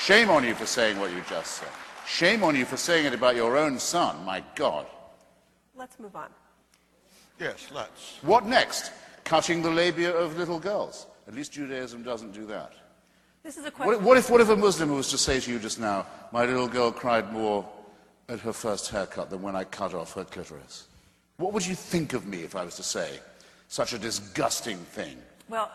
Shame 0.00 0.30
on 0.30 0.44
you 0.44 0.54
for 0.54 0.66
saying 0.66 0.98
what 0.98 1.12
you 1.12 1.22
just 1.28 1.54
said. 1.54 1.68
Shame 2.08 2.42
on 2.42 2.56
you 2.56 2.64
for 2.64 2.78
saying 2.78 3.04
it 3.04 3.12
about 3.12 3.36
your 3.36 3.58
own 3.58 3.78
son, 3.78 4.24
my 4.24 4.42
God. 4.54 4.86
Let's 5.76 6.00
move 6.00 6.16
on. 6.16 6.30
Yes, 7.38 7.68
let's. 7.72 8.16
What 8.22 8.46
next? 8.46 8.92
Cutting 9.24 9.62
the 9.62 9.70
labia 9.70 10.10
of 10.16 10.38
little 10.38 10.58
girls. 10.58 11.06
At 11.28 11.34
least 11.34 11.52
Judaism 11.52 12.02
doesn't 12.02 12.32
do 12.32 12.46
that. 12.46 12.72
This 13.42 13.58
is 13.58 13.64
a 13.64 13.66
What, 13.66 13.74
question. 13.74 14.04
what, 14.04 14.16
if, 14.16 14.30
what 14.30 14.40
if 14.40 14.48
a 14.48 14.56
Muslim 14.56 14.90
was 14.90 15.10
to 15.10 15.18
say 15.18 15.38
to 15.38 15.52
you 15.52 15.58
just 15.58 15.78
now, 15.78 16.06
my 16.32 16.46
little 16.46 16.66
girl 16.66 16.90
cried 16.90 17.30
more 17.30 17.68
at 18.30 18.40
her 18.40 18.54
first 18.54 18.88
haircut 18.88 19.28
than 19.28 19.42
when 19.42 19.54
I 19.54 19.64
cut 19.64 19.92
off 19.92 20.14
her 20.14 20.24
clitoris? 20.24 20.88
What 21.36 21.52
would 21.52 21.66
you 21.66 21.74
think 21.74 22.14
of 22.14 22.26
me 22.26 22.42
if 22.42 22.56
I 22.56 22.64
was 22.64 22.76
to 22.76 22.82
say 22.82 23.20
such 23.68 23.92
a 23.92 23.98
disgusting 23.98 24.78
thing? 24.78 25.18
Well, 25.48 25.70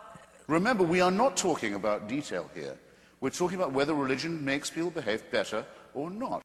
Remember, 0.48 0.84
we 0.84 1.00
are 1.00 1.12
not 1.12 1.38
talking 1.38 1.76
about 1.76 2.10
detail 2.10 2.50
here. 2.54 2.76
We're 3.22 3.30
talking 3.30 3.58
about 3.58 3.72
whether 3.72 3.94
religion 3.94 4.44
makes 4.44 4.70
people 4.70 4.90
behave 4.90 5.24
better 5.32 5.64
or 5.94 6.10
not. 6.10 6.42